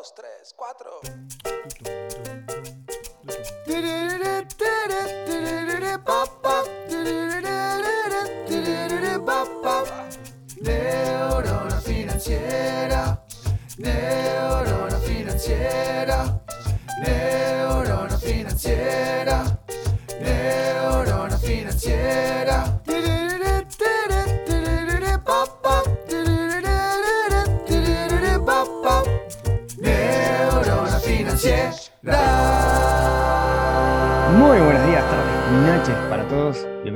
dos, 0.00 0.14
tres, 0.14 0.54
cuatro. 0.56 1.00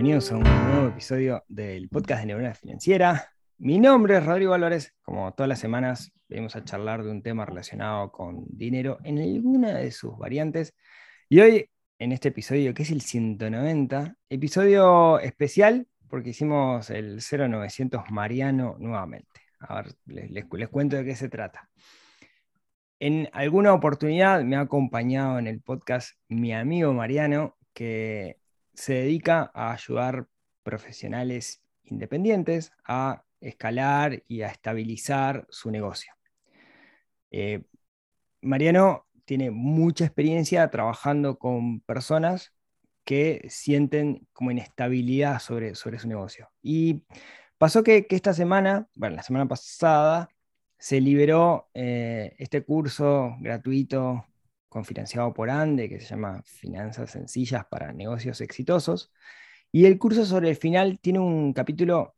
Bienvenidos 0.05 0.33
a 0.33 0.37
un 0.37 0.43
nuevo 0.43 0.89
episodio 0.89 1.45
del 1.49 1.89
podcast 1.89 2.21
de 2.21 2.27
Neurona 2.27 2.53
Financiera. 2.53 3.33
Mi 3.57 3.79
nombre 3.81 4.19
es 4.19 4.27
Rodrigo 4.27 4.53
Álvarez. 4.53 4.95
Como 5.01 5.33
todas 5.33 5.49
las 5.49 5.59
semanas, 5.61 6.13
venimos 6.29 6.55
a 6.57 6.63
charlar 6.63 7.03
de 7.03 7.11
un 7.11 7.23
tema 7.23 7.47
relacionado 7.47 8.13
con 8.13 8.45
dinero 8.51 8.99
en 9.03 9.19
alguna 9.19 9.79
de 9.79 9.91
sus 9.93 10.19
variantes. 10.19 10.75
Y 11.31 11.41
hoy, 11.41 11.71
en 11.99 12.13
este 12.13 12.29
episodio, 12.29 12.75
que 12.75 12.83
es 12.83 12.91
el 12.91 13.01
190, 13.01 14.15
episodio 14.29 15.21
especial 15.21 15.89
porque 16.11 16.29
hicimos 16.31 16.91
el 16.91 17.21
0900 17.23 18.03
Mariano 18.11 18.77
nuevamente. 18.79 19.41
A 19.59 19.77
ver, 19.77 19.95
les, 20.05 20.31
les- 20.31 20.45
les 20.53 20.69
cuento 20.69 20.97
de 20.97 21.05
qué 21.07 21.17
se 21.17 21.31
trata. 21.31 21.71
En 23.01 23.31
alguna 23.33 23.73
oportunidad 23.73 24.43
me 24.45 24.57
ha 24.57 24.61
acompañado 24.61 25.39
en 25.39 25.47
el 25.47 25.63
podcast 25.63 26.11
mi 26.29 26.53
amigo 26.53 26.93
Mariano, 26.93 27.57
que 27.73 28.37
se 28.75 28.95
dedica 28.95 29.51
a 29.55 29.73
ayudar 29.73 30.27
profesionales 30.63 31.63
independientes 31.85 32.73
a 32.85 33.25
escalar 33.41 34.23
y 34.27 34.43
a 34.43 34.49
estabilizar 34.49 35.47
su 35.51 35.71
negocio. 35.71 36.13
Eh, 37.31 37.63
Mariano 38.41 39.07
tiene 39.25 39.51
mucha 39.51 40.05
experiencia 40.05 40.71
trabajando 40.71 41.39
con 41.39 41.81
personas 41.81 42.53
que 43.05 43.47
sienten 43.49 44.27
como 44.33 44.51
inestabilidad 44.51 45.39
sobre, 45.41 45.75
sobre 45.75 45.99
su 45.99 46.09
negocio. 46.09 46.51
Y 46.63 47.03
pasó 47.59 47.83
que, 47.83 48.07
esta 48.09 48.33
semana, 48.33 48.89
bueno, 48.95 49.17
la 49.17 49.23
semana 49.23 49.47
pasada, 49.47 50.29
se 50.79 51.01
liberó 51.01 51.71
eh, 51.75 52.35
este 52.39 52.63
curso 52.65 53.37
gratuito 53.41 54.27
confinanciado 54.75 55.33
por 55.33 55.51
ANDE 55.51 55.89
que 55.89 56.01
se 56.01 56.07
llama 56.09 56.43
Finanzas 56.45 57.13
Sencillas 57.13 57.65
para 57.71 57.93
Negocios 57.93 58.41
Exitosos. 58.41 59.13
Y 59.73 59.87
el 59.87 59.99
curso 59.99 60.25
sobre 60.27 60.51
el 60.51 60.57
final 60.57 60.99
tiene 61.01 61.21
un 61.21 61.53
capítulo, 61.53 62.17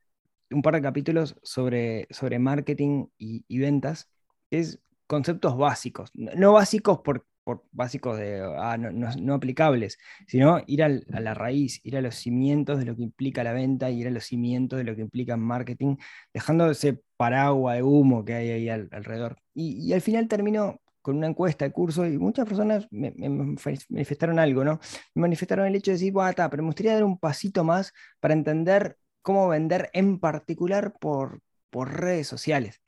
un 0.50 0.62
par 0.62 0.74
de 0.74 0.82
capítulos 0.82 1.36
sobre, 1.42 2.06
sobre 2.10 2.38
marketing 2.38 3.06
y, 3.18 3.44
y 3.48 3.58
ventas, 3.58 4.10
que 4.50 4.58
es 4.60 4.80
conceptos 5.06 5.56
básicos, 5.56 6.10
no 6.14 6.52
básicos 6.54 7.00
por, 7.00 7.26
por 7.44 7.64
básicos 7.72 8.18
de, 8.18 8.42
ah, 8.58 8.76
no, 8.78 8.90
no- 8.92 9.34
aplicables, 9.34 9.98
sino 10.26 10.60
ir 10.66 10.82
al- 10.82 11.06
a 11.12 11.20
la 11.20 11.34
raíz, 11.34 11.80
ir 11.84 11.96
a 11.96 12.00
los 12.02 12.16
cimientos 12.16 12.78
de 12.78 12.86
lo 12.86 12.96
que 12.96 13.02
implica 13.02 13.44
la 13.44 13.52
venta, 13.52 13.90
ir 13.90 14.06
a 14.08 14.10
los 14.10 14.24
cimientos 14.24 14.78
de 14.78 14.84
lo 14.84 14.94
que 14.96 15.02
implica 15.02 15.36
marketing, 15.36 15.96
dejando 16.34 16.70
ese 16.70 17.02
paraguas 17.16 17.76
de 17.76 17.82
humo 17.82 18.24
que 18.24 18.34
hay 18.34 18.50
ahí 18.50 18.68
al- 18.68 18.88
alrededor. 18.92 19.38
Y, 19.54 19.78
y 19.88 19.92
al 19.92 20.00
final 20.02 20.28
terminó 20.28 20.80
con 21.06 21.18
una 21.18 21.28
encuesta 21.28 21.64
de 21.64 21.70
curso 21.70 22.04
y 22.04 22.18
muchas 22.18 22.46
personas 22.48 22.88
me, 22.90 23.12
me 23.16 23.28
manif- 23.30 23.86
manifestaron 23.90 24.40
algo, 24.40 24.64
¿no? 24.64 24.80
Me 25.14 25.22
manifestaron 25.22 25.64
el 25.66 25.76
hecho 25.76 25.92
de 25.92 25.98
decir, 25.98 26.12
"Buah, 26.12 26.32
ta, 26.32 26.50
pero 26.50 26.64
me 26.64 26.68
gustaría 26.70 26.94
dar 26.94 27.04
un 27.04 27.16
pasito 27.16 27.62
más 27.62 27.92
para 28.18 28.34
entender 28.34 28.96
cómo 29.22 29.46
vender 29.48 29.88
en 29.92 30.18
particular 30.18 30.94
por, 30.98 31.40
por 31.70 32.00
redes 32.00 32.26
sociales. 32.26 32.80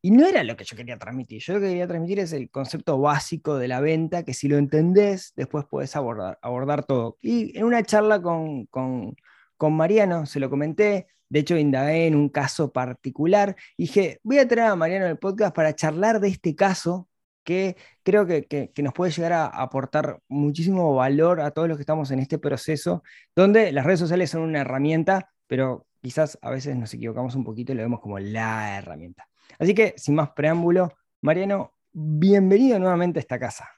Y 0.00 0.12
no 0.12 0.26
era 0.26 0.44
lo 0.44 0.56
que 0.56 0.62
yo 0.64 0.76
quería 0.76 0.96
transmitir. 0.96 1.42
Yo 1.42 1.54
lo 1.54 1.60
que 1.60 1.66
quería 1.68 1.88
transmitir 1.88 2.20
es 2.20 2.32
el 2.32 2.50
concepto 2.50 3.00
básico 3.00 3.56
de 3.58 3.66
la 3.66 3.80
venta, 3.80 4.22
que 4.22 4.32
si 4.32 4.46
lo 4.46 4.58
entendés, 4.58 5.32
después 5.34 5.64
podés 5.64 5.96
abordar, 5.96 6.38
abordar 6.42 6.84
todo. 6.84 7.18
Y 7.20 7.58
en 7.58 7.64
una 7.64 7.82
charla 7.82 8.22
con, 8.22 8.66
con, 8.66 9.16
con 9.56 9.72
Mariano, 9.74 10.24
se 10.26 10.38
lo 10.38 10.48
comenté, 10.50 11.08
de 11.28 11.40
hecho 11.40 11.56
indagué 11.56 12.06
en 12.06 12.14
un 12.14 12.28
caso 12.28 12.70
particular, 12.72 13.56
dije, 13.76 14.20
voy 14.22 14.38
a 14.38 14.46
traer 14.46 14.70
a 14.70 14.76
Mariano 14.76 15.06
el 15.06 15.18
podcast 15.18 15.54
para 15.54 15.74
charlar 15.74 16.20
de 16.20 16.28
este 16.28 16.54
caso 16.54 17.08
que 17.46 17.76
creo 18.02 18.26
que, 18.26 18.44
que- 18.46 18.82
nos 18.82 18.92
puede 18.92 19.12
llegar 19.12 19.32
a 19.32 19.46
aportar 19.46 20.18
muchísimo 20.28 20.94
valor 20.96 21.40
a 21.40 21.52
todos 21.52 21.68
los 21.68 21.76
que 21.78 21.82
estamos 21.82 22.10
en 22.10 22.18
este 22.18 22.38
proceso, 22.38 23.04
donde 23.36 23.70
las 23.72 23.86
redes 23.86 24.00
sociales 24.00 24.30
son 24.30 24.42
una 24.42 24.60
herramienta, 24.62 25.30
pero 25.46 25.86
quizás 26.02 26.38
a 26.42 26.50
veces 26.50 26.76
nos 26.76 26.92
equivocamos 26.92 27.36
un 27.36 27.44
poquito 27.44 27.72
y 27.72 27.76
lo 27.76 27.82
vemos 27.82 28.00
como 28.00 28.18
la 28.18 28.76
herramienta. 28.78 29.28
Así 29.60 29.74
que, 29.74 29.94
sin 29.96 30.16
más 30.16 30.30
preámbulo, 30.32 30.92
Mariano, 31.22 31.72
bienvenido 31.92 32.78
nuevamente 32.80 33.20
a 33.20 33.22
esta 33.22 33.38
casa. 33.38 33.68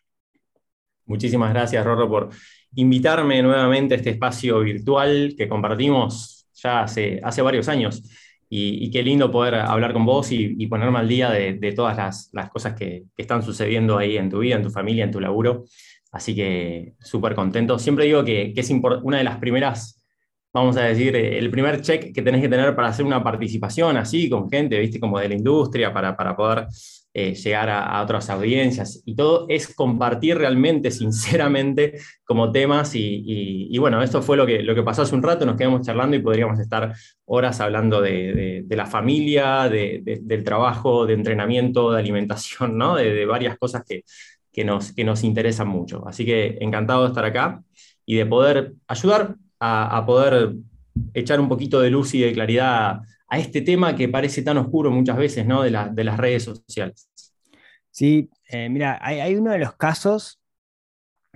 Muchísimas 1.05 1.53
gracias, 1.53 1.85
Rorro, 1.85 2.09
por 2.09 2.31
invitarme 2.75 3.43
nuevamente 3.43 3.95
a 3.95 3.97
este 3.99 4.11
espacio 4.11 4.61
virtual 4.61 5.35
que 5.37 5.49
compartimos 5.49 6.49
ya 6.55 6.83
hace, 6.83 7.21
hace 7.23 7.43
varios 7.43 7.69
años. 7.69 8.03
Y, 8.50 8.86
y 8.86 8.91
qué 8.91 9.03
lindo 9.03 9.31
poder 9.31 9.56
hablar 9.56 9.92
con 9.92 10.06
vos 10.06 10.32
y, 10.32 10.66
ponerme 10.66 10.98
al 10.98 11.09
día 11.09 11.31
de, 11.31 11.72
todas 11.72 11.97
las, 12.32 12.50
cosas 12.50 12.75
que, 12.75 13.04
están 13.16 13.42
sucediendo 13.42 13.98
ahí 13.98 14.16
en 14.16 14.31
tu 14.31 14.38
vida, 14.41 14.56
en 14.56 14.62
tu 14.62 14.70
familia, 14.70 15.04
en 15.04 15.10
tu 15.10 15.20
laburo. 15.20 15.64
Así 16.12 16.34
que 16.34 16.94
súper 17.00 17.34
contento. 17.34 17.78
Siempre 17.78 18.06
digo 18.06 18.25
que, 18.25 18.53
es 18.56 18.70
una 18.70 19.19
de 19.19 19.25
las 19.25 19.38
primeras, 19.38 20.03
vamos 20.53 20.76
a 20.76 20.82
decir, 20.82 21.14
eh, 21.14 21.38
el 21.38 21.50
primer 21.50 21.82
check 21.82 22.14
que 22.14 22.22
tenés 22.22 22.41
que 22.41 22.48
tener 22.48 22.75
para 22.75 22.88
hacer 22.88 23.04
una 23.04 23.22
participación 23.22 23.97
así 23.97 24.31
con 24.31 24.48
gente, 24.50 24.78
viste, 24.78 24.98
como 24.98 25.19
de 25.19 25.28
la 25.28 25.34
industria, 25.34 25.92
para, 25.92 26.16
para 26.16 26.34
poder 26.37 26.66
eh, 27.14 27.34
llegar 27.34 27.69
a, 27.70 28.00
otras 28.02 28.30
audiencias 28.30 29.02
y 29.04 29.16
todo 29.16 29.46
es 29.48 29.74
compartir 29.74 30.38
realmente, 30.38 30.91
sinceramente, 30.92 31.98
como 32.24 32.52
temas 32.52 32.92
y, 32.94 33.76
bueno, 33.78 34.02
esto 34.02 34.22
fue 34.22 34.36
lo 34.36 34.46
que, 34.46 34.62
lo 34.62 34.74
que 34.74 34.82
pasó 34.82 35.02
hace 35.02 35.14
un 35.14 35.22
rato, 35.22 35.46
nos 35.46 35.56
quedamos 35.56 35.86
charlando 35.86 36.16
y 36.16 36.20
podríamos 36.20 36.58
estar 36.60 36.94
horas 37.24 37.60
hablando 37.60 38.00
de, 38.00 38.64
la 38.69 38.86
familia, 38.86 39.69
de- 39.69 40.00
de- 40.04 40.20
del 40.22 40.44
trabajo, 40.44 41.06
de 41.06 41.14
entrenamiento, 41.14 41.92
de 41.92 41.98
alimentación, 42.00 42.76
¿no? 42.78 42.96
de, 42.96 43.12
de 43.12 43.26
varias 43.26 43.58
cosas 43.58 43.82
que, 43.86 44.02
que, 44.52 44.64
nos, 44.64 44.92
que 44.92 45.04
nos 45.04 45.25
interesan 45.25 45.69
mucho. 45.69 46.06
Así 46.06 46.25
que 46.25 46.58
encantado 46.60 47.02
de 47.02 47.08
estar 47.08 47.25
acá 47.25 47.62
y 48.06 48.16
de 48.16 48.26
poder 48.26 48.75
ayudar 48.86 49.36
a, 49.60 49.96
a 49.96 50.06
poder 50.06 50.54
echar 51.14 51.40
un 51.40 51.48
poquito 51.48 51.80
de 51.80 51.90
luz 51.90 52.14
y 52.14 52.20
de 52.20 52.32
claridad 52.32 53.00
a 53.28 53.39
este 53.39 53.62
tema 53.62 53.94
que 53.97 54.09
parece 54.09 54.43
tan 54.43 54.59
oscuro 54.59 54.91
muchas 54.91 55.16
veces, 55.16 55.47
¿no? 55.47 55.62
De, 55.62 55.71
la- 55.71 55.89
de 55.89 56.05
las 56.05 56.16
redes 56.19 56.44
sociales. 56.44 57.09
Sí, 57.91 58.31
eh, 58.49 58.69
mira, 58.69 58.99
hay, 59.03 59.21
hay 59.21 59.37
uno 59.37 59.50
de 59.53 59.59
los 59.59 59.77
casos 59.77 60.41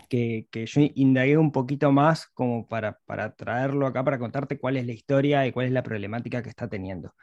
que, 0.08 0.46
que 0.50 0.66
yo 0.66 0.80
indagué 0.94 1.38
un 1.38 1.52
poquito 1.52 1.92
más 1.92 2.26
como 2.28 2.66
para, 2.68 2.98
para 3.06 3.34
traerlo 3.34 3.86
acá, 3.86 4.04
para 4.04 4.18
contarte 4.18 4.58
cuál 4.58 4.76
es 4.76 4.86
la 4.86 4.92
historia 4.92 5.46
y 5.46 5.52
cuál 5.52 5.66
es 5.66 5.72
la 5.72 5.82
problemática 5.82 6.42
que 6.42 6.48
está 6.50 6.68
teniendo. 6.68 7.14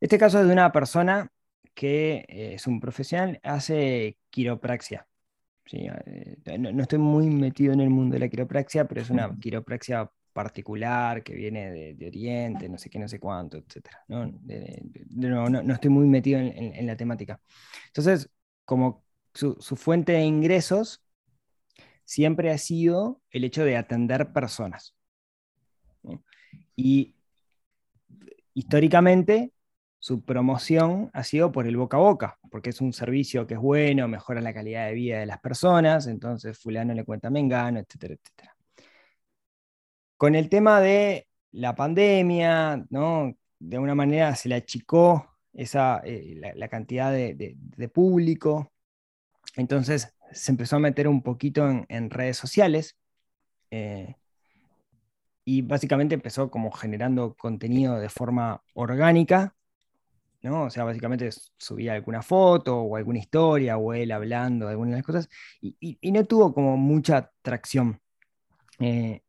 Este 0.00 0.18
caso 0.18 0.40
es 0.40 0.46
de 0.46 0.52
una 0.52 0.72
persona 0.72 1.30
que 1.74 2.24
eh, 2.28 2.54
es 2.54 2.66
un 2.66 2.80
profesional, 2.80 3.40
hace 3.42 4.18
quiropraxia. 4.30 5.06
Sí, 5.66 5.86
eh, 6.06 6.58
no, 6.58 6.72
no 6.72 6.82
estoy 6.82 6.98
muy 7.00 7.30
metido 7.30 7.72
en 7.74 7.80
el 7.80 7.90
mundo 7.90 8.14
de 8.14 8.20
la 8.20 8.28
quiropraxia, 8.28 8.86
pero 8.86 9.02
es 9.02 9.10
una 9.10 9.34
quiropraxia 9.40 10.10
particular 10.38 11.24
que 11.24 11.34
viene 11.34 11.94
de, 11.96 12.06
Oriente, 12.06 12.68
no 12.68 12.78
sé 12.78 12.88
qué, 12.88 13.00
no 13.00 13.08
sé 13.08 13.18
cuánto, 13.18 13.56
etc. 13.56 13.90
No, 14.06 14.24
no, 15.10 15.48
no- 15.48 15.62
no 15.64 15.74
estoy 15.74 15.90
muy 15.90 16.06
metido 16.06 16.38
en- 16.38 16.86
la 16.86 16.96
temática. 16.96 17.40
Entonces, 17.88 18.30
como 18.64 19.02
su, 19.34 19.56
su 19.58 19.74
fuente 19.74 20.12
de 20.12 20.22
ingresos 20.22 21.02
siempre 22.04 22.52
ha 22.52 22.58
sido 22.58 23.20
el 23.32 23.42
hecho 23.42 23.64
de 23.64 23.76
atender 23.76 24.32
personas. 24.32 24.94
Y 26.76 27.16
históricamente 28.54 29.52
su 29.98 30.24
promoción 30.24 31.10
ha 31.14 31.24
sido 31.24 31.50
por 31.50 31.66
el 31.66 31.76
boca 31.76 31.96
a 31.96 32.00
boca, 32.00 32.38
porque 32.48 32.70
es 32.70 32.80
un 32.80 32.92
servicio 32.92 33.44
que 33.48 33.54
es 33.54 33.60
bueno, 33.60 34.06
mejora 34.06 34.40
la 34.40 34.54
calidad 34.54 34.86
de 34.86 34.94
vida 34.94 35.18
de 35.18 35.26
las 35.26 35.40
personas, 35.40 36.06
entonces 36.06 36.56
fulano 36.56 36.94
le 36.94 37.04
cuenta 37.04 37.28
Mengano, 37.28 37.80
etcétera, 37.80 38.14
etcétera. 38.14 38.57
Con 40.18 40.34
el 40.34 40.48
tema 40.48 40.80
de 40.80 41.28
la 41.52 41.76
pandemia, 41.76 42.84
de 42.90 43.76
alguna 43.76 43.94
manera 43.94 44.34
se 44.34 44.48
le 44.48 44.56
achicó 44.56 45.38
esa, 45.52 46.00
eh, 46.04 46.52
la, 46.56 46.68
cantidad 46.68 47.12
de, 47.12 47.90
público, 47.94 48.72
entonces 49.56 50.12
se 50.32 50.50
empezó 50.50 50.76
a 50.76 50.80
meter 50.80 51.06
un 51.06 51.22
poquito 51.22 51.68
en, 51.88 52.10
redes 52.10 52.36
sociales 52.36 52.96
eh, 53.70 54.16
y 55.44 55.62
básicamente 55.62 56.16
empezó 56.16 56.50
como 56.50 56.72
generando 56.72 57.34
contenido 57.36 58.00
de 58.00 58.08
forma 58.08 58.60
orgánica. 58.74 59.54
O 60.42 60.70
sea, 60.70 60.82
básicamente 60.82 61.30
subía 61.58 61.94
alguna 61.94 62.22
foto 62.22 62.80
o 62.80 62.96
alguna 62.96 63.20
historia 63.20 63.76
o 63.76 63.92
él 63.94 64.10
hablando 64.10 64.66
de 64.66 64.72
algunas 64.72 64.92
de 64.92 64.96
las 64.98 65.06
cosas 65.06 65.28
y, 65.60 65.98
no 66.10 66.24
tuvo 66.24 66.52
como 66.52 66.76
mucha 66.76 67.30
tracción. 67.42 68.00
Eh, 68.80 69.22
y, 69.22 69.27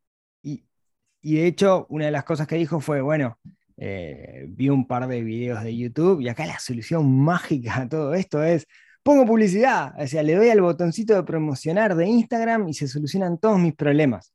de 1.22 1.48
hecho, 1.48 1.86
una 1.90 2.06
de 2.06 2.12
las 2.12 2.24
cosas 2.24 2.48
que 2.48 2.56
dijo 2.56 2.80
fue, 2.80 3.02
bueno, 3.02 3.38
eh, 3.78 4.46
vi 4.50 4.70
un 4.70 4.88
par 4.88 5.08
de 5.08 5.22
videos 5.22 5.64
de 5.64 5.76
YouTube 5.76 6.22
y 6.22 6.30
acá 6.30 6.46
la 6.46 6.60
solución 6.60 7.20
mágica 7.20 7.82
a 7.82 7.90
todo 7.90 8.14
esto 8.14 8.44
es, 8.44 8.68
pongo 9.04 9.26
publicidad, 9.26 9.94
o 10.02 10.08
sea, 10.08 10.24
le 10.24 10.36
doy 10.36 10.50
al 10.50 10.62
botoncito 10.62 11.16
de 11.16 11.24
promocionar 11.24 11.96
de 11.96 12.08
Instagram 12.08 12.68
y 12.70 12.74
se 12.74 12.88
solucionan 12.88 13.38
todos 13.38 13.60
mis 13.60 13.76
problemas. 13.76 14.34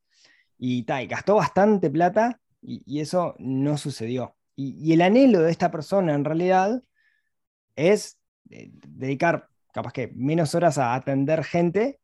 Y, 0.58 0.86
y 0.88 1.06
gastó 1.06 1.36
bastante 1.36 1.90
plata 1.90 2.40
y 2.62 3.00
eso 3.00 3.34
no 3.38 3.76
sucedió. 3.76 4.36
Y, 4.56 4.92
el 4.92 5.02
anhelo 5.02 5.40
de 5.42 5.50
esta 5.50 5.70
persona 5.70 6.14
en 6.14 6.24
realidad 6.24 6.82
es 7.76 8.18
eh, 8.50 8.70
dedicar 8.72 9.48
capaz 9.72 9.92
que 9.92 10.12
menos 10.14 10.54
horas 10.54 10.78
a 10.78 10.94
atender 10.94 11.44
gente 11.44 11.98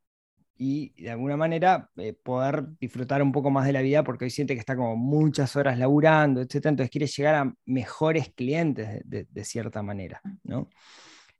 y 0.62 0.93
de 1.03 1.11
alguna 1.11 1.39
manera 1.39 1.89
eh, 1.97 2.12
poder 2.12 2.67
disfrutar 2.79 3.23
un 3.23 3.33
poco 3.33 3.51
más 3.51 3.65
de 3.65 3.73
la 3.73 3.81
vida 3.81 4.05
porque 4.05 4.27
hoy 4.27 4.31
siente 4.31 4.53
que 4.53 4.61
está 4.61 4.77
como 4.77 4.95
muchas 4.95 5.57
horas 5.57 5.79
laburando, 5.79 6.43
etc. 6.43 6.67
Entonces 6.67 6.91
quiere 6.91 7.07
llegar 7.07 7.35
a 7.35 7.55
mejores 7.65 8.31
clientes 8.35 9.01
de, 9.07 9.45
cierta 9.45 9.83
manera, 9.83 10.21
¿no? 10.45 10.69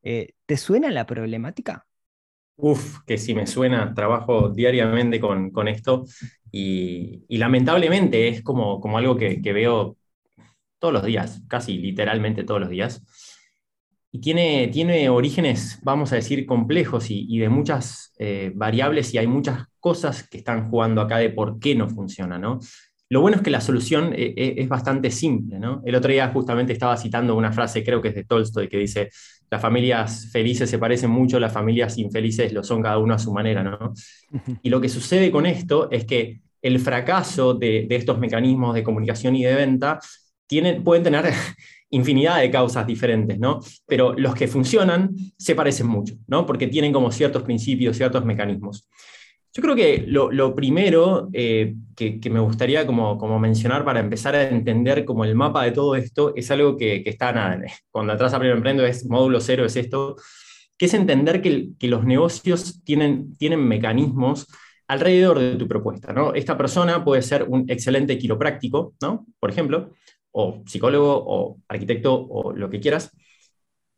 Eh, 0.03 0.37
¿Te 0.47 0.57
suena 0.57 0.91
la 0.91 1.05
problemática? 1.05 1.87
Uf, 2.57 3.01
que 3.07 3.19
sí 3.19 3.35
me 3.35 3.47
suena, 3.47 3.93
trabajo 3.93 4.49
diariamente 4.49 5.21
con, 5.21 5.69
esto 5.69 6.07
y, 6.51 7.27
lamentablemente 7.29 8.29
es 8.29 8.43
como, 8.43 8.81
como 8.81 8.97
algo 8.97 9.19
que, 9.19 9.39
veo 9.53 9.99
todos 10.79 10.95
los 10.95 11.05
días, 11.05 11.43
casi 11.47 11.77
literalmente 11.77 12.43
todos 12.43 12.61
los 12.61 12.71
días. 12.71 13.05
Y 14.13 14.21
tiene, 14.21 14.69
tiene 14.69 15.09
orígenes, 15.09 15.79
vamos 15.83 16.13
a 16.13 16.17
decir, 16.17 16.45
complejos 16.45 17.11
y, 17.11 17.39
de 17.39 17.49
muchas 17.49 18.13
eh, 18.19 18.51
variables 18.55 19.15
y 19.15 19.19
hay 19.19 19.29
muchas 19.29 19.67
cosas 19.79 20.29
que 20.29 20.39
están 20.39 20.69
jugando 20.69 21.01
acá 21.01 21.19
de 21.19 21.31
por 21.31 21.61
qué 21.61 21.75
no 21.77 21.89
funciona, 21.89 22.39
¿no? 22.39 22.59
Lo 23.09 23.21
bueno 23.21 23.37
es 23.37 23.43
que 23.43 23.51
la 23.51 23.61
solución 23.61 24.13
eh, 24.13 24.35
eh, 24.37 24.55
es 24.59 24.69
bastante 24.69 25.11
simple, 25.11 25.59
¿no? 25.59 25.83
El 25.85 25.97
otro 25.97 26.11
día 26.11 26.29
justamente 26.33 26.73
estaba 26.73 26.97
citando 26.97 27.37
una 27.37 27.53
frase, 27.53 27.83
creo 27.85 28.01
que 28.01 28.09
es 28.09 28.15
de 28.15 28.25
Tolstoy, 28.25 28.69
que 28.69 28.79
dice, 28.79 29.11
las 29.51 29.61
familias 29.61 30.29
felices 30.33 30.71
se 30.71 30.79
parecen 30.79 31.11
mucho, 31.11 31.41
las 31.41 31.53
familias 31.53 31.99
infelices 31.99 32.53
lo 32.53 32.63
son 32.63 32.83
cada 32.83 32.99
uno 32.99 33.15
a 33.15 33.19
su 33.19 33.33
manera, 33.33 33.65
¿no? 33.65 33.95
Y 34.63 34.71
lo 34.71 34.81
que 34.81 34.89
sucede 34.89 35.31
con 35.33 35.47
esto 35.47 35.91
es 35.91 36.05
que 36.05 36.41
el 36.63 36.79
fracaso 36.79 37.55
de, 37.55 37.87
de 37.89 37.97
estos 37.97 38.19
mecanismos 38.19 38.75
de 38.75 38.85
comunicación 38.85 39.35
y 39.35 39.45
de 39.45 39.55
venta 39.55 39.99
pueden 40.85 41.03
tener 41.03 41.33
infinidad 41.91 42.41
de 42.41 42.51
causas 42.51 42.87
diferentes, 42.87 43.39
¿no? 43.39 43.61
Pero 43.87 44.15
los 44.15 44.35
que 44.35 44.49
funcionan 44.49 45.11
se 45.37 45.55
parecen 45.55 45.89
mucho, 45.89 46.15
¿no? 46.27 46.47
Porque 46.47 46.67
tienen 46.69 46.93
como 46.93 47.11
ciertos 47.11 47.43
principios, 47.43 47.97
ciertos 47.97 48.25
mecanismos. 48.25 48.89
Yo 49.53 49.63
creo 49.63 49.75
que 49.75 50.05
lo, 50.07 50.55
primero 50.55 51.29
eh, 51.33 51.75
que, 51.97 52.21
me 52.31 52.39
gustaría 52.39 52.87
como, 52.87 53.19
como, 53.19 53.41
mencionar 53.41 53.85
para 53.85 53.99
empezar 53.99 54.37
a 54.37 54.49
entender 54.49 55.05
como 55.05 55.25
el 55.25 55.35
mapa 55.35 55.65
de 55.65 55.73
todo 55.73 55.97
esto 55.97 56.33
es 56.37 56.49
algo 56.53 56.77
que, 56.77 57.03
está 57.05 57.33
nada, 57.33 57.61
cuando 57.91 58.13
atrás 58.13 58.33
a 58.33 58.39
primero 58.39 58.57
emprendo 58.57 58.87
es 58.87 59.07
módulo 59.07 59.41
cero, 59.41 59.65
es 59.65 59.75
esto, 59.75 60.15
que 60.79 60.87
es 60.87 60.95
entender 60.95 61.43
que, 61.43 61.71
que 61.81 61.89
los 61.89 62.05
negocios 62.05 62.81
tienen, 62.85 63.37
tienen 63.39 63.67
mecanismos 63.67 64.47
alrededor 64.87 65.41
de 65.41 65.57
tu 65.57 65.67
propuesta, 65.67 66.13
¿no? 66.13 66.33
Esta 66.33 66.57
persona 66.57 67.05
puede 67.05 67.23
ser 67.23 67.45
un 67.49 67.65
excelente 67.69 68.17
quiropráctico, 68.19 68.95
¿no? 69.01 69.27
Por 69.41 69.51
ejemplo, 69.51 69.91
o 70.33 70.63
psicólogo 70.67 71.13
o 71.27 71.59
arquitecto 71.69 72.15
o 72.15 72.53
lo 72.53 72.71
que 72.71 72.81
quieras, 72.81 73.11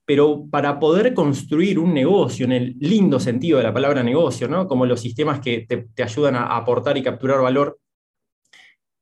pero 0.05 0.47
para 0.51 0.79
poder 0.79 1.15
construir 1.15 1.79
un 1.79 1.95
negocio 1.95 2.45
en 2.45 2.53
el 2.53 2.77
lindo 2.81 3.21
sentido 3.21 3.59
de 3.59 3.65
la 3.65 3.75
palabra 3.75 4.03
negocio, 4.03 4.49
¿no? 4.49 4.67
como 4.67 4.87
los 4.87 5.01
sistemas 5.01 5.41
que 5.41 5.67
te, 5.67 6.03
ayudan 6.03 6.37
a 6.37 6.57
aportar 6.57 6.97
y 6.97 7.03
capturar 7.03 7.41
valor, 7.41 7.79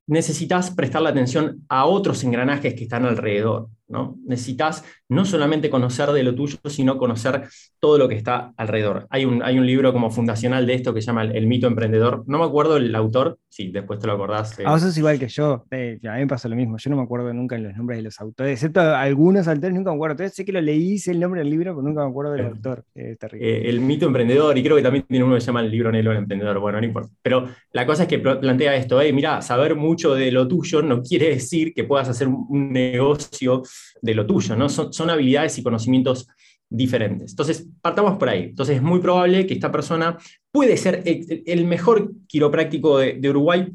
necesitas 0.06 0.70
prestarle 0.72 1.08
atención 1.08 1.64
a 1.68 1.86
otros 1.86 2.22
engranajes 2.24 2.74
que 2.74 2.84
están 2.84 3.06
alrededor. 3.06 3.68
¿No? 3.90 4.16
Necesitas 4.24 4.84
no 5.08 5.24
solamente 5.24 5.68
conocer 5.68 6.10
de 6.10 6.22
lo 6.22 6.34
tuyo, 6.34 6.58
sino 6.66 6.96
conocer 6.96 7.48
todo 7.80 7.98
lo 7.98 8.08
que 8.08 8.14
está 8.14 8.52
alrededor. 8.56 9.06
Hay 9.10 9.24
un, 9.24 9.42
hay 9.42 9.58
un 9.58 9.66
libro 9.66 9.92
como 9.92 10.10
fundacional 10.10 10.66
de 10.66 10.74
esto 10.74 10.94
que 10.94 11.00
se 11.00 11.08
llama 11.08 11.24
El, 11.24 11.46
mito 11.46 11.66
emprendedor. 11.66 12.22
No 12.26 12.38
me 12.38 12.44
acuerdo 12.44 12.76
el 12.76 12.94
autor, 12.94 13.38
si 13.48 13.70
después 13.72 13.98
te 13.98 14.06
lo 14.06 14.12
acordás. 14.12 14.58
Eh. 14.60 14.62
A 14.64 14.70
vos 14.70 14.82
es 14.84 14.96
igual 14.96 15.18
que 15.18 15.28
yo, 15.28 15.64
eh, 15.72 15.98
a 16.08 16.14
mí 16.14 16.20
me 16.20 16.26
pasa 16.28 16.48
lo 16.48 16.54
mismo. 16.54 16.76
Yo 16.78 16.90
no 16.90 16.96
me 16.96 17.02
acuerdo 17.02 17.32
nunca 17.34 17.56
en 17.56 17.64
los 17.64 17.76
nombres 17.76 17.98
de 17.98 18.02
los 18.04 18.20
autores, 18.20 18.52
excepto 18.52 18.80
algunos 18.80 19.48
autores, 19.48 19.74
nunca 19.74 19.90
me 19.90 19.96
acuerdo. 19.96 20.12
Entonces 20.12 20.36
sé 20.36 20.44
que 20.44 20.52
lo 20.52 20.60
leí, 20.60 20.98
sé 20.98 21.10
el 21.10 21.20
nombre 21.20 21.40
del 21.40 21.50
libro, 21.50 21.74
pero 21.74 21.82
nunca 21.82 22.04
me 22.04 22.10
acuerdo 22.10 22.32
del 22.32 22.46
autor. 22.46 22.84
Eh, 22.94 23.62
el 23.64 23.80
mito 23.80 24.06
emprendedor, 24.06 24.56
y 24.56 24.62
creo 24.62 24.76
que 24.76 24.82
también 24.82 25.04
tiene 25.08 25.24
uno 25.24 25.34
que 25.34 25.40
se 25.40 25.48
llama 25.48 25.62
El 25.62 25.70
libro 25.70 25.90
negro 25.90 26.10
del 26.10 26.20
emprendedor. 26.20 26.60
Bueno, 26.60 26.80
no 26.80 26.86
importa. 26.86 27.10
Pero 27.20 27.48
la 27.72 27.84
cosa 27.84 28.04
es 28.04 28.08
que 28.08 28.20
plantea 28.20 28.76
esto, 28.76 29.00
mira, 29.12 29.42
saber 29.42 29.74
mucho 29.74 30.14
de 30.14 30.30
lo 30.30 30.46
tuyo 30.46 30.82
no 30.82 31.02
quiere 31.02 31.30
decir 31.30 31.74
que 31.74 31.84
puedas 31.84 32.08
hacer 32.08 32.28
un 32.28 32.72
negocio 32.72 33.62
de 34.02 34.14
lo 34.14 34.26
tuyo, 34.26 34.56
¿no? 34.56 34.68
Son, 34.68 35.10
habilidades 35.10 35.58
y 35.58 35.62
conocimientos 35.62 36.28
diferentes. 36.68 37.32
Entonces, 37.32 37.66
partamos 37.80 38.16
por 38.18 38.28
ahí. 38.28 38.44
Entonces, 38.44 38.76
es 38.76 38.82
muy 38.82 39.00
probable 39.00 39.46
que 39.46 39.54
esta 39.54 39.72
persona 39.72 40.16
puede 40.50 40.76
ser 40.76 41.02
el 41.04 41.64
mejor 41.64 42.12
quiropráctico 42.26 42.98
de, 42.98 43.30
Uruguay, 43.30 43.72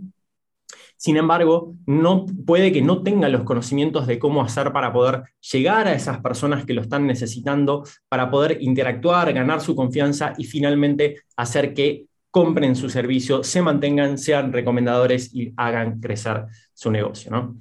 sin 0.98 1.18
embargo, 1.18 1.76
no, 1.86 2.26
puede 2.46 2.72
que 2.72 2.82
no 2.82 3.04
tenga 3.04 3.28
los 3.28 3.44
conocimientos 3.44 4.08
de 4.08 4.18
cómo 4.18 4.42
hacer 4.42 4.72
para 4.72 4.94
poder 4.94 5.24
llegar 5.52 5.88
a 5.88 5.94
esas 5.94 6.20
personas 6.20 6.66
que 6.66 6.74
lo 6.74 6.82
están 6.82 7.06
necesitando, 7.06 7.84
para 8.08 8.32
poder 8.32 8.60
interactuar, 8.62 9.32
ganar 9.34 9.60
su 9.60 9.76
confianza 9.76 10.34
y 10.38 10.46
finalmente 10.46 11.18
hacer 11.36 11.74
que 11.74 12.06
compren 12.36 12.76
su 12.76 12.90
servicio, 12.90 13.44
se 13.44 13.62
mantengan, 13.62 14.18
sean 14.18 14.52
recomendadores 14.52 15.34
y 15.34 15.54
hagan 15.56 16.02
crecer 16.02 16.46
su 16.74 16.92
negocio. 16.92 17.32
¿no? 17.32 17.58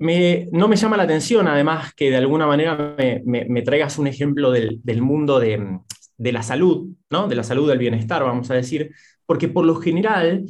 No 0.00 0.68
me 0.68 0.76
llama 0.76 0.96
la 0.96 1.02
atención, 1.02 1.46
además, 1.46 1.92
que 1.94 2.10
de 2.10 2.16
alguna 2.16 2.46
manera 2.46 2.96
me, 3.24 3.62
traigas 3.62 3.98
un 3.98 4.06
ejemplo 4.06 4.50
del, 4.50 5.02
mundo 5.02 5.38
de, 5.38 5.78
la 6.18 6.42
salud, 6.42 6.88
¿no? 7.10 7.28
de 7.28 7.34
la 7.34 7.44
salud 7.44 7.68
del 7.68 7.78
bienestar, 7.78 8.22
vamos 8.22 8.50
a 8.50 8.54
decir, 8.54 8.92
porque 9.26 9.48
por 9.48 9.66
lo 9.66 9.74
general 9.76 10.46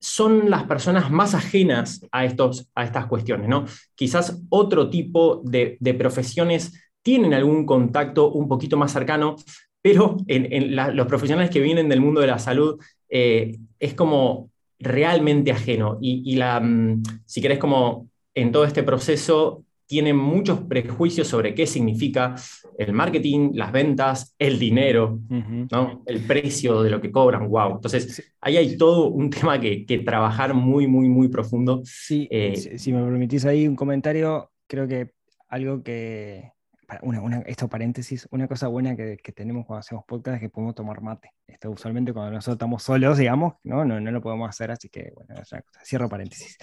son 0.00 0.50
las 0.50 0.64
personas 0.64 1.10
más 1.10 1.34
ajenas 1.34 2.04
a, 2.10 2.24
estos, 2.24 2.70
a 2.74 2.84
estas 2.84 3.06
cuestiones. 3.06 3.48
¿no? 3.48 3.66
Quizás 3.94 4.42
otro 4.48 4.88
tipo 4.88 5.42
de, 5.44 5.76
profesiones 5.98 6.72
tienen 7.02 7.34
algún 7.34 7.66
contacto 7.66 8.32
un 8.32 8.48
poquito 8.48 8.78
más 8.78 8.90
cercano, 8.90 9.36
pero 9.82 10.16
en, 10.28 10.74
los 10.96 11.06
profesionales 11.06 11.50
que 11.50 11.60
vienen 11.60 11.88
del 11.88 12.00
mundo 12.00 12.22
de 12.22 12.26
la 12.26 12.38
salud 12.38 12.80
eh, 13.10 13.58
es 13.78 13.94
como 13.94 14.50
realmente 14.78 15.52
ajeno. 15.52 15.98
Y, 16.00 16.36
la, 16.36 16.58
mm, 16.58 17.02
si 17.26 17.42
querés 17.42 17.58
como 17.58 18.08
en 18.34 18.52
todo 18.52 18.64
este 18.64 18.82
proceso 18.82 19.64
tienen 19.86 20.16
muchos 20.16 20.60
prejuicios 20.60 21.28
sobre 21.28 21.54
qué 21.54 21.66
significa 21.66 22.34
el 22.78 22.94
marketing, 22.94 23.50
las 23.52 23.72
ventas, 23.72 24.34
el 24.38 24.58
dinero, 24.58 25.20
¿no? 25.28 26.02
el 26.06 26.20
precio 26.20 26.82
de 26.82 26.88
lo 26.88 26.98
que 26.98 27.10
cobran. 27.10 27.46
¡Wow! 27.46 27.72
Entonces, 27.72 28.32
ahí 28.40 28.56
hay 28.56 28.78
todo 28.78 29.08
un 29.08 29.28
tema 29.28 29.60
que, 29.60 29.84
trabajar 30.02 30.54
muy, 30.54 30.86
muy, 30.86 31.10
muy 31.10 31.28
profundo. 31.28 31.82
Sí, 31.84 32.26
eh, 32.30 32.56
si, 32.56 32.90
me 32.90 33.04
permitís 33.04 33.44
ahí 33.44 33.68
un 33.68 33.76
comentario, 33.76 34.50
creo 34.66 34.88
que 34.88 35.10
algo 35.48 35.82
que, 35.82 36.52
una, 37.02 37.38
esto 37.46 37.68
paréntesis, 37.68 38.28
una 38.30 38.48
cosa 38.48 38.68
buena 38.68 38.96
que, 38.96 39.16
tenemos 39.34 39.66
cuando 39.66 39.80
hacemos 39.80 40.04
podcast 40.06 40.36
es 40.36 40.40
que 40.40 40.48
podemos 40.50 40.74
tomar 40.74 41.00
mate. 41.00 41.30
Esto 41.46 41.70
usualmente 41.70 42.12
cuando 42.12 42.32
nosotros 42.32 42.56
estamos 42.56 42.82
solos, 42.82 43.18
digamos, 43.18 43.54
no, 43.62 43.84
no, 43.84 44.00
no 44.00 44.10
lo 44.10 44.20
podemos 44.20 44.48
hacer, 44.48 44.70
así 44.70 44.88
que, 44.88 45.12
bueno, 45.14 45.34
cierro 45.84 46.08
paréntesis. 46.08 46.58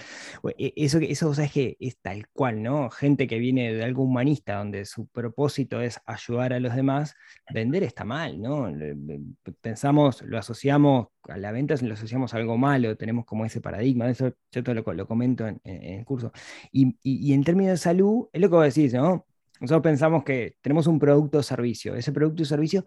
E, 0.57 0.73
eso, 0.75 0.99
eso 0.99 1.33
sabes 1.33 1.51
que 1.51 1.77
es 1.79 1.97
tal 1.99 2.27
cual, 2.29 2.61
¿no? 2.61 2.89
Gente 2.89 3.27
que 3.27 3.39
viene 3.39 3.73
de 3.73 3.83
algo 3.83 4.03
humanista, 4.03 4.55
donde 4.55 4.85
su 4.85 5.07
propósito 5.07 5.81
es 5.81 5.99
ayudar 6.05 6.53
a 6.53 6.59
los 6.59 6.75
demás, 6.75 7.15
vender 7.51 7.83
está 7.83 8.03
mal, 8.03 8.41
¿no? 8.41 8.71
Pensamos, 9.61 10.21
lo 10.23 10.37
asociamos 10.37 11.07
a 11.23 11.37
la 11.37 11.51
venta, 11.51 11.75
lo 11.81 11.93
asociamos 11.93 12.33
a 12.33 12.37
algo 12.37 12.57
malo, 12.57 12.95
tenemos 12.97 13.25
como 13.25 13.45
ese 13.45 13.61
paradigma, 13.61 14.09
eso 14.09 14.33
yo 14.51 14.63
te 14.63 14.73
lo, 14.73 14.81
lo 14.93 15.07
comento 15.07 15.47
en, 15.47 15.61
el 15.63 16.05
curso. 16.05 16.31
Y, 16.71 16.97
y, 17.03 17.29
y 17.29 17.33
en 17.33 17.43
términos 17.43 17.71
de 17.71 17.77
salud, 17.77 18.27
es 18.33 18.41
lo 18.41 18.49
que 18.49 18.55
vos 18.55 18.75
decís, 18.75 18.93
¿no? 18.93 19.25
Nosotros 19.59 19.83
pensamos 19.83 20.23
que 20.23 20.55
tenemos 20.61 20.87
un 20.87 20.99
producto 20.99 21.39
o 21.39 21.43
servicio. 21.43 21.95
Ese 21.95 22.11
producto 22.11 22.43
o 22.43 22.45
servicio 22.45 22.85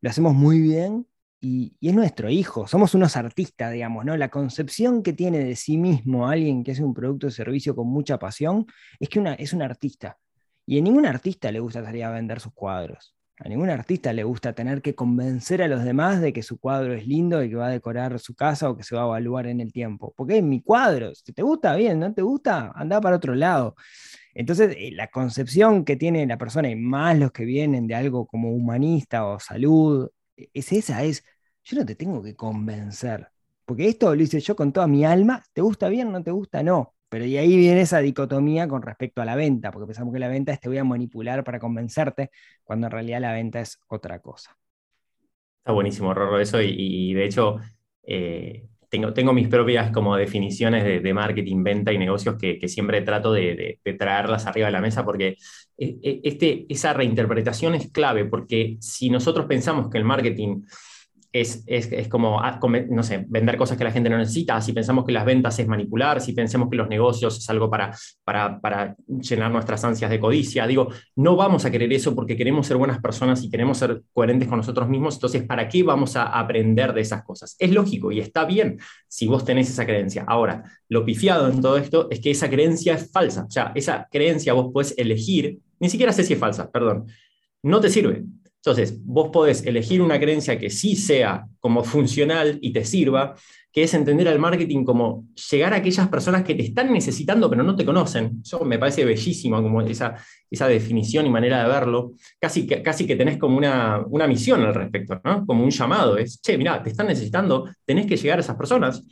lo 0.00 0.10
hacemos 0.10 0.34
muy 0.34 0.60
bien 0.60 1.06
y, 1.40 1.76
es 1.80 1.94
nuestro 1.94 2.30
hijo. 2.30 2.66
Somos 2.66 2.94
unos 2.94 3.16
artistas, 3.16 3.72
digamos, 3.72 4.04
¿no? 4.04 4.16
La 4.16 4.30
concepción 4.30 5.02
que 5.02 5.12
tiene 5.12 5.38
de 5.38 5.56
sí 5.56 5.76
mismo 5.76 6.26
alguien 6.28 6.64
que 6.64 6.72
hace 6.72 6.82
un 6.82 6.94
producto 6.94 7.26
o 7.26 7.30
servicio 7.30 7.76
con 7.76 7.88
mucha 7.88 8.18
pasión 8.18 8.66
es 8.98 9.08
que 9.08 9.20
una, 9.20 9.34
es 9.34 9.52
un 9.52 9.62
artista. 9.62 10.18
Y 10.66 10.78
a 10.78 10.82
ningún 10.82 11.04
artista 11.04 11.52
le 11.52 11.60
gusta 11.60 11.84
salir 11.84 12.04
a 12.04 12.10
vender 12.10 12.40
sus 12.40 12.54
cuadros. 12.54 13.14
A 13.38 13.48
ningún 13.48 13.68
artista 13.68 14.12
le 14.12 14.24
gusta 14.24 14.54
tener 14.54 14.80
que 14.80 14.94
convencer 14.94 15.60
a 15.60 15.68
los 15.68 15.84
demás 15.84 16.20
de 16.20 16.32
que 16.32 16.42
su 16.42 16.58
cuadro 16.58 16.94
es 16.94 17.06
lindo 17.06 17.42
y 17.42 17.50
que 17.50 17.56
va 17.56 17.66
a 17.66 17.70
decorar 17.70 18.18
su 18.20 18.34
casa 18.34 18.70
o 18.70 18.76
que 18.76 18.84
se 18.84 18.94
va 18.94 19.02
a 19.02 19.06
evaluar 19.06 19.48
en 19.48 19.60
el 19.60 19.72
tiempo. 19.72 20.14
Porque 20.16 20.38
es 20.38 20.42
mi 20.42 20.62
cuadro. 20.62 21.14
Si 21.14 21.32
te 21.32 21.42
gusta, 21.42 21.74
bien, 21.74 21.98
no 21.98 22.14
te 22.14 22.22
gusta, 22.22 22.72
anda 22.74 23.00
para 23.00 23.16
otro 23.16 23.34
lado. 23.34 23.74
Entonces, 24.34 24.74
eh, 24.78 24.90
la 24.92 25.08
concepción 25.08 25.84
que 25.84 25.96
tiene 25.96 26.26
la 26.26 26.38
persona 26.38 26.68
y 26.70 26.76
más 26.76 27.18
los 27.18 27.32
que 27.32 27.44
vienen 27.44 27.86
de 27.86 27.94
algo 27.94 28.26
como 28.26 28.50
humanista 28.52 29.26
o 29.26 29.38
salud, 29.40 30.10
e, 30.36 30.50
es 30.54 30.72
esa, 30.72 31.04
es, 31.04 31.24
yo 31.64 31.78
no 31.78 31.86
te 31.86 31.94
tengo 31.94 32.22
que 32.22 32.34
convencer, 32.36 33.28
porque 33.64 33.88
esto 33.88 34.14
lo 34.14 34.22
hice 34.22 34.40
yo 34.40 34.56
con 34.56 34.72
toda 34.72 34.86
mi 34.86 35.04
alma, 35.04 35.42
¿te 35.52 35.60
gusta 35.62 35.88
bien? 35.88 36.12
¿No 36.12 36.22
te 36.22 36.30
gusta? 36.30 36.62
No. 36.62 36.94
Pero 37.08 37.26
y 37.26 37.36
ahí 37.36 37.56
viene 37.56 37.82
esa 37.82 38.00
dicotomía 38.00 38.66
con 38.66 38.82
respecto 38.82 39.22
a 39.22 39.24
la 39.24 39.36
venta, 39.36 39.70
porque 39.70 39.86
pensamos 39.86 40.12
que 40.12 40.18
la 40.18 40.28
venta 40.28 40.52
es 40.52 40.58
te 40.58 40.68
voy 40.68 40.78
a 40.78 40.84
manipular 40.84 41.44
para 41.44 41.60
convencerte, 41.60 42.30
cuando 42.64 42.88
en 42.88 42.90
realidad 42.90 43.20
la 43.20 43.32
venta 43.32 43.60
es 43.60 43.78
otra 43.88 44.18
cosa. 44.18 44.56
Está 45.58 45.72
buenísimo, 45.72 46.12
Rorro, 46.12 46.40
eso, 46.40 46.60
y, 46.60 47.14
de 47.14 47.24
hecho, 47.24 47.58
eh, 48.02 48.66
tengo, 48.94 49.12
tengo, 49.12 49.32
mis 49.32 49.48
propias 49.48 49.90
como 49.90 50.16
definiciones 50.16 51.02
de, 51.02 51.14
marketing, 51.14 51.64
venta 51.64 51.92
y 51.92 51.98
negocios 51.98 52.36
que, 52.38 52.68
siempre 52.68 53.02
trato 53.02 53.32
de, 53.32 53.80
traerlas 53.98 54.46
arriba 54.46 54.66
de 54.66 54.72
la 54.72 54.80
mesa, 54.80 55.04
porque 55.04 55.36
eh, 55.76 55.96
eh, 56.00 56.20
este, 56.22 56.64
esa 56.68 56.92
reinterpretación 56.92 57.74
es 57.74 57.90
clave, 57.90 58.24
porque 58.24 58.76
si 58.78 59.10
nosotros 59.10 59.46
pensamos 59.46 59.90
que 59.90 59.98
el 59.98 60.04
marketing 60.04 60.62
es, 61.34 62.08
como, 62.08 62.40
ah, 62.40 62.60
no 62.90 63.02
sé, 63.02 63.24
vender 63.28 63.56
cosas 63.56 63.76
que 63.76 63.82
la 63.82 63.90
gente 63.90 64.08
no 64.08 64.16
necesita, 64.16 64.60
si 64.60 64.72
pensamos 64.72 65.04
que 65.04 65.10
las 65.10 65.24
ventas 65.24 65.58
es 65.58 65.66
manipular, 65.66 66.20
si 66.20 66.32
pensamos 66.32 66.70
que 66.70 66.76
los 66.76 66.88
negocios 66.88 67.36
es 67.38 67.50
algo 67.50 67.68
para, 67.68 67.92
para, 68.24 68.94
llenar 69.08 69.50
nuestras 69.50 69.82
ansias 69.84 70.10
de 70.10 70.20
codicia, 70.20 70.64
digo, 70.68 70.88
no 71.16 71.34
vamos 71.34 71.64
a 71.64 71.72
querer 71.72 71.92
eso 71.92 72.14
porque 72.14 72.36
queremos 72.36 72.68
ser 72.68 72.76
buenas 72.76 73.00
personas 73.00 73.42
y 73.42 73.50
queremos 73.50 73.78
ser 73.78 74.02
coherentes 74.12 74.48
con 74.48 74.58
nosotros 74.58 74.88
mismos, 74.88 75.16
entonces, 75.16 75.42
¿para 75.42 75.68
qué 75.68 75.82
vamos 75.82 76.14
a 76.14 76.26
aprender 76.26 76.92
de 76.92 77.00
esas 77.00 77.24
cosas? 77.24 77.56
Es 77.58 77.72
lógico 77.72 78.12
y 78.12 78.20
está 78.20 78.44
bien 78.44 78.78
si 79.08 79.26
vos 79.26 79.44
tenés 79.44 79.68
esa 79.68 79.84
creencia. 79.84 80.24
Ahora, 80.28 80.62
lo 80.88 81.04
pifiado 81.04 81.48
en 81.48 81.60
todo 81.60 81.78
esto 81.78 82.06
es 82.10 82.20
que 82.20 82.30
esa 82.30 82.48
creencia 82.48 82.94
es 82.94 83.10
falsa, 83.10 83.46
o 83.48 83.50
sea, 83.50 83.72
esa 83.74 84.06
creencia 84.08 84.52
vos 84.52 84.70
puedes 84.72 84.96
elegir, 84.96 85.58
ni 85.80 85.88
siquiera 85.88 86.12
sé 86.12 86.22
si 86.22 86.34
es 86.34 86.38
falsa, 86.38 86.70
perdón, 86.70 87.06
no 87.64 87.80
te 87.80 87.90
sirve. 87.90 88.22
Entonces, 88.64 88.98
vos 89.04 89.28
podés 89.28 89.66
elegir 89.66 90.00
una 90.00 90.18
creencia 90.18 90.58
que 90.58 90.70
sí 90.70 90.96
sea 90.96 91.46
como 91.60 91.84
funcional 91.84 92.58
y 92.62 92.72
te 92.72 92.82
sirva, 92.82 93.34
que 93.70 93.82
es 93.82 93.92
entender 93.92 94.26
al 94.26 94.38
marketing 94.38 94.84
como 94.84 95.26
llegar 95.50 95.74
a 95.74 95.76
aquellas 95.76 96.08
personas 96.08 96.44
que 96.44 96.54
te 96.54 96.62
están 96.62 96.90
necesitando 96.90 97.50
pero 97.50 97.62
no 97.62 97.76
te 97.76 97.84
conocen. 97.84 98.40
Eso 98.42 98.64
me 98.64 98.78
parece 98.78 99.04
bellísimo, 99.04 99.62
como 99.62 99.82
esa, 99.82 100.16
esa 100.50 100.66
definición 100.66 101.26
y 101.26 101.28
manera 101.28 101.62
de 101.62 101.68
verlo. 101.68 102.12
Casi 102.40 102.66
que, 102.66 102.82
casi 102.82 103.06
que 103.06 103.16
tenés 103.16 103.36
como 103.36 103.58
una, 103.58 104.02
una 104.08 104.26
misión 104.26 104.62
al 104.62 104.74
respecto, 104.74 105.20
¿no? 105.22 105.44
como 105.44 105.62
un 105.62 105.70
llamado. 105.70 106.16
Es, 106.16 106.40
che, 106.40 106.56
mira, 106.56 106.82
te 106.82 106.88
están 106.88 107.08
necesitando, 107.08 107.68
tenés 107.84 108.06
que 108.06 108.16
llegar 108.16 108.38
a 108.38 108.40
esas 108.40 108.56
personas. 108.56 109.04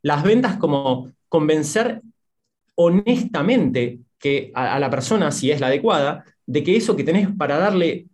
Las 0.00 0.22
ventas 0.22 0.56
como 0.56 1.12
convencer 1.28 2.00
honestamente 2.76 3.98
que 4.18 4.50
a 4.54 4.78
la 4.78 4.88
persona, 4.88 5.30
si 5.30 5.50
es 5.50 5.60
la 5.60 5.66
adecuada, 5.66 6.24
de 6.46 6.62
que 6.62 6.74
eso 6.74 6.96
que 6.96 7.04
tenés 7.04 7.28
para 7.36 7.58
darle 7.58 8.06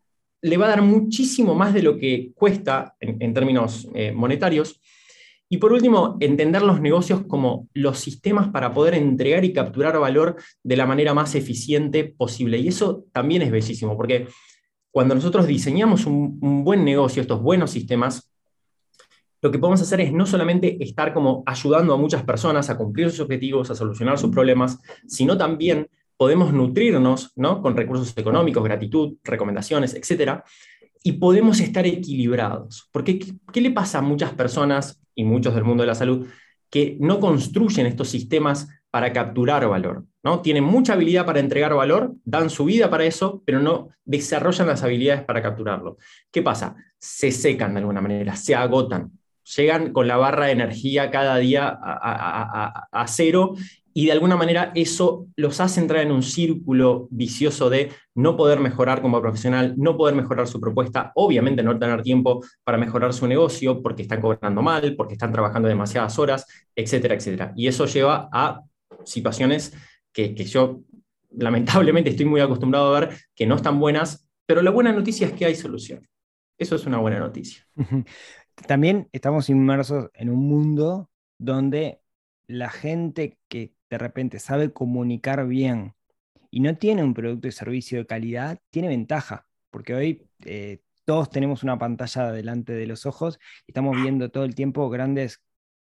le 0.42 0.56
va 0.56 0.66
a 0.66 0.70
dar 0.70 0.82
muchísimo 0.82 1.54
más 1.54 1.74
de 1.74 1.82
lo 1.82 1.96
que 1.98 2.32
cuesta 2.34 2.96
en, 3.00 3.34
términos 3.34 3.88
eh, 3.94 4.12
monetarios. 4.12 4.80
Y 5.48 5.58
por 5.58 5.72
último, 5.72 6.16
entender 6.20 6.62
los 6.62 6.80
negocios 6.80 7.24
como 7.26 7.68
los 7.74 7.98
sistemas 7.98 8.48
para 8.48 8.72
poder 8.72 8.94
entregar 8.94 9.44
y 9.44 9.52
capturar 9.52 9.98
valor 9.98 10.36
de 10.62 10.76
la 10.76 10.86
manera 10.86 11.12
más 11.12 11.34
eficiente 11.34 12.04
posible. 12.04 12.58
Y 12.58 12.68
eso 12.68 13.04
también 13.12 13.42
es 13.42 13.50
bellísimo, 13.50 13.96
porque 13.96 14.28
cuando 14.92 15.14
nosotros 15.14 15.46
diseñamos 15.46 16.06
un, 16.06 16.64
buen 16.64 16.84
negocio, 16.84 17.20
estos 17.20 17.42
buenos 17.42 17.70
sistemas, 17.72 18.30
lo 19.42 19.50
que 19.50 19.58
podemos 19.58 19.80
hacer 19.80 20.00
es 20.02 20.12
no 20.12 20.26
solamente 20.26 20.82
estar 20.84 21.12
como 21.12 21.42
ayudando 21.46 21.94
a 21.94 21.96
muchas 21.96 22.22
personas 22.22 22.70
a 22.70 22.76
cumplir 22.76 23.10
sus 23.10 23.20
objetivos, 23.20 23.70
a 23.70 23.74
solucionar 23.74 24.18
sus 24.18 24.30
problemas, 24.30 24.78
sino 25.06 25.36
también 25.36 25.88
podemos 26.20 26.52
nutrirnos 26.52 27.32
¿no? 27.34 27.62
con 27.62 27.74
recursos 27.74 28.12
económicos, 28.14 28.62
gratitud, 28.62 29.16
recomendaciones, 29.24 29.94
etc. 29.94 30.42
Y 31.02 31.12
podemos 31.12 31.60
estar 31.60 31.86
equilibrados. 31.86 32.90
Porque 32.92 33.18
¿qué, 33.50 33.60
le 33.62 33.70
pasa 33.70 34.00
a 34.00 34.02
muchas 34.02 34.34
personas 34.34 35.00
y 35.14 35.24
muchos 35.24 35.54
del 35.54 35.64
mundo 35.64 35.82
de 35.82 35.86
la 35.86 35.94
salud 35.94 36.26
que 36.68 36.98
no 37.00 37.20
construyen 37.20 37.86
estos 37.86 38.10
sistemas 38.10 38.68
para 38.90 39.14
capturar 39.14 39.66
valor? 39.66 40.04
¿no? 40.22 40.40
Tienen 40.42 40.62
mucha 40.62 40.92
habilidad 40.92 41.24
para 41.24 41.40
entregar 41.40 41.74
valor, 41.74 42.12
dan 42.22 42.50
su 42.50 42.66
vida 42.66 42.90
para 42.90 43.06
eso, 43.06 43.42
pero 43.46 43.58
no 43.60 43.88
desarrollan 44.04 44.66
las 44.66 44.82
habilidades 44.82 45.24
para 45.24 45.40
capturarlo. 45.40 45.96
¿Qué 46.30 46.42
pasa? 46.42 46.76
Se 46.98 47.32
secan 47.32 47.72
de 47.72 47.80
alguna 47.80 48.02
manera, 48.02 48.36
se 48.36 48.54
agotan, 48.54 49.10
llegan 49.56 49.94
con 49.94 50.06
la 50.06 50.16
barra 50.16 50.46
de 50.46 50.52
energía 50.52 51.10
cada 51.10 51.36
día 51.38 51.78
a, 51.80 53.06
cero 53.08 53.54
y 54.00 54.06
de 54.06 54.12
alguna 54.12 54.34
manera 54.34 54.72
eso 54.74 55.26
los 55.36 55.60
hace 55.60 55.78
entrar 55.78 56.00
en 56.00 56.10
un 56.10 56.22
círculo 56.22 57.06
vicioso 57.10 57.68
de 57.68 57.90
no 58.14 58.34
poder 58.34 58.58
mejorar 58.58 59.02
como 59.02 59.20
profesional, 59.20 59.74
no 59.76 59.94
poder 59.98 60.14
mejorar 60.14 60.48
su 60.48 60.58
propuesta, 60.58 61.12
obviamente 61.16 61.62
no 61.62 61.78
tener 61.78 62.00
tiempo 62.00 62.42
para 62.64 62.78
mejorar 62.78 63.12
su 63.12 63.26
negocio 63.26 63.82
porque 63.82 64.00
están 64.00 64.22
cobrando 64.22 64.62
mal, 64.62 64.96
porque 64.96 65.12
están 65.12 65.32
trabajando 65.32 65.68
demasiadas 65.68 66.18
horas, 66.18 66.46
etcétera, 66.74 67.14
etcétera. 67.14 67.52
Y 67.54 67.68
eso 67.68 67.84
lleva 67.84 68.30
a 68.32 68.62
situaciones 69.04 69.74
que, 70.14 70.34
que 70.34 70.44
yo 70.44 70.80
lamentablemente 71.32 72.08
estoy 72.08 72.24
muy 72.24 72.40
acostumbrado 72.40 72.96
a 72.96 73.00
ver 73.00 73.18
que 73.34 73.46
no 73.46 73.56
están 73.56 73.78
buenas, 73.78 74.26
pero 74.46 74.62
la 74.62 74.70
buena 74.70 74.94
noticia 74.94 75.26
es 75.26 75.34
que 75.34 75.44
hay 75.44 75.54
solución. 75.54 76.08
Eso 76.56 76.74
es 76.74 76.86
una 76.86 76.96
buena 76.96 77.18
noticia. 77.18 77.66
También 78.66 79.10
estamos 79.12 79.50
inmersos 79.50 80.08
en 80.14 80.30
un 80.30 80.48
mundo 80.48 81.10
donde 81.36 82.00
la 82.46 82.70
gente 82.70 83.36
que 83.48 83.74
de 83.90 83.98
repente 83.98 84.38
sabe 84.38 84.72
comunicar 84.72 85.46
bien 85.46 85.94
y 86.50 86.60
no 86.60 86.76
tiene 86.76 87.04
un 87.04 87.14
producto 87.14 87.48
y 87.48 87.52
servicio 87.52 87.98
de 87.98 88.06
calidad, 88.06 88.58
tiene 88.70 88.88
ventaja, 88.88 89.46
porque 89.70 89.94
hoy 89.94 90.28
eh, 90.44 90.80
todos 91.04 91.30
tenemos 91.30 91.62
una 91.62 91.78
pantalla 91.78 92.32
delante 92.32 92.72
de 92.72 92.86
los 92.86 93.06
ojos 93.06 93.38
y 93.66 93.72
estamos 93.72 94.00
viendo 94.00 94.30
todo 94.30 94.44
el 94.44 94.54
tiempo 94.54 94.88
grandes 94.90 95.42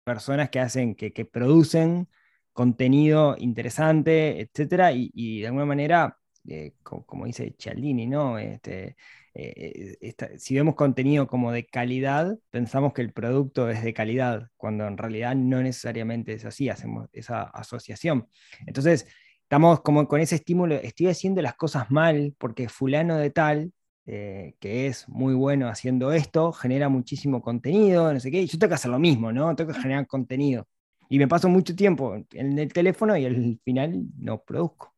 personas 0.03 0.49
que 0.49 0.59
hacen, 0.59 0.95
que, 0.95 1.11
producen 1.25 2.07
contenido 2.53 3.35
interesante, 3.37 4.41
etcétera, 4.41 4.91
y, 4.93 5.41
de 5.41 5.47
alguna 5.47 5.65
manera, 5.65 6.17
eh, 6.47 6.73
como, 6.83 7.25
dice 7.25 7.55
Cialdini, 7.57 8.07
¿no? 8.07 8.37
Este, 8.37 8.95
eh, 9.33 10.15
si 10.37 10.55
vemos 10.55 10.75
contenido 10.75 11.27
como 11.27 11.51
de 11.51 11.65
calidad, 11.65 12.37
pensamos 12.49 12.93
que 12.93 13.01
el 13.01 13.11
producto 13.13 13.69
es 13.69 13.83
de 13.83 13.93
calidad, 13.93 14.49
cuando 14.57 14.87
en 14.87 14.97
realidad 14.97 15.35
no 15.35 15.61
necesariamente 15.61 16.33
es 16.33 16.45
así, 16.45 16.69
hacemos 16.69 17.09
esa 17.13 17.43
asociación. 17.43 18.27
Entonces, 18.65 19.07
estamos 19.43 19.81
como 19.81 20.07
con 20.07 20.21
ese 20.21 20.35
estímulo, 20.35 20.75
estoy 20.75 21.07
haciendo 21.07 21.41
las 21.41 21.55
cosas 21.55 21.91
mal 21.91 22.33
porque 22.37 22.69
fulano 22.69 23.17
de 23.17 23.29
tal, 23.29 23.73
eh, 24.05 24.55
que 24.59 24.87
es 24.87 25.07
muy 25.09 25.33
bueno 25.33 25.67
haciendo 25.67 26.13
esto, 26.13 26.53
genera 26.53 26.89
muchísimo 26.89 27.41
contenido, 27.41 28.13
no 28.13 28.19
sé 28.19 28.31
qué, 28.31 28.41
y 28.41 28.47
yo 28.47 28.57
tengo 28.57 28.69
que 28.69 28.75
hacer 28.75 28.91
lo 28.91 28.99
mismo, 28.99 29.31
¿no? 29.33 29.55
Tengo 29.55 29.73
que 29.73 29.81
generar 29.81 30.07
contenido. 30.07 30.67
Y 31.09 31.19
me 31.19 31.27
paso 31.27 31.49
mucho 31.49 31.75
tiempo 31.75 32.15
en 32.31 32.59
el 32.59 32.73
teléfono 32.73 33.17
y 33.17 33.25
al 33.25 33.59
final 33.63 34.03
no 34.17 34.41
produzco 34.43 34.97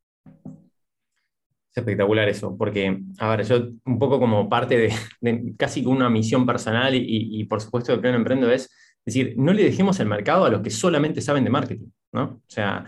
espectacular 1.74 2.28
eso, 2.28 2.58
porque, 2.58 3.02
a 3.20 3.36
ver, 3.36 3.46
yo 3.46 3.70
un 3.86 4.00
poco 4.00 4.20
como 4.20 4.50
parte 4.50 4.92
de, 5.22 5.56
casi 5.58 5.86
una 5.86 6.10
misión 6.10 6.46
personal 6.46 6.94
y, 6.96 7.44
por 7.46 7.62
supuesto 7.62 7.92
de 7.92 8.00
pleno 8.00 8.18
emprendo 8.18 8.52
es 8.52 8.70
decir, 9.06 9.34
no 9.38 9.54
le 9.54 9.64
dejemos 9.64 10.00
el 10.00 10.08
mercado 10.08 10.46
a 10.46 10.50
los 10.50 10.62
que 10.62 10.70
solamente 10.70 11.22
saben 11.22 11.44
de 11.44 11.50
marketing, 11.50 11.88
¿no? 12.12 12.24
O 12.24 12.42
sea, 12.48 12.86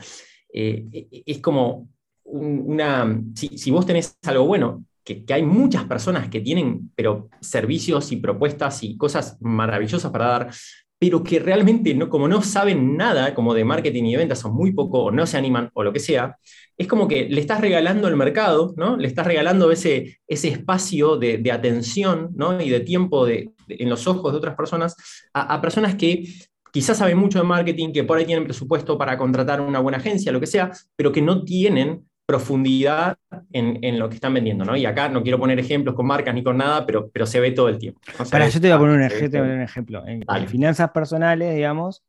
eh, 0.54 1.08
es 1.26 1.40
como 1.40 1.90
una, 2.24 3.22
si, 3.36 3.72
vos 3.72 3.86
tenés 3.86 4.18
algo 4.24 4.46
bueno, 4.46 4.86
que, 5.04 5.26
que, 5.26 5.34
hay 5.34 5.44
muchas 5.44 5.86
personas 5.86 6.30
que 6.30 6.42
tienen, 6.42 6.92
pero 6.96 7.30
servicios 7.40 8.12
y 8.12 8.18
propuestas 8.18 8.84
y 8.84 8.98
cosas 8.98 9.38
maravillosas 9.42 10.12
para 10.12 10.28
dar, 10.28 10.52
pero 11.02 11.24
que 11.24 11.40
realmente 11.40 11.96
no, 11.96 12.10
como 12.12 12.28
no 12.28 12.44
saben 12.44 12.96
nada 12.96 13.34
como 13.34 13.56
de 13.56 13.66
marketing 13.66 14.04
y 14.04 14.12
de 14.12 14.18
ventas, 14.20 14.38
son 14.38 14.54
muy 14.54 14.72
poco 14.72 15.06
o 15.06 15.12
no 15.12 15.26
se 15.26 15.36
animan 15.36 15.72
o 15.74 15.84
lo 15.84 15.92
que 15.92 16.00
sea, 16.00 16.38
es 16.78 16.86
como 16.86 17.08
que 17.08 17.28
le 17.28 17.42
estás 17.42 17.60
regalando 17.60 18.08
el 18.08 18.16
mercado, 18.16 18.76
¿no? 18.78 18.98
Le 18.98 19.08
estás 19.08 19.26
regalando 19.26 19.72
ese, 19.72 20.20
ese 20.28 20.50
espacio 20.50 21.18
de, 21.18 21.52
atención 21.52 22.30
¿no? 22.36 22.62
y 22.62 22.70
de 22.70 22.82
tiempo 22.82 23.26
de, 23.26 23.50
en 23.68 23.90
los 23.90 24.06
ojos 24.06 24.32
de 24.32 24.38
otras 24.38 24.56
personas 24.56 24.96
a, 25.34 25.60
personas 25.60 25.96
que 25.96 26.24
quizás 26.72 27.00
saben 27.00 27.18
mucho 27.18 27.40
de 27.40 27.46
marketing, 27.46 27.94
que 27.94 28.04
por 28.04 28.20
ahí 28.20 28.26
tienen 28.26 28.44
presupuesto 28.44 28.96
para 28.96 29.18
contratar 29.18 29.60
una 29.60 29.80
buena 29.80 29.98
agencia, 29.98 30.32
lo 30.32 30.40
que 30.40 30.46
sea, 30.46 30.72
pero 30.96 31.12
que 31.12 31.24
no 31.24 31.44
tienen 31.44 32.06
profundidad 32.32 33.18
en, 33.52 34.00
lo 34.00 34.08
que 34.08 34.16
están 34.16 34.34
vendiendo, 34.34 34.64
¿no? 34.64 34.78
Y 34.78 34.86
acá 34.86 35.10
no 35.10 35.22
quiero 35.22 35.38
poner 35.38 35.60
ejemplos 35.60 35.96
con 35.96 36.06
marcas 36.06 36.34
ni 36.34 36.42
con 36.42 36.56
nada, 36.56 36.86
pero, 36.86 37.10
pero 37.12 37.26
se 37.26 37.42
ve 37.42 37.52
todo 37.52 37.68
el 37.68 37.78
tiempo. 37.78 38.00
Para, 38.32 38.48
yo 38.48 38.62
te 38.62 38.68
voy 38.68 38.76
a 38.76 38.80
poner 38.80 38.96
un, 38.96 39.62
ejemplo. 39.62 40.08
En, 40.08 40.48
finanzas 40.48 40.92
personales, 40.92 41.54
digamos, 41.54 42.06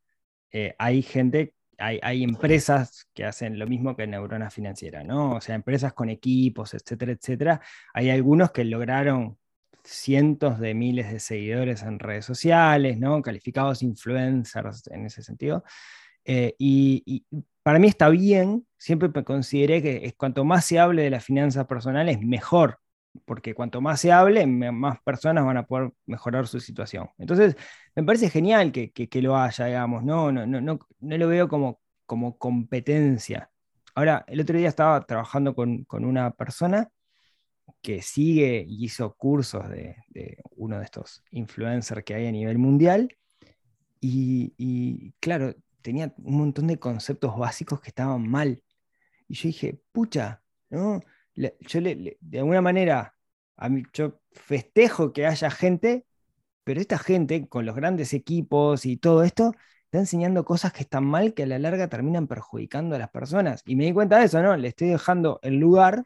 eh, 0.53 0.77
hay 0.79 1.03
gente, 1.03 1.55
hay, 1.77 1.99
hay, 2.03 2.23
empresas 2.23 3.09
que 3.13 3.25
hacen 3.25 3.59
lo 3.59 3.67
mismo 3.67 3.97
que 3.97 4.07
Neurona 4.07 4.49
Financiera, 4.49 5.03
¿no? 5.03 5.33
O 5.33 5.41
sea, 5.41 5.57
empresas 5.57 5.93
con 5.93 6.09
equipos, 6.09 6.73
etcétera, 6.75 7.11
etcétera. 7.11 7.61
Hay 7.93 8.09
algunos 8.11 8.53
que 8.53 8.63
lograron 8.63 9.39
cientos 9.83 10.61
de 10.61 10.75
miles 10.75 11.11
de 11.11 11.19
seguidores 11.19 11.83
en 11.83 11.99
redes 11.99 12.25
sociales, 12.25 12.97
¿no? 12.97 13.21
Calificados 13.23 13.83
influencers 13.83 14.87
en 14.87 15.07
ese 15.07 15.25
sentido. 15.25 15.65
Eh, 16.25 16.55
y, 16.59 17.25
para 17.63 17.79
mí 17.79 17.89
está 17.89 18.09
bien, 18.09 18.67
siempre 18.77 19.09
me 19.15 19.25
consideré 19.25 19.83
que 19.83 20.15
cuanto 20.17 20.45
más 20.45 20.65
se 20.65 20.79
hable 20.79 21.03
de 21.03 21.11
las 21.11 21.25
finanzas 21.25 21.67
personales, 21.67 22.21
mejor, 22.21 22.79
porque 23.25 23.55
cuanto 23.55 23.81
más 23.81 24.01
se 24.01 24.13
hable, 24.13 24.47
más 24.47 25.01
personas 25.03 25.45
van 25.45 25.59
a 25.59 25.67
poder 25.67 25.93
mejorar 26.07 26.47
su 26.47 26.61
situación. 26.61 27.11
Entonces, 27.19 27.57
me 27.95 28.05
parece 28.05 28.31
genial 28.31 28.73
que, 28.73 29.09
lo 29.23 29.37
haya, 29.37 29.67
digamos, 29.67 30.03
no, 30.05 30.33
no, 30.33 30.47
no, 30.47 30.61
no, 30.61 30.79
no 31.01 31.19
lo 31.19 31.29
veo 31.29 31.49
como, 31.49 31.81
como 32.07 32.39
competencia. 32.39 33.51
Ahora, 33.95 34.25
el 34.29 34.41
otro 34.41 34.59
día 34.59 34.69
estaba 34.69 35.05
trabajando 35.07 35.55
con, 35.55 35.87
una 35.91 36.31
persona 36.33 36.89
que 37.83 38.03
sigue 38.03 38.65
y 38.67 38.85
hizo 38.85 39.15
cursos 39.15 39.69
de, 39.69 39.97
uno 40.57 40.79
de 40.79 40.85
estos 40.85 41.23
influencers 41.31 42.05
que 42.05 42.15
hay 42.15 42.27
a 42.27 42.33
nivel 42.33 42.59
mundial. 42.59 43.17
Y, 44.01 45.13
claro, 45.21 45.55
tenía 45.83 46.15
un 46.19 46.39
montón 46.39 46.67
de 46.69 46.79
conceptos 46.79 47.37
básicos 47.39 47.81
que 47.81 47.91
estaban 47.91 48.29
mal. 48.29 48.63
Y 49.29 49.35
yo 49.35 49.49
dije, 49.49 49.81
pucha, 49.93 50.43
¿no? 50.71 51.01
yo 51.35 51.81
le, 51.81 52.19
de 52.21 52.39
alguna 52.39 52.61
manera, 52.61 53.15
a 53.57 53.69
mí, 53.69 53.83
yo 53.93 54.21
festejo 54.33 55.13
que 55.13 55.27
haya 55.27 55.51
gente, 55.51 56.07
pero 56.65 56.81
esta 56.81 56.99
gente 56.99 57.49
con 57.49 57.67
los 57.67 57.77
grandes 57.77 58.15
equipos 58.15 58.87
y 58.87 58.97
todo 58.97 59.23
esto, 59.25 59.53
está 59.93 59.99
enseñando 59.99 60.45
cosas 60.45 60.73
que 60.73 60.83
están 60.83 61.05
mal 61.05 61.35
que 61.35 61.43
a 61.43 61.47
la 61.47 61.59
larga 61.59 61.89
terminan 61.89 62.27
perjudicando 62.27 62.97
a 62.97 62.99
las 62.99 63.11
personas. 63.11 63.63
Y 63.67 63.77
me 63.77 63.85
di 63.85 63.93
cuenta 63.93 64.19
de 64.19 64.25
eso, 64.27 64.43
¿no? 64.43 64.57
Le 64.57 64.69
estoy 64.69 64.89
dejando 64.89 65.39
el 65.43 65.59
lugar, 65.59 66.05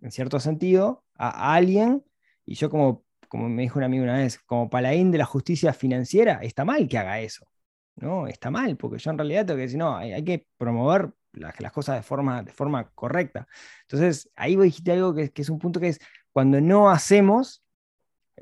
en 0.00 0.10
cierto 0.10 0.40
sentido, 0.40 1.04
a, 1.14 1.54
alguien, 1.54 2.04
y 2.46 2.54
yo 2.54 2.70
como, 2.70 3.04
como 3.28 3.48
me 3.48 3.62
dijo 3.62 3.78
un 3.78 3.84
amigo 3.84 4.04
una 4.04 4.16
vez, 4.16 4.38
como 4.40 4.70
paladín 4.70 5.10
de 5.10 5.18
la 5.18 5.26
justicia 5.26 5.72
financiera, 5.74 6.40
está 6.42 6.64
mal 6.64 6.88
que 6.88 6.98
haga 6.98 7.20
eso. 7.20 7.46
¿No? 7.96 8.26
Está 8.26 8.50
mal, 8.50 8.76
porque 8.76 8.98
yo 8.98 9.10
en 9.10 9.18
realidad 9.18 9.46
tengo 9.46 9.58
que 9.58 9.62
decir, 9.62 9.78
no, 9.78 9.96
hay, 9.96 10.22
que 10.24 10.46
promover 10.58 11.10
las, 11.32 11.58
las, 11.60 11.72
cosas 11.72 11.96
de 11.96 12.02
forma, 12.02 12.42
de 12.42 12.52
forma 12.52 12.90
correcta. 12.90 13.46
Entonces, 13.82 14.30
ahí 14.36 14.56
vos 14.56 14.64
dijiste 14.64 14.92
algo 14.92 15.14
que, 15.14 15.30
que 15.30 15.42
es 15.42 15.48
un 15.48 15.58
punto 15.58 15.80
que 15.80 15.88
es, 15.88 16.00
cuando 16.32 16.60
no 16.60 16.90
hacemos, 16.90 17.62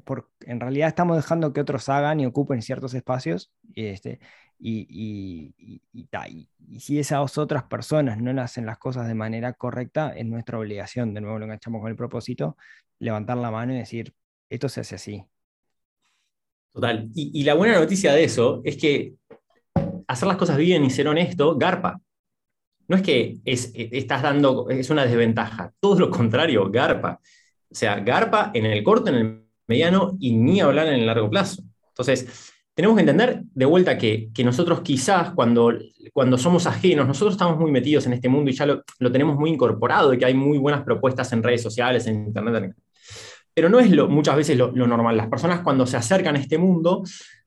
por, 0.04 0.30
en 0.40 0.60
realidad 0.60 0.88
estamos 0.88 1.16
dejando 1.16 1.52
que 1.52 1.60
otros 1.60 1.88
hagan 1.88 2.20
y 2.20 2.26
ocupen 2.26 2.62
ciertos 2.62 2.94
espacios, 2.94 3.52
este, 3.74 4.20
y, 4.58 4.86
y, 4.90 5.82
y, 5.92 6.80
si 6.80 6.98
esas 6.98 7.38
otras 7.38 7.64
personas 7.64 8.18
no 8.18 8.38
hacen 8.40 8.66
las 8.66 8.78
cosas 8.78 9.08
de 9.08 9.14
manera 9.14 9.54
correcta, 9.54 10.10
es 10.10 10.26
nuestra 10.26 10.58
obligación, 10.58 11.14
de 11.14 11.22
nuevo 11.22 11.38
lo 11.38 11.46
enganchamos 11.46 11.80
con 11.80 11.90
el 11.90 11.96
propósito, 11.96 12.56
levantar 12.98 13.38
la 13.38 13.50
mano 13.50 13.72
y 13.72 13.78
decir, 13.78 14.14
esto 14.50 14.68
se 14.68 14.80
hace 14.80 14.96
así. 14.96 15.24
Total. 16.72 17.10
Y, 17.14 17.42
la 17.42 17.54
buena 17.54 17.78
noticia 17.78 18.12
de 18.12 18.22
eso 18.24 18.60
es 18.64 18.76
que 18.76 19.14
hacer 20.10 20.28
las 20.28 20.36
cosas 20.36 20.56
bien 20.56 20.84
y 20.84 20.90
ser 20.90 21.08
honesto, 21.08 21.56
garpa. 21.56 22.00
No 22.88 22.96
es 22.96 23.02
que 23.02 23.38
es, 23.44 23.72
estás 23.74 24.22
dando, 24.22 24.68
es 24.68 24.90
una 24.90 25.06
desventaja, 25.06 25.72
todo 25.78 26.00
lo 26.00 26.10
contrario, 26.10 26.68
garpa. 26.70 27.20
O 27.70 27.74
sea, 27.74 28.00
garpa 28.00 28.50
en 28.52 28.66
el 28.66 28.82
corto, 28.82 29.10
en 29.10 29.14
el 29.14 29.44
mediano 29.68 30.16
y 30.18 30.34
ni 30.34 30.60
hablar 30.60 30.88
en 30.88 30.94
el 30.94 31.06
largo 31.06 31.30
plazo. 31.30 31.62
Entonces, 31.88 32.52
tenemos 32.74 32.96
que 32.96 33.02
entender 33.02 33.42
de 33.54 33.64
vuelta 33.64 33.96
que, 33.96 34.30
nosotros 34.44 34.80
quizás 34.80 35.30
cuando, 35.32 35.72
cuando 36.12 36.38
somos 36.38 36.66
ajenos, 36.66 37.06
nosotros 37.06 37.34
estamos 37.34 37.58
muy 37.58 37.70
metidos 37.70 38.06
en 38.06 38.14
este 38.14 38.28
mundo 38.28 38.50
y 38.50 38.54
ya 38.54 38.66
lo, 38.66 39.12
tenemos 39.12 39.36
muy 39.36 39.50
incorporado, 39.50 40.12
y 40.12 40.18
que 40.18 40.24
hay 40.24 40.34
muy 40.34 40.58
buenas 40.58 40.82
propuestas 40.82 41.32
en 41.32 41.42
redes 41.42 41.62
sociales, 41.62 42.06
en 42.06 42.26
Internet. 42.26 42.74
Pero 43.54 43.68
no 43.68 43.78
es 43.78 43.90
lo, 43.90 44.08
muchas 44.08 44.34
veces 44.34 44.56
lo, 44.56 44.72
normal. 44.72 45.16
Las 45.16 45.28
personas 45.28 45.60
cuando 45.60 45.86
se 45.86 45.96
acercan 45.96 46.36
a 46.36 46.38
este 46.40 46.58
mundo 46.58 47.02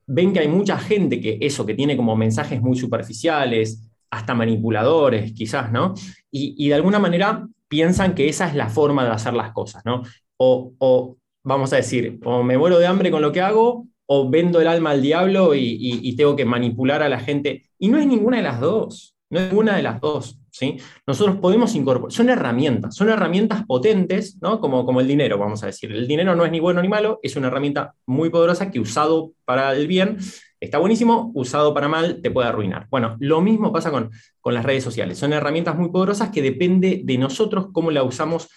ven 0.06 0.32
que 0.32 0.40
hay 0.40 0.48
mucha 0.48 0.78
gente 0.78 1.20
que 1.20 1.38
eso, 1.40 1.64
que 1.66 1.74
tiene 1.74 1.96
como 1.96 2.16
mensajes 2.16 2.60
muy 2.60 2.76
superficiales, 2.76 3.90
hasta 4.10 4.34
manipuladores 4.34 5.32
quizás, 5.32 5.72
¿no? 5.72 5.94
Y, 6.30 6.68
de 6.68 6.74
alguna 6.74 6.98
manera 6.98 7.46
piensan 7.68 8.14
que 8.14 8.28
esa 8.28 8.48
es 8.48 8.54
la 8.54 8.68
forma 8.68 9.04
de 9.04 9.10
hacer 9.10 9.34
las 9.34 9.52
cosas, 9.52 9.84
¿no? 9.84 10.02
O, 10.36 10.72
o 10.78 11.16
vamos 11.42 11.72
a 11.72 11.76
decir, 11.76 12.20
o 12.24 12.42
me 12.42 12.58
muero 12.58 12.78
de 12.78 12.86
hambre 12.86 13.10
con 13.10 13.22
lo 13.22 13.32
que 13.32 13.40
hago, 13.40 13.86
o 14.06 14.28
vendo 14.28 14.60
el 14.60 14.66
alma 14.66 14.90
al 14.90 15.02
diablo 15.02 15.54
y, 15.54 16.14
tengo 16.16 16.36
que 16.36 16.44
manipular 16.44 17.02
a 17.02 17.08
la 17.08 17.20
gente. 17.20 17.64
Y 17.78 17.88
no 17.88 17.98
es 17.98 18.06
ninguna 18.06 18.38
de 18.38 18.42
las 18.42 18.60
dos, 18.60 19.13
no 19.34 19.40
es 19.40 19.50
ninguna 19.50 19.76
de 19.76 19.82
las 19.82 20.00
dos. 20.00 20.38
¿sí? 20.50 20.78
Nosotros 21.06 21.36
podemos 21.38 21.74
incorporar, 21.74 22.12
son 22.12 22.30
herramientas, 22.30 22.94
son 22.94 23.10
herramientas 23.10 23.64
potentes, 23.66 24.38
¿no? 24.40 24.60
como, 24.60 24.86
como 24.86 25.00
el 25.00 25.08
dinero, 25.08 25.36
vamos 25.36 25.62
a 25.62 25.66
decir. 25.66 25.92
El 25.92 26.06
dinero 26.06 26.34
no 26.36 26.44
es 26.44 26.52
ni 26.52 26.60
bueno 26.60 26.80
ni 26.80 26.88
malo, 26.88 27.18
es 27.22 27.36
una 27.36 27.48
herramienta 27.48 27.94
muy 28.06 28.30
poderosa 28.30 28.70
que 28.70 28.80
usado 28.80 29.32
para 29.44 29.72
el 29.72 29.86
bien 29.86 30.18
está 30.60 30.78
buenísimo, 30.78 31.30
usado 31.34 31.74
para 31.74 31.88
mal 31.88 32.22
te 32.22 32.30
puede 32.30 32.48
arruinar. 32.48 32.86
Bueno, 32.90 33.16
lo 33.20 33.40
mismo 33.40 33.72
pasa 33.72 33.90
con, 33.90 34.10
con 34.40 34.54
las 34.54 34.64
redes 34.64 34.84
sociales. 34.84 35.18
Son 35.18 35.32
herramientas 35.32 35.76
muy 35.76 35.90
poderosas 35.90 36.30
que 36.30 36.40
depende 36.40 37.02
de 37.04 37.18
nosotros 37.18 37.66
cómo 37.72 37.90
la 37.90 38.02
usamos 38.02 38.48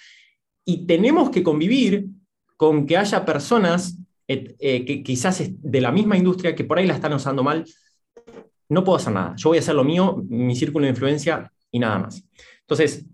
y 0.63 0.85
tenemos 0.85 1.31
que 1.31 1.43
convivir 1.43 2.05
con 2.55 2.85
que 2.85 2.97
haya 2.97 3.25
personas 3.25 3.97
eh, 4.27 4.85
que 4.85 5.03
quizás 5.03 5.41
de 5.47 5.81
la 5.81 5.91
misma 5.91 6.17
industria 6.17 6.53
que 6.55 6.65
por 6.65 6.77
ahí 6.77 6.85
la 6.85 6.95
están 6.95 7.13
usando 7.13 7.43
mal, 7.43 7.65
no 8.69 8.83
puedo 8.83 8.97
hacer 8.97 9.13
nada. 9.13 9.35
Yo 9.37 9.49
voy 9.49 9.57
a 9.57 9.61
hacer 9.61 9.75
lo 9.75 9.83
mío, 9.83 10.23
mi 10.27 10.55
círculo 10.55 10.85
de 10.85 10.91
influencia 10.91 11.51
y 11.71 11.79
nada 11.79 11.99
más. 11.99 12.23
Entonces, 12.61 13.05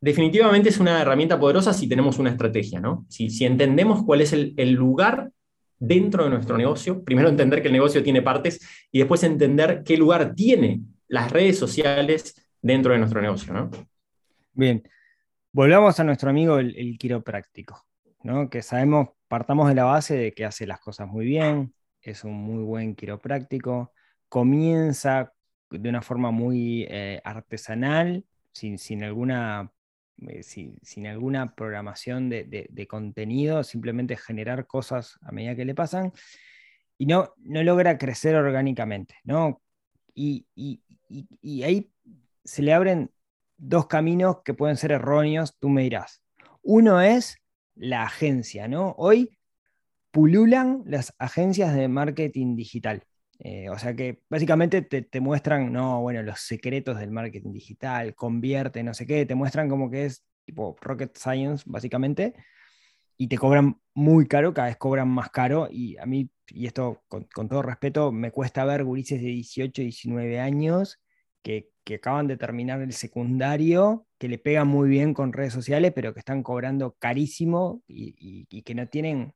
definitivamente 0.00 0.68
es 0.68 0.78
una 0.78 1.00
herramienta 1.00 1.38
poderosa 1.38 1.72
si 1.72 1.88
tenemos 1.88 2.18
una 2.18 2.30
estrategia, 2.30 2.80
¿no? 2.80 3.06
Si, 3.08 3.30
si 3.30 3.44
entendemos 3.44 4.04
cuál 4.04 4.20
es 4.20 4.32
el, 4.32 4.72
lugar 4.72 5.30
dentro 5.78 6.24
de 6.24 6.30
nuestro 6.30 6.56
negocio, 6.56 7.02
primero 7.02 7.28
entender 7.28 7.60
que 7.60 7.68
el 7.68 7.74
negocio 7.74 8.02
tiene 8.02 8.22
partes 8.22 8.60
y 8.90 8.98
después 8.98 9.22
entender 9.24 9.82
qué 9.84 9.96
lugar 9.96 10.34
tiene 10.34 10.80
las 11.08 11.30
redes 11.30 11.58
sociales 11.58 12.34
dentro 12.62 12.92
de 12.92 12.98
nuestro 12.98 13.20
negocio, 13.20 13.52
¿no? 13.52 13.70
Bien, 14.52 14.82
volvamos 15.52 16.00
a 16.00 16.04
nuestro 16.04 16.30
amigo 16.30 16.58
el, 16.58 16.74
el 16.76 16.96
quiropráctico, 16.98 17.84
¿no? 18.22 18.48
Que 18.48 18.62
sabemos 18.62 19.08
partamos 19.28 19.68
de 19.68 19.74
la 19.74 19.84
base 19.84 20.16
de 20.16 20.32
que 20.32 20.44
hace 20.44 20.66
las 20.66 20.80
cosas 20.80 21.08
muy 21.08 21.26
bien, 21.26 21.74
es 22.00 22.24
un 22.24 22.34
muy 22.34 22.62
buen 22.62 22.94
quiropráctico, 22.94 23.92
comienza 24.36 25.32
de 25.70 25.88
una 25.88 26.02
forma 26.02 26.30
muy 26.30 26.86
eh, 26.90 27.22
artesanal, 27.24 28.26
sin, 28.52 28.76
sin 28.76 29.02
alguna, 29.02 29.72
eh, 30.28 30.42
sin, 30.42 31.06
alguna 31.06 31.54
programación 31.54 32.28
de, 32.28 32.86
contenido, 32.86 33.64
simplemente 33.64 34.14
generar 34.14 34.66
cosas 34.66 35.18
a 35.22 35.32
medida 35.32 35.56
que 35.56 35.64
le 35.64 35.74
pasan, 35.74 36.12
y 36.98 37.06
no, 37.06 37.32
no 37.38 37.62
logra 37.62 37.96
crecer 37.96 38.34
orgánicamente, 38.34 39.14
¿no? 39.24 39.62
Y, 40.14 40.46
y 40.54 41.62
ahí 41.62 41.90
se 42.44 42.60
le 42.60 42.74
abren 42.74 43.10
dos 43.56 43.86
caminos 43.86 44.42
que 44.44 44.52
pueden 44.52 44.76
ser 44.76 44.92
erróneos, 44.92 45.56
tú 45.58 45.70
me 45.70 45.84
dirás. 45.84 46.22
Uno 46.60 47.00
es 47.00 47.38
la 47.74 48.02
agencia, 48.02 48.68
¿no? 48.68 48.94
Hoy 48.98 49.38
pululan 50.10 50.82
las 50.84 51.14
agencias 51.18 51.74
de 51.74 51.88
marketing 51.88 52.54
digital. 52.54 53.02
Eh, 53.38 53.68
o 53.68 53.78
sea 53.78 53.94
que 53.94 54.22
básicamente 54.30 54.82
te, 54.82 55.20
muestran, 55.20 55.72
no, 55.72 56.00
bueno, 56.00 56.22
los 56.22 56.40
secretos 56.40 56.98
del 56.98 57.10
marketing 57.10 57.52
digital, 57.52 58.14
convierte, 58.14 58.82
no 58.82 58.94
sé 58.94 59.06
qué, 59.06 59.26
te 59.26 59.34
muestran 59.34 59.68
como 59.68 59.90
que 59.90 60.06
es 60.06 60.24
tipo 60.44 60.76
rocket 60.80 61.16
science, 61.16 61.64
básicamente, 61.66 62.34
y 63.16 63.28
te 63.28 63.38
cobran 63.38 63.80
muy 63.94 64.26
caro, 64.26 64.54
cada 64.54 64.68
vez 64.68 64.76
cobran 64.76 65.08
más 65.08 65.30
caro, 65.30 65.68
y 65.70 65.96
a 65.98 66.06
mí, 66.06 66.30
y 66.48 66.66
esto 66.66 67.02
con, 67.08 67.26
todo 67.48 67.62
respeto, 67.62 68.12
me 68.12 68.30
cuesta 68.30 68.64
ver 68.64 68.84
gurises 68.84 69.20
de 69.20 69.28
18, 69.28 69.82
19 69.82 70.40
años 70.40 71.00
que, 71.42 71.70
acaban 71.94 72.26
de 72.26 72.36
terminar 72.36 72.80
el 72.82 72.92
secundario, 72.92 74.06
que 74.18 74.28
le 74.28 74.38
pegan 74.38 74.66
muy 74.66 74.88
bien 74.88 75.14
con 75.14 75.32
redes 75.32 75.52
sociales, 75.52 75.92
pero 75.94 76.12
que 76.12 76.18
están 76.18 76.42
cobrando 76.42 76.96
carísimo 76.98 77.82
y, 77.86 78.62
que 78.62 78.74
no 78.74 78.88
tienen 78.88 79.34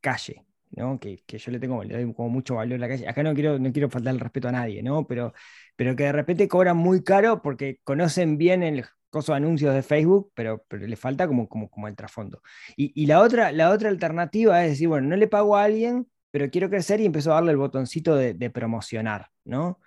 calle, 0.00 0.45
¿no? 0.70 0.98
Que, 0.98 1.22
yo 1.26 1.50
le 1.52 1.58
tengo, 1.58 1.82
le 1.84 1.94
doy 1.94 2.14
como 2.14 2.28
mucho 2.28 2.56
valor 2.56 2.76
a 2.76 2.78
la 2.78 2.88
calle. 2.88 3.08
Acá 3.08 3.22
no 3.22 3.34
quiero, 3.34 3.58
no 3.58 3.72
quiero 3.72 3.90
faltar 3.90 4.14
el 4.14 4.20
respeto 4.20 4.48
a 4.48 4.52
nadie, 4.52 4.82
¿no? 4.82 5.06
Pero, 5.06 5.32
pero 5.76 5.96
que 5.96 6.04
de 6.04 6.12
repente 6.12 6.48
cobran 6.48 6.76
muy 6.76 7.02
caro 7.02 7.42
porque 7.42 7.80
conocen 7.84 8.38
bien 8.38 8.62
el 8.62 8.84
coso 9.10 9.32
de 9.32 9.38
anuncios 9.38 9.74
de 9.74 9.82
Facebook, 9.82 10.32
pero, 10.34 10.64
pero 10.68 10.86
le 10.86 10.96
falta 10.96 11.26
como, 11.26 11.48
como, 11.48 11.70
como 11.70 11.88
el 11.88 11.96
trasfondo. 11.96 12.42
Y, 12.76 13.06
la, 13.06 13.20
otra, 13.20 13.52
la 13.52 13.70
otra 13.70 13.88
alternativa 13.88 14.62
es 14.64 14.72
decir, 14.72 14.88
bueno, 14.88 15.08
no 15.08 15.16
le 15.16 15.28
pago 15.28 15.56
a 15.56 15.64
alguien, 15.64 16.06
pero 16.30 16.50
quiero 16.50 16.68
crecer 16.68 17.00
y 17.00 17.06
empiezo 17.06 17.30
a 17.32 17.36
darle 17.36 17.52
el 17.52 17.56
botoncito 17.56 18.14
de, 18.16 18.50
promocionar, 18.50 19.30
¿no? 19.44 19.80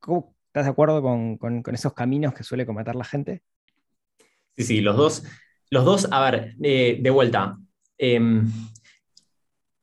¿Cómo, 0.00 0.34
¿Estás 0.54 0.66
de 0.66 0.70
acuerdo 0.70 1.02
con, 1.02 1.62
esos 1.72 1.94
caminos 1.94 2.32
que 2.32 2.44
suele 2.44 2.64
cometer 2.64 2.94
la 2.94 3.04
gente? 3.04 3.42
Sí, 4.56 4.62
sí, 4.62 4.80
los 4.80 4.96
dos. 4.96 5.24
Los 5.70 5.84
dos, 5.84 6.08
a 6.12 6.30
ver, 6.30 6.54
eh, 6.62 6.98
de 7.00 7.10
vuelta. 7.10 7.56
Em, 7.98 8.48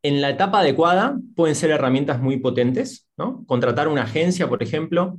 en 0.03 0.21
la 0.21 0.29
etapa 0.29 0.59
adecuada 0.59 1.17
pueden 1.35 1.55
ser 1.55 1.71
herramientas 1.71 2.21
muy 2.21 2.37
potentes, 2.37 3.07
¿no? 3.17 3.45
Contratar 3.45 3.87
una 3.87 4.03
agencia, 4.03 4.49
por 4.49 4.63
ejemplo, 4.63 5.17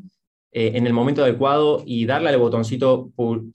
eh, 0.51 0.73
en 0.75 0.87
el 0.87 0.93
momento 0.93 1.23
adecuado 1.23 1.83
y 1.87 2.05
darle 2.05 2.31
al 2.31 2.39
botoncito 2.39 3.11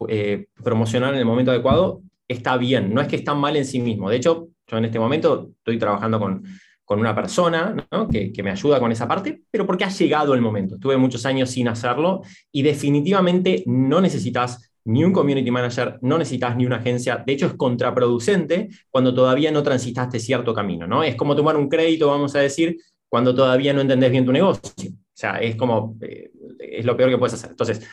eh, 0.08 0.48
promocionar 0.64 1.14
en 1.14 1.20
el 1.20 1.26
momento 1.26 1.52
adecuado, 1.52 2.02
está 2.28 2.58
bien, 2.58 2.94
no 2.94 3.02
es 3.02 3.08
que 3.08 3.18
está 3.18 3.36
mal 3.36 3.56
en 3.56 3.66
sí 3.66 3.80
mismo. 3.80 4.10
De 4.10 4.18
hecho, 4.18 4.50
yo 4.68 4.78
en 4.78 4.86
este 4.86 5.00
momento 5.00 5.52
estoy 5.58 5.78
trabajando 5.78 6.20
con, 6.20 6.44
con 6.84 7.00
una 7.00 7.14
persona 7.14 7.88
que, 8.12 8.32
que, 8.32 8.44
me 8.44 8.52
ayuda 8.52 8.80
con 8.80 8.92
esa 8.92 9.08
parte, 9.08 9.44
pero 9.52 9.66
porque 9.66 9.84
ha 9.84 9.90
llegado 9.90 10.34
el 10.34 10.42
momento. 10.42 10.76
Estuve 10.76 10.98
muchos 10.98 11.26
años 11.26 11.52
sin 11.52 11.68
hacerlo 11.68 12.22
y 12.52 12.62
definitivamente 12.62 13.64
no 13.66 14.02
necesitas 14.02 14.72
ni 14.88 15.04
un 15.04 15.12
community 15.12 15.52
manager, 15.52 16.00
no 16.02 16.18
necesitas 16.18 16.56
ni 16.56 16.66
una 16.66 16.78
agencia. 16.78 17.22
De 17.26 17.34
hecho, 17.34 17.48
es 17.48 17.54
contraproducente 17.56 18.70
cuando 18.90 19.14
todavía 19.14 19.52
no 19.52 19.62
transitaste 19.62 20.18
cierto 20.18 20.54
camino. 20.54 20.88
¿no? 20.88 21.04
Es 21.04 21.16
como 21.16 21.36
tomar 21.36 21.58
un 21.58 21.68
crédito, 21.68 22.08
vamos 22.08 22.36
a 22.36 22.40
decir, 22.40 22.78
cuando 23.10 23.36
todavía 23.36 23.74
no 23.74 23.82
entendés 23.82 24.12
bien 24.12 24.26
tu 24.26 24.32
negocio. 24.32 24.90
O 24.90 25.14
sea, 25.14 25.40
es 25.40 25.58
como, 25.58 25.98
eh, 26.02 26.32
es 26.60 26.86
lo 26.86 26.96
peor 26.96 27.10
que 27.10 27.18
puedes 27.18 27.34
hacer. 27.34 27.50
Entonces, 27.50 27.86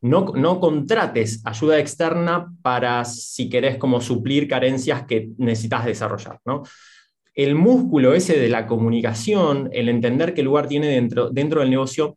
no, 0.00 0.32
no, 0.34 0.58
contrates 0.58 1.42
ayuda 1.44 1.78
externa 1.78 2.50
para, 2.62 3.04
si 3.04 3.50
querés, 3.50 3.76
como 3.76 4.00
suplir 4.00 4.48
carencias 4.48 5.04
que 5.04 5.28
necesitas 5.36 5.84
desarrollar. 5.84 6.40
¿no? 6.46 6.62
El 7.34 7.56
músculo 7.56 8.14
ese 8.14 8.38
de 8.38 8.48
la 8.48 8.66
comunicación, 8.66 9.68
el 9.72 9.90
entender 9.90 10.32
qué 10.32 10.42
lugar 10.42 10.66
tiene 10.66 10.86
dentro, 10.86 11.28
dentro 11.28 11.60
del 11.60 11.68
negocio, 11.68 12.16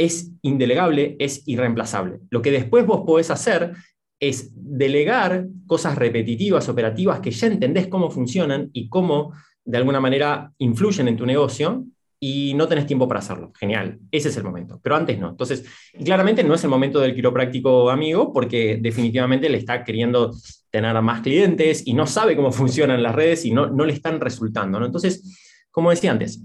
es 0.00 0.32
indelegable, 0.40 1.14
es 1.18 1.46
irreemplazable. 1.46 2.20
Lo 2.30 2.40
que 2.40 2.50
después 2.50 2.86
vos 2.86 3.02
podés 3.04 3.30
hacer 3.30 3.74
es 4.18 4.50
delegar 4.54 5.46
cosas 5.66 5.96
repetitivas, 5.96 6.70
operativas, 6.70 7.20
que 7.20 7.30
ya 7.30 7.48
entendés 7.48 7.86
cómo 7.88 8.10
funcionan 8.10 8.70
y 8.72 8.88
cómo 8.88 9.34
de 9.62 9.76
alguna 9.76 10.00
manera 10.00 10.52
influyen 10.56 11.06
en 11.06 11.18
tu 11.18 11.26
negocio 11.26 11.84
y 12.18 12.54
no 12.54 12.66
tenés 12.66 12.86
tiempo 12.86 13.06
para 13.06 13.20
hacerlo. 13.20 13.52
Genial, 13.58 13.98
ese 14.10 14.30
es 14.30 14.36
el 14.38 14.44
momento, 14.44 14.80
pero 14.82 14.96
antes 14.96 15.18
no. 15.18 15.28
Entonces, 15.28 15.66
claramente 16.02 16.42
no 16.44 16.54
es 16.54 16.64
el 16.64 16.70
momento 16.70 16.98
del 16.98 17.14
quiropráctico 17.14 17.90
amigo 17.90 18.32
porque 18.32 18.78
definitivamente 18.80 19.50
le 19.50 19.58
está 19.58 19.84
queriendo 19.84 20.34
tener 20.70 20.98
más 21.02 21.20
clientes 21.20 21.82
y 21.86 21.92
no 21.92 22.06
sabe 22.06 22.36
cómo 22.36 22.52
funcionan 22.52 23.02
las 23.02 23.14
redes 23.14 23.44
y 23.44 23.50
no, 23.50 23.66
no 23.66 23.84
le 23.84 23.92
están 23.92 24.18
resultando. 24.18 24.82
Entonces, 24.82 25.66
como 25.70 25.90
decía 25.90 26.10
antes, 26.10 26.42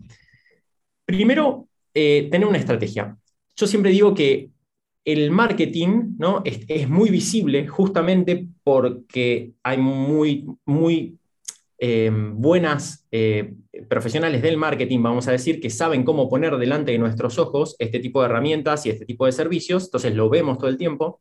primero, 1.06 1.70
eh, 1.94 2.28
tener 2.30 2.46
una 2.46 2.58
estrategia 2.58 3.18
yo 3.56 3.68
siempre 3.68 3.92
digo 3.92 4.14
que 4.14 4.50
el 5.06 5.30
marketing 5.32 6.16
¿no? 6.18 6.42
es, 6.44 6.90
muy 6.90 7.10
visible 7.10 7.68
justamente 7.68 8.48
porque 8.64 9.52
hay 9.64 9.78
muy, 9.78 10.48
muy 10.66 11.18
eh, 11.78 12.12
buenas 12.12 13.06
eh, 13.12 13.54
profesionales 13.88 14.42
del 14.42 14.58
marketing, 14.58 15.04
vamos 15.04 15.28
a 15.28 15.32
decir, 15.32 15.62
que 15.62 15.70
saben 15.70 16.04
cómo 16.04 16.28
poner 16.28 16.58
delante 16.58 16.92
de 16.92 16.98
nuestros 16.98 17.38
ojos 17.38 17.76
este 17.78 18.00
tipo 18.00 18.22
de 18.22 18.28
herramientas 18.28 18.86
y 18.86 18.90
este 18.90 19.06
tipo 19.06 19.26
de 19.26 19.32
servicios, 19.32 19.86
entonces 19.86 20.16
lo 20.16 20.30
vemos 20.30 20.58
todo 20.58 20.70
el 20.70 20.78
tiempo. 20.78 21.20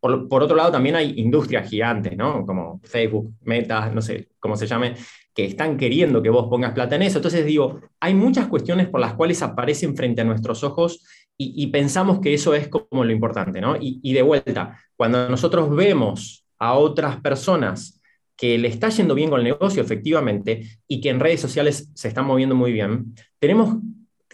Por, 0.00 0.28
por, 0.28 0.42
otro 0.42 0.56
lado, 0.56 0.72
también 0.72 0.96
hay 0.96 1.12
industrias 1.20 1.68
gigantes, 1.68 2.16
¿no? 2.16 2.46
Como 2.46 2.80
Facebook, 2.84 3.34
Meta, 3.42 3.90
no 3.90 4.00
sé 4.00 4.30
cómo 4.38 4.56
se 4.56 4.66
llame, 4.66 4.94
que 5.34 5.44
están 5.44 5.76
queriendo 5.76 6.22
que 6.22 6.30
vos 6.30 6.48
pongas 6.48 6.72
plata 6.72 6.96
en 6.96 7.02
eso. 7.02 7.18
Entonces 7.18 7.44
digo, 7.44 7.80
hay 8.00 8.14
muchas 8.14 8.46
cuestiones 8.46 8.88
por 8.88 9.00
las 9.00 9.12
cuales 9.12 9.42
aparecen 9.42 9.94
frente 9.94 10.22
a 10.22 10.24
nuestros 10.24 10.64
ojos 10.64 11.04
y, 11.42 11.66
pensamos 11.68 12.20
que 12.20 12.34
eso 12.34 12.54
es 12.54 12.68
como 12.68 13.02
lo 13.02 13.10
importante, 13.10 13.62
¿no? 13.62 13.74
Y, 13.80 14.12
de 14.12 14.20
vuelta, 14.20 14.78
cuando 14.94 15.26
nosotros 15.30 15.74
vemos 15.74 16.44
a 16.58 16.74
otras 16.74 17.18
personas 17.22 17.98
que 18.36 18.58
le 18.58 18.68
está 18.68 18.90
yendo 18.90 19.14
bien 19.14 19.30
con 19.30 19.40
el 19.40 19.44
negocio, 19.44 19.82
efectivamente, 19.82 20.68
y 20.86 21.00
que 21.00 21.08
en 21.08 21.18
redes 21.18 21.40
sociales 21.40 21.90
se 21.94 22.08
están 22.08 22.26
moviendo 22.26 22.54
muy 22.54 22.72
bien, 22.72 23.14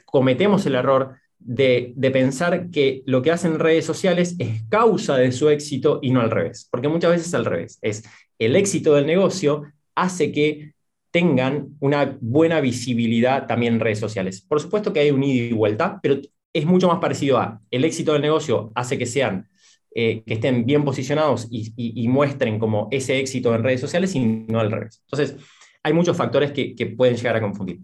cometemos 0.05 0.66
el 0.66 0.75
error 0.75 1.14
de, 1.38 1.95
pensar 2.12 2.71
que 2.71 3.05
lo 3.07 3.23
que 3.23 3.31
hacen 3.31 3.53
en 3.53 3.61
redes 3.61 3.85
sociales 3.85 4.35
es 4.40 4.64
causa 4.69 5.16
de 5.16 5.31
su 5.31 5.49
éxito 5.49 6.01
y 6.03 6.11
no 6.11 6.21
al 6.21 6.31
revés, 6.33 6.66
porque 6.73 6.88
muchas 6.88 7.12
veces 7.12 7.29
es 7.29 7.35
al 7.35 7.45
revés, 7.45 7.79
es 7.83 8.03
el 8.40 8.57
éxito 8.57 8.95
del 8.95 9.07
negocio 9.07 9.62
hace 9.95 10.33
que 10.33 10.73
tengan 11.12 11.69
una 11.79 12.19
buena 12.21 12.61
visibilidad 12.61 13.47
también 13.47 13.75
en 13.75 13.81
redes 13.81 14.01
sociales. 14.01 14.42
Por 14.42 14.61
supuesto 14.61 14.92
que 14.92 15.01
hay 15.01 15.11
un 15.12 15.23
ida 15.23 15.47
y 15.47 15.53
vuelta, 15.53 15.99
pero 16.03 16.21
es 16.57 16.64
mucho 16.64 16.88
más 16.88 16.99
parecido 17.01 17.38
a 17.38 17.61
el 17.71 17.85
éxito 17.85 18.14
del 18.14 18.23
negocio 18.23 18.73
hace 18.75 18.97
que 18.97 19.05
sean, 19.05 19.49
eh, 19.95 20.23
que 20.25 20.35
estén 20.35 20.64
bien 20.64 20.85
posicionados 20.85 21.49
y, 21.51 22.09
muestren 22.09 22.59
como 22.59 22.88
ese 22.90 23.19
éxito 23.19 23.55
en 23.55 23.62
redes 23.62 23.81
sociales 23.81 24.14
y 24.14 24.21
no 24.21 24.61
al 24.61 24.71
revés. 24.71 25.03
Entonces, 25.05 25.37
hay 25.83 25.92
muchos 25.92 26.16
factores 26.16 26.53
que, 26.53 26.95
pueden 26.97 27.14
llegar 27.16 27.37
a 27.37 27.42
confundir. 27.42 27.81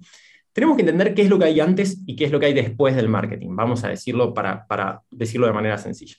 Tenemos 0.54 0.76
que 0.76 0.82
entender 0.82 1.14
qué 1.14 1.22
es 1.22 1.28
lo 1.28 1.38
que 1.38 1.44
hay 1.44 1.60
antes 1.60 1.98
y 2.06 2.16
qué 2.16 2.24
es 2.24 2.32
lo 2.32 2.40
que 2.40 2.46
hay 2.46 2.54
después 2.54 2.96
del 2.96 3.10
marketing. 3.10 3.50
Vamos 3.50 3.84
a 3.84 3.88
decirlo 3.88 4.32
para, 4.32 4.66
para 4.66 5.02
decirlo 5.10 5.46
de 5.46 5.52
manera 5.52 5.76
sencilla. 5.76 6.16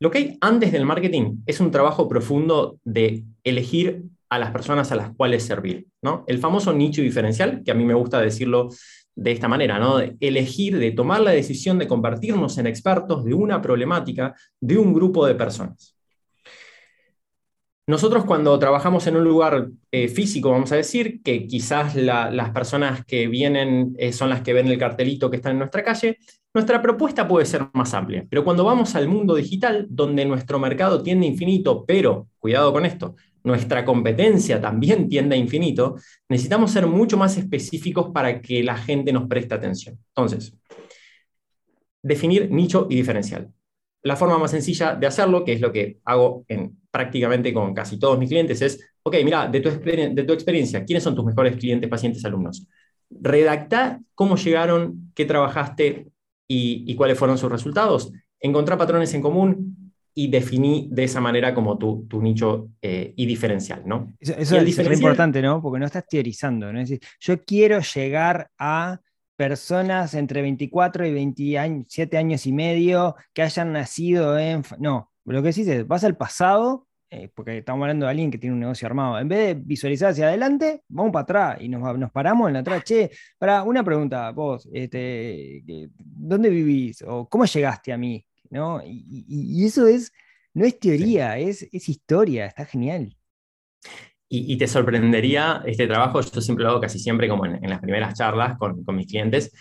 Lo 0.00 0.10
que 0.10 0.18
hay 0.18 0.38
antes 0.40 0.72
del 0.72 0.84
marketing 0.84 1.38
es 1.46 1.60
un 1.60 1.70
trabajo 1.70 2.08
profundo 2.08 2.80
de 2.84 3.24
elegir 3.44 4.02
a 4.28 4.38
las 4.38 4.50
personas 4.50 4.90
a 4.90 4.96
las 4.96 5.14
cuales 5.14 5.44
servir. 5.44 5.86
¿no? 6.02 6.24
El 6.26 6.38
famoso 6.38 6.72
nicho 6.72 7.00
diferencial, 7.00 7.62
que 7.64 7.70
a 7.70 7.74
mí 7.74 7.84
me 7.84 7.94
gusta 7.94 8.20
decirlo 8.20 8.70
de 9.16 9.32
esta 9.32 9.48
manera, 9.48 9.78
¿no? 9.78 9.96
De 9.96 10.16
elegir, 10.20 10.78
de 10.78 10.92
tomar 10.92 11.20
la 11.20 11.32
decisión 11.32 11.78
de 11.78 11.88
convertirnos 11.88 12.58
en 12.58 12.66
expertos 12.66 13.24
de 13.24 13.34
una 13.34 13.60
problemática 13.60 14.34
de 14.60 14.78
un 14.78 14.92
grupo 14.92 15.26
de 15.26 15.34
personas. 15.34 15.96
Nosotros 17.88 18.24
cuando 18.24 18.58
trabajamos 18.58 19.06
en 19.06 19.16
un 19.16 19.24
lugar 19.24 19.68
eh, 19.92 20.08
físico, 20.08 20.50
vamos 20.50 20.72
a 20.72 20.76
decir, 20.76 21.22
que 21.22 21.46
quizás 21.46 21.94
las 21.94 22.50
personas 22.50 23.04
que 23.06 23.28
vienen 23.28 23.94
eh, 23.96 24.12
son 24.12 24.28
las 24.28 24.42
que 24.42 24.52
ven 24.52 24.66
el 24.66 24.78
cartelito 24.78 25.30
que 25.30 25.36
está 25.36 25.50
en 25.50 25.58
nuestra 25.58 25.84
calle, 25.84 26.18
nuestra 26.52 26.82
propuesta 26.82 27.28
puede 27.28 27.46
ser 27.46 27.68
más 27.74 27.94
amplia. 27.94 28.26
Pero 28.28 28.42
cuando 28.42 28.64
vamos 28.64 28.96
al 28.96 29.06
mundo 29.06 29.36
digital, 29.36 29.86
donde 29.88 30.24
nuestro 30.24 30.58
mercado 30.58 31.02
tiende 31.02 31.26
infinito, 31.26 31.84
pero, 31.86 32.26
cuidado 32.40 32.72
con 32.72 32.84
esto, 32.84 33.14
nuestra 33.46 33.84
competencia 33.84 34.60
también 34.60 35.08
tiende 35.08 35.36
a 35.36 35.38
infinito, 35.38 35.94
necesitamos 36.28 36.72
ser 36.72 36.88
mucho 36.88 37.16
más 37.16 37.36
específicos 37.36 38.10
para 38.12 38.42
que 38.42 38.64
la 38.64 38.76
gente 38.76 39.12
nos 39.12 39.28
preste 39.28 39.54
atención. 39.54 39.96
Entonces, 40.08 40.52
definir 42.02 42.50
nicho 42.50 42.88
y 42.90 42.96
diferencial. 42.96 43.48
La 44.02 44.16
forma 44.16 44.36
más 44.36 44.50
sencilla 44.50 44.96
de 44.96 45.06
hacerlo, 45.06 45.44
que 45.44 45.52
es 45.52 45.60
lo 45.60 45.70
que 45.70 45.98
hago 46.04 46.44
en, 46.48 46.76
prácticamente 46.90 47.54
con 47.54 47.72
casi 47.72 48.00
todos 48.00 48.18
mis 48.18 48.28
clientes, 48.28 48.60
es, 48.62 48.84
ok, 49.04 49.14
mira, 49.24 49.46
de 49.46 49.60
tu, 49.60 49.68
experiencia, 50.32 50.84
¿quiénes 50.84 51.04
son 51.04 51.14
tus 51.14 51.24
mejores 51.24 51.56
clientes, 51.56 51.88
pacientes, 51.88 52.24
alumnos? 52.24 52.66
Redacta 53.10 54.00
cómo 54.16 54.36
llegaron, 54.36 55.12
qué 55.14 55.24
trabajaste 55.24 56.08
y, 56.48 56.84
y 56.84 56.96
cuáles 56.96 57.16
fueron 57.16 57.38
sus 57.38 57.50
resultados. 57.50 58.10
Encontrar 58.40 58.76
patrones 58.76 59.14
en 59.14 59.22
común, 59.22 59.85
y 60.18 60.28
definí 60.28 60.88
de 60.90 61.04
esa 61.04 61.20
manera 61.20 61.52
como 61.52 61.76
tu, 61.76 62.06
tu 62.08 62.22
nicho 62.22 62.70
eh, 62.80 63.12
y 63.16 63.26
diferencial, 63.26 63.82
¿no? 63.84 64.14
Eso, 64.18 64.56
es 64.56 64.78
muy 64.78 64.94
importante, 64.94 65.42
¿no? 65.42 65.60
Porque 65.60 65.78
no 65.78 65.84
estás 65.84 66.06
teorizando, 66.08 66.72
¿no? 66.72 66.80
Es 66.80 66.88
decir, 66.88 67.06
yo 67.20 67.44
quiero 67.44 67.80
llegar 67.80 68.48
a 68.58 68.98
personas 69.36 70.14
entre 70.14 70.40
24 70.40 71.06
y 71.06 71.12
27 71.12 72.16
años 72.16 72.46
y 72.46 72.52
medio 72.52 73.14
que 73.34 73.42
hayan 73.42 73.74
nacido 73.74 74.38
en... 74.38 74.62
No, 74.78 75.12
lo 75.26 75.42
que 75.42 75.48
decís 75.48 75.68
es, 75.68 75.86
vas 75.86 76.02
al 76.02 76.16
pasado, 76.16 76.86
eh, 77.10 77.28
porque 77.34 77.58
estamos 77.58 77.82
hablando 77.82 78.06
de 78.06 78.10
alguien 78.10 78.30
que 78.30 78.38
tiene 78.38 78.54
un 78.54 78.60
negocio 78.60 78.86
armado, 78.86 79.18
en 79.18 79.28
vez 79.28 79.48
de 79.48 79.62
visualizar 79.62 80.12
hacia 80.12 80.28
adelante, 80.28 80.82
vamos 80.88 81.12
para 81.12 81.24
atrás 81.24 81.58
y 81.60 81.68
nos, 81.68 81.98
nos 81.98 82.10
paramos 82.10 82.48
en 82.48 82.54
la 82.54 82.60
atrás. 82.60 82.84
Che, 82.84 83.10
para 83.36 83.64
una 83.64 83.84
pregunta, 83.84 84.30
vos, 84.30 84.66
este, 84.72 85.62
¿dónde 85.98 86.48
vivís? 86.48 87.02
¿O 87.06 87.28
cómo 87.28 87.44
llegaste 87.44 87.92
a 87.92 87.98
mí? 87.98 88.24
¿No? 88.50 88.80
Y, 88.84 89.64
eso 89.64 89.86
es, 89.86 90.12
no 90.54 90.64
es 90.64 90.78
teoría, 90.78 91.38
es, 91.38 91.68
es, 91.72 91.88
historia, 91.88 92.46
está 92.46 92.64
genial. 92.64 93.16
Y, 94.28 94.56
te 94.56 94.66
sorprendería 94.66 95.62
este 95.66 95.86
trabajo, 95.86 96.20
yo 96.20 96.40
siempre 96.40 96.64
lo 96.64 96.70
hago 96.70 96.80
casi 96.80 96.98
siempre 96.98 97.28
como 97.28 97.46
en, 97.46 97.70
las 97.70 97.80
primeras 97.80 98.14
charlas 98.14 98.58
con, 98.58 98.84
con, 98.84 98.96
mis 98.96 99.06
clientes, 99.06 99.52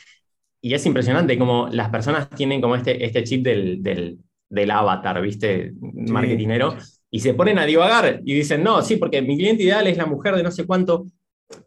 y 0.60 0.74
es 0.74 0.86
impresionante 0.86 1.38
como 1.38 1.68
las 1.70 1.90
personas 1.90 2.30
tienen 2.32 2.62
como 2.62 2.76
este, 2.76 3.06
este 3.06 3.24
chip 3.24 3.44
del, 3.44 3.84
del, 3.84 4.18
del 4.50 4.72
avatar, 4.72 5.22
¿viste? 5.22 5.74
Marketinero, 5.80 6.76
y 7.16 7.20
se 7.22 7.34
ponen 7.34 7.60
a 7.60 7.66
divagar 7.66 8.20
y 8.26 8.34
dicen, 8.34 8.62
no, 8.64 8.82
sí, 8.82 8.98
porque 8.98 9.22
mi 9.22 9.38
cliente 9.38 9.64
ideal 9.64 9.88
es 9.88 9.98
la 9.98 10.06
mujer 10.06 10.36
de 10.36 10.44
no 10.44 10.52
sé 10.52 10.66
cuánto. 10.66 11.08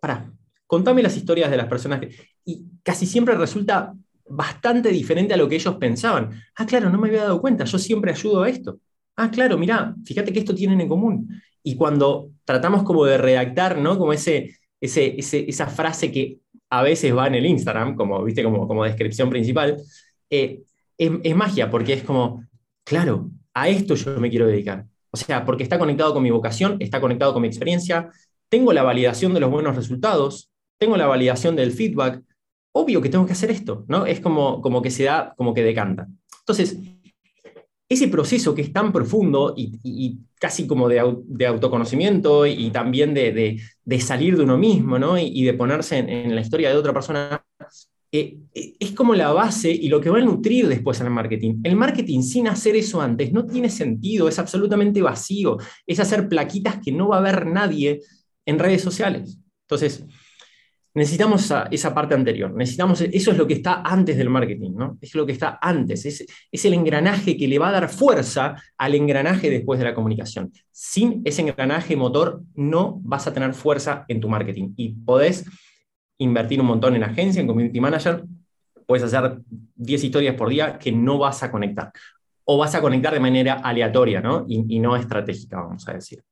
Para, 0.00 0.30
contame 0.66 1.02
las 1.02 1.16
historias 1.16 1.50
de 1.50 1.56
las 1.56 1.68
personas 1.68 2.00
que... 2.00 2.14
Y 2.44 2.66
casi 2.82 3.06
siempre 3.06 3.34
resulta 3.34 3.94
bastante 4.30 4.90
diferente 4.90 5.34
a 5.34 5.36
lo 5.36 5.48
que 5.48 5.56
ellos 5.56 5.76
pensaban. 5.76 6.30
Ah, 6.56 6.66
claro, 6.66 6.90
no 6.90 6.98
me 6.98 7.08
había 7.08 7.22
dado 7.22 7.40
cuenta, 7.40 7.64
yo 7.64 7.78
siempre 7.78 8.12
ayudo 8.12 8.42
a 8.42 8.48
esto. 8.48 8.80
Ah, 9.16 9.30
claro, 9.30 9.58
mira, 9.58 9.94
fíjate 10.04 10.32
que 10.32 10.40
esto 10.40 10.54
tienen 10.54 10.80
en 10.80 10.88
común. 10.88 11.28
Y 11.62 11.76
cuando 11.76 12.30
tratamos 12.44 12.82
como 12.82 13.04
de 13.04 13.18
redactar, 13.18 13.78
¿no? 13.78 13.98
Como 13.98 14.12
ese, 14.12 14.56
ese, 14.80 15.16
esa 15.18 15.66
frase 15.66 16.12
que 16.12 16.38
a 16.70 16.82
veces 16.82 17.16
va 17.16 17.26
en 17.26 17.34
el 17.34 17.46
Instagram, 17.46 17.96
como, 17.96 18.22
¿viste? 18.24 18.42
como, 18.42 18.68
como 18.68 18.84
descripción 18.84 19.30
principal, 19.30 19.76
eh, 20.30 20.62
es 20.98 21.36
magia, 21.36 21.70
porque 21.70 21.94
es 21.94 22.02
como, 22.02 22.44
claro, 22.84 23.30
a 23.54 23.68
esto 23.68 23.94
yo 23.94 24.18
me 24.20 24.30
quiero 24.30 24.46
dedicar. 24.46 24.86
O 25.10 25.16
sea, 25.16 25.44
porque 25.44 25.62
está 25.62 25.78
conectado 25.78 26.12
con 26.12 26.22
mi 26.22 26.30
vocación, 26.30 26.76
está 26.80 27.00
conectado 27.00 27.32
con 27.32 27.42
mi 27.42 27.48
experiencia, 27.48 28.10
tengo 28.48 28.72
la 28.72 28.82
validación 28.82 29.32
de 29.34 29.40
los 29.40 29.50
buenos 29.50 29.76
resultados, 29.76 30.50
tengo 30.78 30.96
la 30.96 31.06
validación 31.06 31.56
del 31.56 31.72
feedback, 31.72 32.22
obvio 32.78 33.00
que 33.02 33.08
tengo 33.08 33.26
que 33.26 33.32
hacer 33.32 33.50
esto, 33.50 33.84
¿no? 33.88 34.06
Es 34.06 34.20
como, 34.20 34.60
como 34.60 34.80
que 34.80 34.90
se 34.90 35.04
da, 35.04 35.34
como 35.36 35.52
que 35.52 35.62
decanta. 35.62 36.08
Entonces, 36.40 36.78
ese 37.88 38.08
proceso 38.08 38.54
que 38.54 38.62
es 38.62 38.72
tan 38.72 38.92
profundo 38.92 39.54
y, 39.56 40.18
casi 40.38 40.66
como 40.66 40.88
de, 40.88 41.00
autoconocimiento 41.46 42.46
y 42.46 42.70
también 42.70 43.14
de, 43.14 43.60
salir 44.00 44.36
de 44.36 44.44
uno 44.44 44.58
mismo 44.58 44.98
¿no? 44.98 45.18
y, 45.18 45.42
de 45.42 45.54
ponerse 45.54 45.98
en, 45.98 46.34
la 46.34 46.40
historia 46.40 46.68
de 46.68 46.76
otra 46.76 46.92
persona, 46.92 47.42
eh, 48.12 48.38
eh, 48.54 48.74
es 48.78 48.92
como 48.92 49.14
la 49.14 49.32
base 49.32 49.70
y 49.70 49.88
lo 49.88 50.00
que 50.00 50.10
va 50.10 50.18
a 50.18 50.22
nutrir 50.22 50.68
después 50.68 51.00
al 51.00 51.10
marketing. 51.10 51.60
El 51.64 51.76
marketing 51.76 52.20
sin 52.20 52.48
hacer 52.48 52.76
eso 52.76 53.00
antes 53.00 53.32
no 53.32 53.46
tiene 53.46 53.70
sentido, 53.70 54.28
es 54.28 54.38
absolutamente 54.38 55.00
vacío, 55.00 55.56
es 55.86 55.98
hacer 55.98 56.28
plaquitas 56.28 56.78
que 56.84 56.92
no 56.92 57.08
va 57.08 57.18
a 57.18 57.22
ver 57.22 57.46
nadie 57.46 58.02
en 58.44 58.58
redes 58.58 58.82
sociales. 58.82 59.38
Entonces, 59.62 60.04
necesitamos 60.94 61.52
esa, 61.70 61.94
parte 61.94 62.14
anterior, 62.14 62.52
necesitamos, 62.54 63.00
eso 63.00 63.30
es 63.30 63.36
lo 63.36 63.46
que 63.46 63.54
está 63.54 63.82
antes 63.82 64.16
del 64.16 64.30
marketing, 64.30 64.72
¿no? 64.74 64.98
Es 65.00 65.14
lo 65.14 65.24
que 65.26 65.32
está 65.32 65.58
antes, 65.60 66.04
es, 66.06 66.26
es 66.50 66.64
el 66.64 66.74
engranaje 66.74 67.36
que 67.36 67.46
le 67.46 67.58
va 67.58 67.68
a 67.68 67.72
dar 67.72 67.88
fuerza 67.88 68.56
al 68.76 68.94
engranaje 68.94 69.50
después 69.50 69.78
de 69.78 69.84
la 69.84 69.94
comunicación. 69.94 70.52
Sin 70.70 71.22
ese 71.24 71.42
engranaje 71.42 71.96
motor 71.96 72.42
no 72.54 73.00
vas 73.02 73.26
a 73.26 73.32
tener 73.32 73.52
fuerza 73.54 74.04
en 74.08 74.20
tu 74.20 74.28
marketing 74.28 74.72
y 74.76 74.90
podés 74.90 75.44
invertir 76.18 76.60
un 76.60 76.66
montón 76.66 76.96
en 76.96 77.04
agencia, 77.04 77.40
en 77.40 77.46
community 77.46 77.80
manager, 77.80 78.24
puedes 78.86 79.04
hacer 79.04 79.38
10 79.76 80.04
historias 80.04 80.34
por 80.34 80.48
día 80.48 80.78
que 80.78 80.90
no 80.90 81.18
vas 81.18 81.42
a 81.42 81.50
conectar. 81.50 81.92
O 82.44 82.56
vas 82.56 82.74
a 82.74 82.80
conectar 82.80 83.12
de 83.12 83.20
manera 83.20 83.54
aleatoria, 83.54 84.20
¿no? 84.20 84.46
Y, 84.48 84.64
y 84.76 84.80
no 84.80 84.96
estratégica, 84.96 85.60
vamos 85.60 85.86
a 85.86 85.92
decir. 85.92 86.22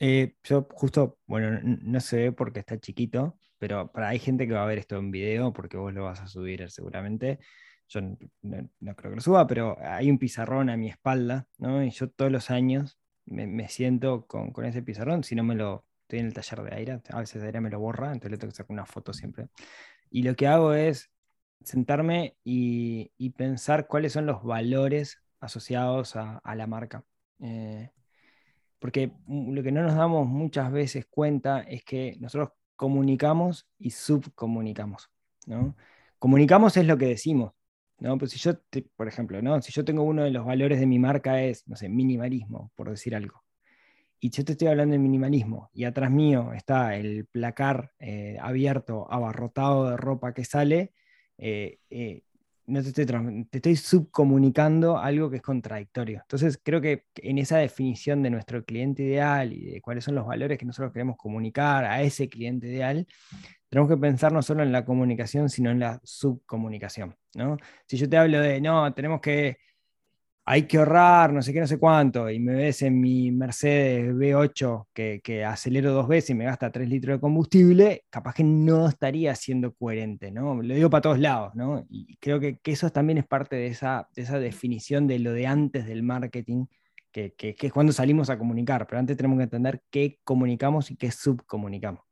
Eh, 0.00 0.34
yo 0.44 0.66
justo, 0.72 1.18
bueno, 1.26 1.60
no 1.62 2.00
se 2.00 2.16
ve 2.16 2.32
porque 2.32 2.60
está 2.60 2.78
chiquito, 2.80 3.36
pero 3.58 3.92
para, 3.92 4.08
hay 4.08 4.18
gente 4.18 4.46
que 4.46 4.54
va 4.54 4.62
a 4.62 4.66
ver 4.66 4.78
esto 4.78 4.96
en 4.96 5.10
video 5.10 5.52
porque 5.52 5.76
vos 5.76 5.92
lo 5.92 6.04
vas 6.04 6.20
a 6.20 6.26
subir 6.26 6.70
seguramente. 6.70 7.38
Yo 7.88 8.00
no, 8.00 8.96
creo 8.96 9.10
que 9.10 9.16
lo 9.16 9.20
suba, 9.20 9.46
pero 9.46 9.76
hay 9.80 10.10
un 10.10 10.18
pizarrón 10.18 10.70
a 10.70 10.76
mi 10.76 10.88
espalda, 10.88 11.48
¿no? 11.58 11.84
Y 11.84 11.90
yo 11.90 12.08
todos 12.08 12.32
los 12.32 12.50
años 12.50 12.98
me, 13.26 13.68
siento 13.68 14.26
con, 14.26 14.52
ese 14.64 14.82
pizarrón, 14.82 15.24
si 15.24 15.34
no 15.34 15.44
me 15.44 15.54
lo, 15.54 15.84
estoy 16.02 16.20
en 16.20 16.26
el 16.26 16.34
taller 16.34 16.62
de 16.62 16.76
aire, 16.76 17.02
a 17.10 17.20
veces 17.20 17.42
aire 17.42 17.60
me 17.60 17.70
lo 17.70 17.80
borra, 17.80 18.06
entonces 18.12 18.30
le 18.32 18.38
tengo 18.38 18.52
que 18.52 18.56
sacar 18.56 18.72
una 18.72 18.86
foto 18.86 19.12
siempre. 19.12 19.48
Y 20.10 20.22
lo 20.22 20.34
que 20.36 20.46
hago 20.46 20.74
es 20.74 21.10
sentarme 21.64 22.36
y, 22.44 23.10
pensar 23.36 23.86
cuáles 23.86 24.12
son 24.12 24.26
los 24.26 24.42
valores 24.44 25.18
asociados 25.40 26.16
a, 26.16 26.40
la 26.54 26.66
marca. 26.66 27.04
Eh, 27.40 27.90
porque 28.80 29.12
lo 29.28 29.62
que 29.62 29.70
no 29.70 29.82
nos 29.82 29.94
damos 29.94 30.26
muchas 30.26 30.72
veces 30.72 31.06
cuenta 31.06 31.60
es 31.60 31.84
que 31.84 32.16
nosotros 32.18 32.50
comunicamos 32.74 33.68
y 33.78 33.90
subcomunicamos. 33.90 35.10
¿no? 35.46 35.76
Comunicamos 36.18 36.76
es 36.76 36.86
lo 36.86 36.98
que 36.98 37.06
decimos. 37.06 37.52
¿no? 38.00 38.16
Pues 38.18 38.32
si 38.32 38.38
yo, 38.38 38.54
por 38.96 39.06
ejemplo, 39.06 39.40
¿no? 39.42 39.60
si 39.60 39.70
yo 39.70 39.84
tengo 39.84 40.02
uno 40.02 40.24
de 40.24 40.30
los 40.30 40.46
valores 40.46 40.80
de 40.80 40.86
mi 40.86 40.98
marca 40.98 41.42
es, 41.42 41.68
no 41.68 41.76
sé, 41.76 41.90
minimalismo, 41.90 42.72
por 42.74 42.88
decir 42.88 43.14
algo, 43.14 43.44
y 44.18 44.30
yo 44.30 44.44
te 44.44 44.52
estoy 44.52 44.68
hablando 44.68 44.92
de 44.92 44.98
minimalismo, 44.98 45.70
y 45.72 45.84
atrás 45.84 46.10
mío 46.10 46.52
está 46.54 46.96
el 46.96 47.26
placar 47.26 47.92
eh, 47.98 48.36
abierto, 48.40 49.10
abarrotado 49.10 49.90
de 49.90 49.96
ropa 49.96 50.34
que 50.34 50.44
sale, 50.44 50.92
eh, 51.38 51.78
eh, 51.88 52.22
no 52.66 52.82
te 52.82 52.88
estoy, 52.88 53.06
te 53.50 53.58
estoy 53.58 53.76
subcomunicando 53.76 54.98
algo 54.98 55.30
que 55.30 55.36
es 55.36 55.42
contradictorio. 55.42 56.20
Entonces, 56.22 56.60
creo 56.62 56.80
que 56.80 57.06
en 57.16 57.38
esa 57.38 57.58
definición 57.58 58.22
de 58.22 58.30
nuestro 58.30 58.64
cliente 58.64 59.02
ideal 59.02 59.52
y 59.52 59.66
de 59.66 59.80
cuáles 59.80 60.04
son 60.04 60.14
los 60.14 60.26
valores 60.26 60.58
que 60.58 60.66
nosotros 60.66 60.92
queremos 60.92 61.16
comunicar 61.16 61.84
a 61.84 62.02
ese 62.02 62.28
cliente 62.28 62.68
ideal, 62.68 63.06
tenemos 63.68 63.90
que 63.90 63.96
pensar 63.96 64.32
no 64.32 64.42
solo 64.42 64.62
en 64.62 64.72
la 64.72 64.84
comunicación, 64.84 65.48
sino 65.48 65.70
en 65.70 65.80
la 65.80 66.00
subcomunicación. 66.04 67.16
¿no? 67.34 67.56
Si 67.86 67.96
yo 67.96 68.08
te 68.08 68.16
hablo 68.16 68.40
de, 68.40 68.60
no, 68.60 68.92
tenemos 68.94 69.20
que 69.20 69.58
hay 70.44 70.66
que 70.66 70.78
ahorrar, 70.78 71.32
no 71.32 71.42
sé 71.42 71.52
qué, 71.52 71.60
no 71.60 71.66
sé 71.66 71.78
cuánto, 71.78 72.28
y 72.30 72.40
me 72.40 72.54
ves 72.54 72.82
en 72.82 73.00
mi 73.00 73.30
Mercedes 73.30 74.14
B8 74.14 74.86
que, 74.92 75.44
acelero 75.44 75.92
dos 75.92 76.08
veces 76.08 76.30
y 76.30 76.34
me 76.34 76.44
gasta 76.44 76.72
tres 76.72 76.88
litros 76.88 77.16
de 77.16 77.20
combustible, 77.20 78.04
capaz 78.10 78.34
que 78.34 78.44
no 78.44 78.88
estaría 78.88 79.34
siendo 79.34 79.72
coherente, 79.74 80.30
¿no? 80.30 80.62
Lo 80.62 80.74
digo 80.74 80.90
para 80.90 81.02
todos 81.02 81.18
lados, 81.18 81.54
¿no? 81.54 81.86
Y 81.88 82.16
creo 82.16 82.40
que, 82.40 82.58
eso 82.64 82.90
también 82.90 83.18
es 83.18 83.26
parte 83.26 83.56
de 83.56 83.66
esa, 83.68 84.08
definición 84.14 85.06
de 85.06 85.18
lo 85.18 85.32
de 85.32 85.46
antes 85.46 85.86
del 85.86 86.02
marketing, 86.02 86.66
que, 87.12 87.34
que, 87.34 87.54
es 87.58 87.72
cuando 87.72 87.92
salimos 87.92 88.30
a 88.30 88.38
comunicar, 88.38 88.86
pero 88.86 88.98
antes 88.98 89.16
tenemos 89.16 89.38
que 89.38 89.44
entender 89.44 89.82
qué 89.90 90.18
comunicamos 90.24 90.90
y 90.90 90.96
qué 90.96 91.10
subcomunicamos. 91.10 92.02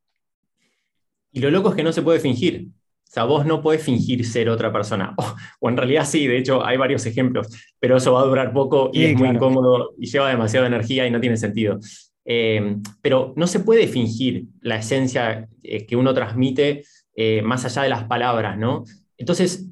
Y 1.33 1.41
lo 1.41 1.51
loco 1.51 1.71
es 1.71 1.77
que 1.77 1.83
no 1.83 1.93
se 1.93 2.03
puede 2.03 2.21
fingir. 2.21 2.69
O 3.09 3.11
sea, 3.11 3.25
vos 3.25 3.47
no 3.47 3.63
podés 3.63 3.83
fingir 3.83 4.25
ser 4.27 4.51
otra 4.51 4.73
persona. 4.73 5.15
O, 5.61 5.69
en 5.69 5.77
realidad 5.77 6.05
sí, 6.05 6.27
de 6.27 6.39
hecho 6.39 6.65
hay 6.65 6.77
varios 6.77 7.05
ejemplos, 7.07 7.49
pero 7.81 7.97
eso 7.97 8.13
va 8.13 8.21
a 8.21 8.27
durar 8.27 8.53
poco 8.53 8.91
y 8.93 9.05
es 9.05 9.17
muy 9.17 9.29
incómodo 9.29 9.95
y 9.99 10.07
lleva 10.07 10.29
demasiada 10.29 10.67
energía 10.67 11.07
y 11.07 11.11
no 11.11 11.21
tiene 11.21 11.37
sentido. 11.37 11.81
Eh, 12.25 12.77
pero 13.01 13.33
no 13.37 13.47
se 13.47 13.61
puede 13.61 13.89
fingir 13.89 14.45
la 14.61 14.77
esencia 14.77 15.49
eh, 15.63 15.87
que 15.87 15.97
uno 15.97 16.13
transmite 16.13 16.85
eh, 17.17 17.43
más 17.43 17.65
allá 17.65 17.83
de 17.83 17.89
las 17.89 18.05
palabras, 18.05 18.59
¿no? 18.59 18.85
Entonces, 19.17 19.67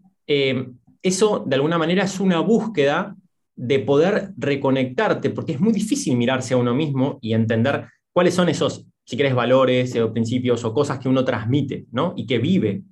eso 1.03 1.45
de 1.47 1.55
alguna 1.55 1.79
manera 1.79 2.03
es 2.03 2.19
una 2.19 2.41
búsqueda 2.41 3.15
de 3.55 3.79
poder 3.79 4.31
reconectarte, 4.37 5.31
porque 5.31 5.53
es 5.53 5.61
muy 5.61 5.73
difícil 5.73 6.17
mirarse 6.17 6.55
a 6.55 6.57
uno 6.57 6.75
mismo 6.75 7.19
y 7.21 7.35
entender 7.35 7.87
cuáles 8.13 8.35
son 8.35 8.49
esos, 8.49 8.87
si 9.05 9.17
querés, 9.17 9.35
valores 9.35 9.95
o 9.97 10.13
principios 10.13 10.65
o 10.65 10.75
cosas 10.75 10.99
que 10.99 11.09
uno 11.09 11.25
transmite, 11.25 11.85
¿no? 11.93 12.13
Y 12.17 12.27
que 12.27 12.39
vive 12.39 12.83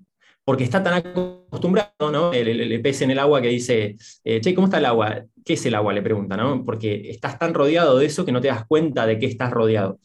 porque 0.45 0.65
está 0.65 0.83
tan 0.83 0.95
acostumbrado, 0.95 2.11
¿no? 2.13 2.33
El, 2.33 2.81
pez 2.83 3.03
en 3.03 3.11
el 3.11 3.19
agua 3.19 3.41
que 3.41 3.49
dice, 3.49 3.97
eh, 4.25 4.41
che, 4.41 4.55
¿cómo 4.55 4.67
está 4.67 4.79
el 4.79 4.85
agua? 4.85 5.25
¿Qué 5.45 5.55
es 5.55 5.67
el 5.67 5.75
agua? 5.75 5.93
Le 5.93 6.03
pregunta, 6.03 6.37
¿no? 6.37 6.65
Porque 6.65 7.11
estás 7.11 7.39
tan 7.39 7.55
rodeado 7.55 7.99
de 7.99 8.07
eso 8.07 8.25
que 8.25 8.33
no 8.33 8.41
te 8.41 8.49
das 8.49 8.67
cuenta 8.67 9.07
de 9.07 9.19
que 9.19 9.27
estás 9.27 9.51
rodeado. 9.51 9.99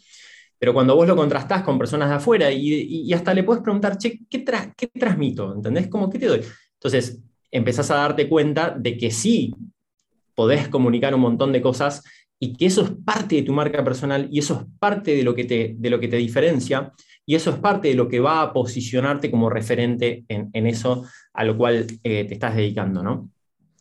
Pero 0.57 0.73
cuando 0.73 0.95
vos 0.95 1.07
lo 1.07 1.15
contrastás 1.15 1.63
con 1.63 1.77
personas 1.77 2.09
de 2.09 2.15
afuera 2.15 2.51
y, 2.51 3.11
hasta 3.13 3.33
le 3.33 3.43
puedes 3.43 3.63
preguntar, 3.63 3.97
che, 3.97 4.19
¿qué, 4.29 4.43
¿qué 4.77 4.87
transmito? 4.87 5.53
¿Entendés? 5.53 5.87
¿Cómo 5.87 6.09
qué 6.09 6.19
te 6.19 6.27
doy? 6.27 6.41
Entonces, 6.73 7.19
empezás 7.51 7.91
a 7.91 7.95
darte 7.95 8.29
cuenta 8.29 8.75
de 8.77 8.97
que 8.97 9.11
sí 9.11 9.53
podés 10.35 10.69
comunicar 10.69 11.13
un 11.13 11.21
montón 11.21 11.51
de 11.51 11.61
cosas 11.61 12.03
y 12.39 12.53
que 12.53 12.67
eso 12.67 12.83
es 12.83 12.91
parte 13.05 13.35
de 13.35 13.41
tu 13.43 13.51
marca 13.51 13.83
personal 13.83 14.29
y 14.31 14.39
eso 14.39 14.53
es 14.53 14.79
parte 14.79 15.15
de 15.15 15.23
lo 15.23 15.35
que 15.35 15.43
te 16.07 16.17
diferencia 16.17 16.93
y 17.29 17.35
eso 17.35 17.51
es 17.51 17.57
parte 17.57 17.89
de 17.89 17.93
lo 17.93 18.07
que 18.07 18.19
va 18.19 18.41
a 18.41 18.51
posicionarte 18.51 19.29
como 19.29 19.51
referente 19.51 20.25
en, 20.27 20.65
eso 20.65 21.05
a 21.31 21.43
lo 21.43 21.55
cual 21.55 21.85
eh, 22.03 22.25
te 22.25 22.33
estás 22.33 22.55
dedicando, 22.55 23.03
¿no? 23.03 23.29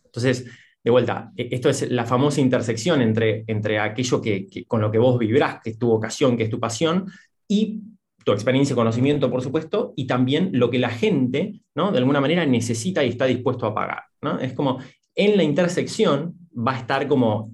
Entonces, 0.04 0.44
de 0.84 0.90
vuelta, 0.90 1.32
e, 1.34 1.48
esto 1.52 1.70
es 1.70 1.90
la 1.90 2.04
famosa 2.04 2.42
intersección 2.42 3.00
entre, 3.00 3.44
entre 3.46 3.78
aquello 3.78 4.20
que, 4.20 4.66
con 4.66 4.82
lo 4.82 4.90
que 4.90 4.98
vos 4.98 5.18
vibrás, 5.18 5.62
que 5.64 5.70
es 5.70 5.78
tu 5.78 5.88
vocación, 5.88 6.37
que 6.37 6.42
es 6.42 6.50
tu 6.50 6.61
pasión, 6.61 7.11
y 7.48 7.80
tu 8.22 8.32
experiencia 8.32 8.74
y 8.74 8.76
conocimiento, 8.76 9.30
por 9.30 9.40
supuesto, 9.40 9.94
y 9.96 10.06
también 10.06 10.50
lo 10.52 10.68
que 10.68 10.78
la 10.78 10.90
gente, 10.90 11.62
¿no? 11.74 11.90
De 11.90 11.96
alguna 11.96 12.20
manera 12.20 12.44
necesita 12.44 13.02
y 13.02 13.08
está 13.08 13.24
dispuesto 13.24 13.64
a 13.64 13.74
pagar, 13.74 14.02
¿no? 14.20 14.38
Es 14.40 14.52
como, 14.52 14.78
en 15.14 15.38
la 15.38 15.42
intersección 15.42 16.34
va 16.54 16.74
a 16.74 16.80
estar 16.80 17.08
como 17.08 17.50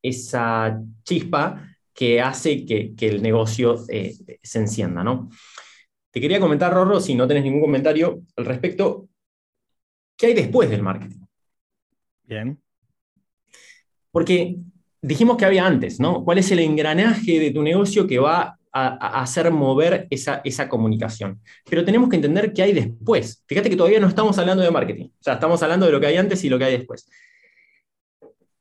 esa 0.00 0.80
chispa 1.02 1.67
que 1.98 2.20
hace 2.20 2.64
que, 2.64 2.94
el 3.00 3.20
negocio 3.20 3.84
eh, 3.88 4.14
se 4.40 4.58
encienda. 4.60 5.02
¿no? 5.02 5.30
Te 6.12 6.20
quería 6.20 6.38
comentar, 6.38 6.72
Rorro, 6.72 7.00
si 7.00 7.16
no 7.16 7.26
tenés 7.26 7.42
ningún 7.42 7.60
comentario 7.60 8.22
al 8.36 8.44
respecto, 8.44 9.08
¿qué 10.16 10.26
hay 10.26 10.34
después 10.34 10.70
del 10.70 10.84
marketing? 10.84 11.22
Bien. 12.22 12.62
Porque 14.12 14.58
dijimos 15.02 15.36
que 15.36 15.44
había 15.44 15.66
antes, 15.66 15.98
¿no? 15.98 16.22
¿Cuál 16.22 16.38
es 16.38 16.48
el 16.52 16.60
engranaje 16.60 17.40
de 17.40 17.50
tu 17.50 17.64
negocio 17.64 18.06
que 18.06 18.20
va 18.20 18.60
a, 18.72 19.20
hacer 19.20 19.50
mover 19.50 20.06
esa, 20.10 20.40
esa, 20.44 20.68
comunicación? 20.68 21.42
Pero 21.68 21.84
tenemos 21.84 22.08
que 22.08 22.14
entender 22.14 22.52
qué 22.52 22.62
hay 22.62 22.74
después. 22.74 23.42
Fíjate 23.48 23.70
que 23.70 23.76
todavía 23.76 23.98
no 23.98 24.06
estamos 24.06 24.38
hablando 24.38 24.62
de 24.62 24.70
marketing, 24.70 25.06
o 25.06 25.22
sea, 25.22 25.34
estamos 25.34 25.60
hablando 25.64 25.86
de 25.86 25.90
lo 25.90 25.98
que 25.98 26.06
hay 26.06 26.16
antes 26.16 26.44
y 26.44 26.48
lo 26.48 26.60
que 26.60 26.64
hay 26.64 26.78
después. 26.78 27.10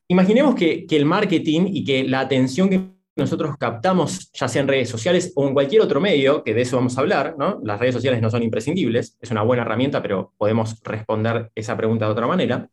Imaginemos 0.08 0.56
que, 0.56 0.88
el 0.90 1.06
marketing 1.06 1.68
y 1.68 1.84
que 1.84 2.04
la 2.04 2.22
atención 2.22 2.68
que 2.68 2.97
nosotros 3.18 3.56
captamos, 3.58 4.32
ya 4.32 4.48
sea 4.48 4.62
en 4.62 4.68
redes 4.68 4.90
sociales 4.90 5.34
o 5.36 5.48
en 5.48 5.54
cualquier 5.54 5.82
otro 5.82 6.00
medio, 6.00 6.44
que 6.44 6.54
de 6.54 6.62
eso 6.62 6.78
vamos 6.78 6.98
a 6.98 7.02
hablar, 7.02 7.36
las 7.64 7.80
redes 7.80 7.96
sociales 7.96 8.22
no 8.22 8.30
son 8.30 8.44
imprescindibles, 8.44 9.18
es 9.22 9.32
una 9.32 9.44
buena 9.44 9.64
herramienta, 9.64 10.02
pero 10.02 10.34
podemos 10.38 10.82
responder 10.84 11.52
esa 11.56 11.76
pregunta 11.76 12.06
de 12.06 12.12
otra 12.12 12.28
manera. 12.28 12.70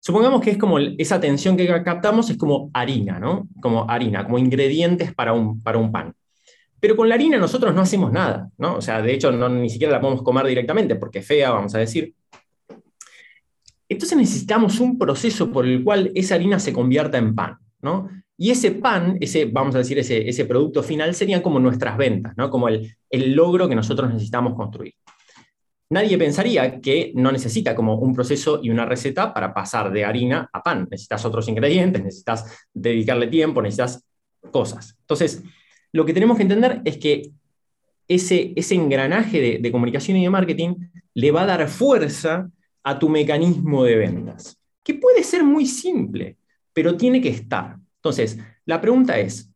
Supongamos 0.00 0.40
que 0.40 0.52
es 0.52 0.58
como 0.58 0.78
esa 0.78 1.16
atención 1.16 1.56
que 1.56 1.66
captamos 1.82 2.30
es 2.30 2.38
como 2.38 2.70
harina, 2.72 3.18
¿no? 3.18 3.48
Como 3.60 3.90
harina, 3.90 4.24
como 4.24 4.38
ingredientes 4.38 5.12
para 5.14 5.32
un, 5.32 5.60
para 5.62 5.78
un 5.78 5.92
pan. 5.92 6.14
Pero 6.80 6.96
con 6.96 7.08
la 7.08 7.16
harina 7.16 7.38
nosotros 7.38 7.74
no 7.74 7.80
hacemos 7.80 8.12
nada, 8.12 8.48
¿no? 8.56 8.76
O 8.76 8.80
sea, 8.80 9.02
de 9.02 9.12
hecho, 9.12 9.32
no, 9.32 9.48
ni 9.48 9.68
siquiera 9.68 9.92
la 9.92 10.00
podemos 10.00 10.22
comer 10.22 10.46
directamente 10.46 10.94
porque 10.94 11.18
es 11.18 11.26
fea, 11.26 11.50
vamos 11.50 11.74
a 11.74 11.78
decir. 11.78 12.14
Entonces 13.88 14.16
necesitamos 14.16 14.80
un 14.80 14.98
proceso 14.98 15.50
por 15.50 15.66
el 15.66 15.82
cual 15.82 16.12
esa 16.14 16.36
harina 16.36 16.58
se 16.58 16.72
convierta 16.72 17.18
en 17.18 17.34
pan, 17.34 17.58
¿no? 17.82 18.08
Y 18.38 18.50
ese 18.50 18.70
pan, 18.70 19.18
ese, 19.20 19.46
vamos 19.46 19.74
a 19.74 19.78
decir, 19.78 19.98
ese, 19.98 20.28
ese 20.28 20.44
producto 20.44 20.82
final 20.82 21.14
serían 21.14 21.42
como 21.42 21.58
nuestras 21.58 21.98
ventas, 21.98 22.34
¿no? 22.36 22.48
Como 22.48 22.68
el, 22.68 22.96
el 23.10 23.34
logro 23.34 23.68
que 23.68 23.74
nosotros 23.74 24.10
necesitamos 24.12 24.54
construir. 24.54 24.94
nadie 25.90 26.16
pensaría 26.16 26.80
que 26.80 27.12
no 27.14 27.32
necesita 27.32 27.74
como 27.74 27.96
un 27.96 28.14
proceso 28.14 28.60
y 28.62 28.70
una 28.70 28.86
receta 28.86 29.34
para 29.34 29.52
pasar 29.52 29.92
de 29.92 30.04
harina 30.04 30.48
a 30.52 30.62
pan. 30.62 30.86
Necesitas 30.90 31.24
otros 31.24 31.48
ingredientes, 31.48 32.02
necesitas 32.02 32.66
dedicarle 32.72 33.26
tiempo, 33.26 33.60
necesitas 33.60 34.04
cosas. 34.52 34.96
Entonces, 35.00 35.42
lo 35.92 36.04
que 36.04 36.12
tenemos 36.12 36.36
que 36.36 36.42
entender 36.44 36.80
es 36.84 36.98
que 36.98 37.32
ese, 38.06 38.52
ese 38.56 38.74
engranaje 38.74 39.58
de, 39.58 39.72
comunicación 39.72 40.16
y 40.16 40.24
de 40.24 40.30
marketing 40.30 40.74
le 41.14 41.30
va 41.30 41.42
a 41.42 41.46
dar 41.46 41.68
fuerza 41.68 42.50
a 42.82 42.98
tu 42.98 43.08
mecanismo 43.08 43.84
de 43.84 43.96
ventas, 43.96 44.58
que 44.82 44.94
puede 44.94 45.22
ser 45.22 45.44
muy 45.44 45.66
simple, 45.66 46.38
pero 46.72 46.96
tiene 46.96 47.20
que 47.20 47.28
estar. 47.28 47.76
Entonces, 47.98 48.38
la 48.64 48.80
pregunta 48.80 49.18
es, 49.18 49.52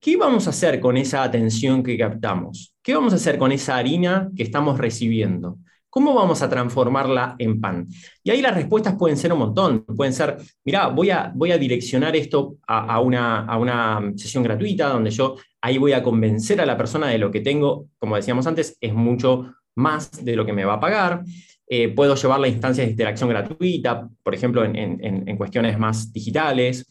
¿qué 0.00 0.16
vamos 0.16 0.46
a 0.46 0.50
hacer 0.50 0.80
con 0.80 0.96
esa 0.96 1.22
atención 1.22 1.82
que 1.82 1.98
captamos? 1.98 2.74
¿Qué 2.82 2.94
vamos 2.94 3.12
a 3.12 3.16
hacer 3.16 3.38
con 3.38 3.52
esa 3.52 3.76
harina 3.76 4.30
que 4.36 4.42
estamos 4.42 4.78
recibiendo? 4.78 5.58
¿Cómo 5.88 6.12
vamos 6.12 6.42
a 6.42 6.50
transformarla 6.50 7.36
en 7.38 7.58
pan? 7.58 7.88
Y 8.22 8.30
ahí 8.30 8.42
las 8.42 8.54
respuestas 8.54 8.96
pueden 8.96 9.16
ser 9.16 9.32
un 9.32 9.38
montón. 9.38 9.82
Pueden 9.84 10.12
ser, 10.12 10.36
mira, 10.62 10.88
voy 10.88 11.08
a, 11.08 11.32
voy 11.34 11.52
a 11.52 11.58
direccionar 11.58 12.14
esto 12.14 12.58
a, 12.66 13.00
una, 13.00 13.46
a 13.46 13.56
una 13.56 14.12
sesión 14.14 14.42
gratuita 14.44 14.88
donde 14.88 15.10
yo 15.10 15.36
ahí 15.62 15.78
voy 15.78 15.94
a 15.94 16.02
convencer 16.02 16.60
a 16.60 16.66
la 16.66 16.76
persona 16.76 17.08
de 17.08 17.16
lo 17.16 17.30
que 17.30 17.40
tengo, 17.40 17.88
como 17.98 18.16
decíamos 18.16 18.46
antes, 18.46 18.76
es 18.78 18.92
mucho 18.92 19.54
más 19.74 20.22
de 20.22 20.36
lo 20.36 20.44
que 20.44 20.52
me 20.52 20.66
va 20.66 20.74
a 20.74 20.80
pagar. 20.80 21.24
Eh, 21.68 21.88
puedo 21.88 22.14
llevar 22.14 22.38
la 22.38 22.48
instancia 22.48 22.84
de 22.84 22.90
interacción 22.90 23.28
gratuita, 23.28 24.08
por 24.22 24.34
ejemplo, 24.34 24.64
en, 24.64 25.36
cuestiones 25.36 25.78
más 25.78 26.12
digitales, 26.12 26.86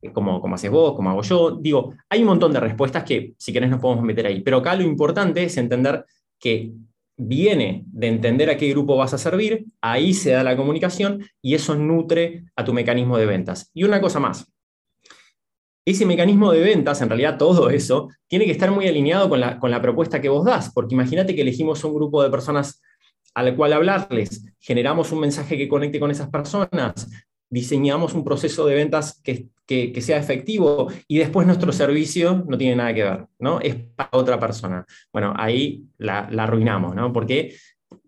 eh, 0.00 0.12
como, 0.12 0.40
como 0.40 0.54
haces 0.54 0.70
vos, 0.70 0.94
como 0.94 1.10
hago 1.10 1.22
yo. 1.22 1.58
Digo, 1.60 1.94
hay 2.08 2.20
un 2.20 2.26
montón 2.26 2.52
de 2.52 2.60
respuestas 2.60 3.04
que 3.04 3.34
si 3.36 3.52
querés 3.52 3.70
nos 3.70 3.80
podemos 3.80 4.04
meter 4.04 4.26
ahí. 4.26 4.40
Pero 4.40 4.58
acá 4.58 4.74
lo 4.76 4.84
importante 4.84 5.42
es 5.42 5.56
entender 5.56 6.04
que 6.38 6.72
viene 7.16 7.84
de 7.86 8.08
entender 8.08 8.48
a 8.50 8.56
qué 8.56 8.70
grupo 8.70 8.96
vas 8.96 9.12
a 9.12 9.18
servir, 9.18 9.66
ahí 9.80 10.14
se 10.14 10.30
da 10.30 10.42
la 10.42 10.56
comunicación 10.56 11.22
y 11.42 11.54
eso 11.54 11.74
nutre 11.74 12.44
a 12.56 12.64
tu 12.64 12.72
mecanismo 12.72 13.18
de 13.18 13.26
ventas. 13.26 13.70
Y 13.74 13.84
una 13.84 14.00
cosa 14.00 14.20
más, 14.20 14.50
ese 15.84 16.06
mecanismo 16.06 16.52
de 16.52 16.60
ventas, 16.60 17.02
en 17.02 17.08
realidad 17.08 17.36
todo 17.36 17.68
eso, 17.68 18.08
tiene 18.26 18.46
que 18.46 18.52
estar 18.52 18.70
muy 18.70 18.86
alineado 18.86 19.28
con 19.28 19.40
la, 19.40 19.58
con 19.58 19.70
la 19.70 19.82
propuesta 19.82 20.20
que 20.20 20.28
vos 20.28 20.44
das, 20.44 20.72
porque 20.72 20.94
imagínate 20.94 21.34
que 21.34 21.42
elegimos 21.42 21.84
un 21.84 21.94
grupo 21.94 22.22
de 22.22 22.30
personas 22.30 22.80
al 23.34 23.54
cual 23.56 23.72
hablarles, 23.72 24.44
generamos 24.58 25.12
un 25.12 25.20
mensaje 25.20 25.56
que 25.56 25.68
conecte 25.68 26.00
con 26.00 26.10
esas 26.10 26.28
personas, 26.28 27.08
diseñamos 27.50 28.14
un 28.14 28.24
proceso 28.24 28.64
de 28.66 28.76
ventas 28.76 29.20
que, 29.22 29.48
sea 30.00 30.18
efectivo 30.18 30.88
y 31.06 31.18
después 31.18 31.46
nuestro 31.46 31.70
servicio 31.70 32.44
no 32.48 32.58
tiene 32.58 32.74
nada 32.74 32.92
que 32.92 33.04
ver, 33.04 33.26
¿no? 33.38 33.60
Es 33.60 33.76
para 33.94 34.10
otra 34.12 34.40
persona. 34.40 34.84
Bueno, 35.12 35.32
ahí 35.36 35.84
la, 35.98 36.28
arruinamos, 36.38 36.96
¿no? 36.96 37.12
¿Por 37.12 37.24
qué? 37.24 37.54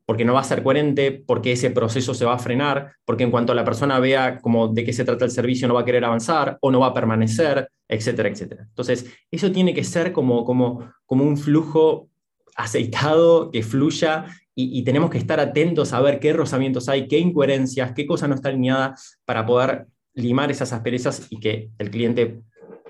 Porque 0.05 0.25
no 0.25 0.35
va 0.35 0.41
a 0.41 0.45
ser 0.45 0.65
coherente, 0.65 1.13
porque 1.13 1.53
ese 1.53 1.71
proceso 1.71 2.15
se 2.15 2.25
va 2.25 2.35
a 2.35 2.39
frenar, 2.39 2.95
porque 3.05 3.23
en 3.23 3.31
cuanto 3.31 3.55
la 3.55 3.65
persona 3.65 4.01
vea 4.01 4.41
como 4.41 4.69
de 4.69 4.85
qué 4.85 4.93
se 4.93 5.05
trata 5.05 5.25
el 5.25 5.31
servicio 5.31 5.69
no 5.69 5.75
va 5.75 5.83
a 5.83 5.85
querer 5.85 6.05
avanzar 6.05 6.59
o 6.61 6.73
no 6.73 6.81
va 6.81 6.89
a 6.89 6.95
permanecer, 6.95 7.69
etcétera, 7.89 8.29
etcétera. 8.29 8.65
Entonces, 8.69 9.07
eso 9.31 9.53
tiene 9.53 9.73
que 9.73 9.85
ser 9.85 10.13
como, 10.13 10.45
como, 10.45 10.93
como 11.07 11.25
un 11.25 11.37
flujo 11.37 12.09
aceitado 12.57 13.51
que 13.51 13.63
fluya 13.63 14.27
y, 14.55 14.85
tenemos 14.85 15.11
que 15.11 15.19
estar 15.19 15.41
atentos 15.41 15.93
a 15.93 16.01
ver 16.01 16.21
qué 16.21 16.33
rozamientos 16.33 16.89
hay, 16.89 17.09
qué 17.09 17.19
incoherencias, 17.19 17.93
qué 17.93 18.07
cosa 18.07 18.29
no 18.29 18.35
está 18.35 18.51
alineada 18.51 18.95
para 19.25 19.47
poder 19.47 19.87
limar 20.15 20.51
esas 20.51 20.73
asperezas 20.73 21.27
y 21.31 21.41
que 21.41 21.71
el 21.79 21.91
cliente 21.91 22.43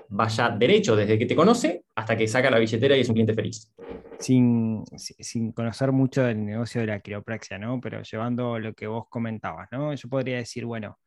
vaya 0.09 0.49
derecho 0.49 0.95
desde 0.95 1.17
que 1.17 1.25
te 1.25 1.35
conoce 1.35 1.85
hasta 1.95 2.17
que 2.17 2.27
saca 2.27 2.51
la 2.51 2.59
billetera 2.59 2.97
y 2.97 3.01
es 3.01 3.09
un 3.09 3.15
cliente 3.15 3.33
feliz. 3.33 3.73
Sin, 4.19 4.83
conocer 5.53 5.91
mucho 5.91 6.23
del 6.23 6.45
negocio 6.45 6.81
de 6.81 6.87
la 6.87 6.99
quiropraxia, 6.99 7.57
¿no? 7.57 7.79
Pero 7.79 8.01
llevando 8.03 8.59
lo 8.59 8.73
que 8.73 8.87
vos 8.87 9.05
comentabas, 9.09 9.69
¿no? 9.71 9.93
Yo 9.93 10.09
podría 10.09 10.37
decir, 10.37 10.65
bueno, 10.65 10.99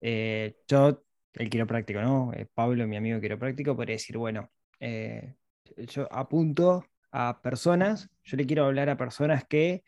eh, 0.00 0.54
yo, 0.68 1.02
el 1.34 1.50
quiropráctico, 1.50 2.00
¿no? 2.00 2.32
Eh, 2.34 2.46
Pablo, 2.52 2.86
mi 2.86 2.96
amigo 2.96 3.20
quiropráctico, 3.20 3.74
podría 3.74 3.96
decir, 3.96 4.16
bueno, 4.18 4.50
eh, 4.78 5.34
yo 5.76 6.06
apunto 6.12 6.84
a 7.10 7.40
personas, 7.42 8.10
yo 8.24 8.36
le 8.36 8.46
quiero 8.46 8.66
hablar 8.66 8.90
a 8.90 8.96
personas 8.96 9.44
que 9.44 9.84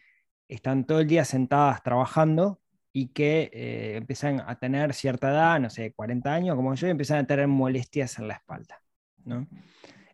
están 0.49 0.85
todo 0.85 1.01
el 1.01 1.07
día 1.07 1.25
sentadas 1.25 1.83
trabajando 1.83 2.61
y 2.93 3.09
que 3.09 3.51
eh, 3.53 3.97
empiezan 3.97 4.41
a 4.41 4.59
tener 4.59 4.95
cierta 4.95 5.31
edad, 5.31 5.61
no 5.61 5.71
sé, 5.71 5.93
40 5.93 6.33
años 6.33 6.57
como 6.57 6.75
yo, 6.75 6.89
y 6.89 6.91
empiezan 6.91 7.19
a 7.19 7.27
tener 7.27 7.47
molestias 7.47 8.19
en 8.19 8.29
la 8.29 8.35
espalda. 8.35 8.83
¿no? 9.25 9.47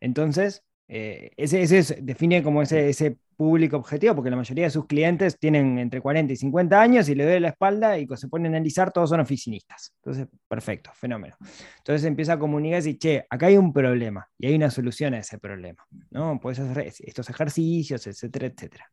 Entonces, 0.01 0.65
eh, 0.89 1.31
ese, 1.37 1.63
ese 1.63 2.01
define 2.03 2.43
como 2.43 2.63
ese, 2.63 2.91
ese 2.91 3.19
público 3.37 3.77
objetivo, 3.77 4.15
porque 4.15 4.31
la 4.31 4.37
mayoría 4.37 4.65
de 4.65 4.71
sus 4.71 4.87
clientes 4.87 5.39
tienen 5.39 5.79
entre 5.79 6.01
40 6.01 6.33
y 6.33 6.37
50 6.37 6.81
años 6.81 7.09
y 7.09 7.15
le 7.15 7.25
duele 7.25 7.41
la 7.41 7.49
espalda 7.49 7.99
y 7.99 8.07
se 8.17 8.29
ponen 8.29 8.55
a 8.55 8.57
analizar, 8.57 8.91
todos 8.93 9.11
son 9.11 9.21
oficinistas. 9.21 9.93
Entonces, 9.97 10.27
perfecto, 10.49 10.91
fenómeno. 10.95 11.37
Entonces 11.79 12.05
empieza 12.05 12.35
a 12.35 12.39
comunicar 12.39 12.81
y 12.81 12.85
decir, 12.85 12.99
che, 12.99 13.27
acá 13.29 13.47
hay 13.47 13.57
un 13.57 13.73
problema 13.73 14.29
y 14.39 14.47
hay 14.47 14.55
una 14.55 14.71
solución 14.71 15.15
a 15.15 15.19
ese 15.19 15.39
problema. 15.39 15.87
¿no? 16.11 16.41
Puedes 16.41 16.59
hacer 16.59 16.93
estos 17.01 17.29
ejercicios, 17.29 18.07
etcétera, 18.07 18.47
etcétera. 18.47 18.91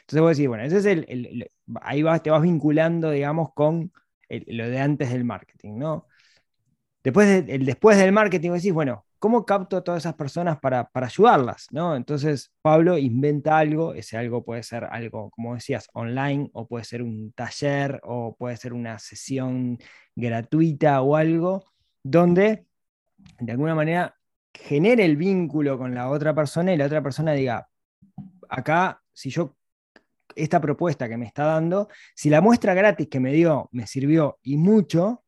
Entonces 0.00 0.20
vos 0.20 0.36
decís, 0.36 0.48
bueno, 0.48 0.64
ese 0.64 0.78
es 0.78 0.86
el, 0.86 1.50
ahí 1.82 2.02
vas, 2.02 2.22
te 2.22 2.30
vas 2.30 2.42
vinculando, 2.42 3.10
digamos, 3.10 3.52
con 3.54 3.92
lo 4.28 4.68
de 4.68 4.78
antes 4.78 5.12
del 5.12 5.24
marketing, 5.24 5.78
¿no? 5.78 6.06
Después, 7.04 7.44
el 7.48 7.66
después 7.66 7.98
del 7.98 8.12
marketing, 8.12 8.52
decís, 8.52 8.72
bueno, 8.72 9.04
¿cómo 9.18 9.44
capto 9.44 9.76
a 9.76 9.84
todas 9.84 10.02
esas 10.02 10.14
personas 10.14 10.58
para, 10.60 10.88
ayudarlas? 10.94 11.66
¿no? 11.72 11.96
Entonces, 11.96 12.52
Pablo 12.62 12.96
inventa 12.96 13.58
algo, 13.58 13.94
ese 13.94 14.16
algo 14.16 14.44
puede 14.44 14.62
ser 14.62 14.84
algo, 14.84 15.30
como 15.30 15.54
decías, 15.54 15.88
online, 15.94 16.50
o 16.52 16.68
puede 16.68 16.84
ser 16.84 17.02
un 17.02 17.32
taller, 17.32 18.00
o 18.04 18.36
puede 18.36 18.56
ser 18.56 18.72
una 18.72 18.98
sesión 18.98 19.78
gratuita 20.14 21.02
o 21.02 21.16
algo, 21.16 21.64
donde 22.04 22.66
de 23.38 23.52
alguna 23.52 23.74
manera 23.74 24.16
genere 24.54 25.04
el 25.04 25.16
vínculo 25.16 25.78
con 25.78 25.94
la 25.94 26.08
otra 26.10 26.34
persona 26.34 26.72
y 26.72 26.76
la 26.76 26.86
otra 26.86 27.02
persona 27.02 27.32
diga, 27.32 27.68
acá, 28.48 29.02
si 29.12 29.30
yo, 29.30 29.56
esta 30.34 30.60
propuesta 30.60 31.08
que 31.08 31.16
me 31.16 31.26
está 31.26 31.44
dando, 31.44 31.88
si 32.14 32.30
la 32.30 32.40
muestra 32.40 32.74
gratis 32.74 33.08
que 33.08 33.20
me 33.20 33.32
dio 33.32 33.68
me 33.72 33.86
sirvió 33.86 34.38
y 34.42 34.56
mucho, 34.56 35.21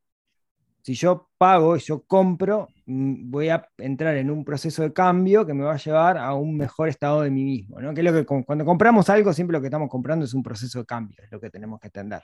si 0.85 0.93
yo 0.93 1.31
pago 1.39 1.79
y 1.79 1.81
yo 1.81 2.03
compro, 2.03 2.69
mm, 2.85 3.31
voy 3.31 3.49
a 3.49 3.67
entrar 3.79 4.19
en 4.19 4.31
un 4.31 4.45
proceso 4.45 4.83
de 4.83 4.93
cambio 4.93 5.47
que 5.47 5.55
me 5.55 5.65
va 5.65 5.73
a 5.73 5.79
llevar 5.79 6.19
a 6.19 6.35
un 6.35 6.59
mejor 6.59 6.91
estado 6.91 7.23
de 7.23 7.31
mí 7.31 7.43
mismo. 7.43 7.79
Que 7.95 8.03
es 8.03 8.05
lo 8.05 8.13
que 8.13 8.27
cuando 8.27 8.67
compramos 8.67 9.09
algo, 9.09 9.33
siempre 9.33 9.55
lo 9.55 9.63
que 9.63 9.69
estamos 9.69 9.89
comprando 9.89 10.27
es 10.27 10.35
un 10.35 10.43
proceso 10.43 10.81
de 10.81 10.85
cambio, 10.85 11.17
es 11.25 11.33
lo 11.33 11.41
que 11.41 11.49
tenemos 11.49 11.81
que 11.81 11.87
entender. 11.87 12.21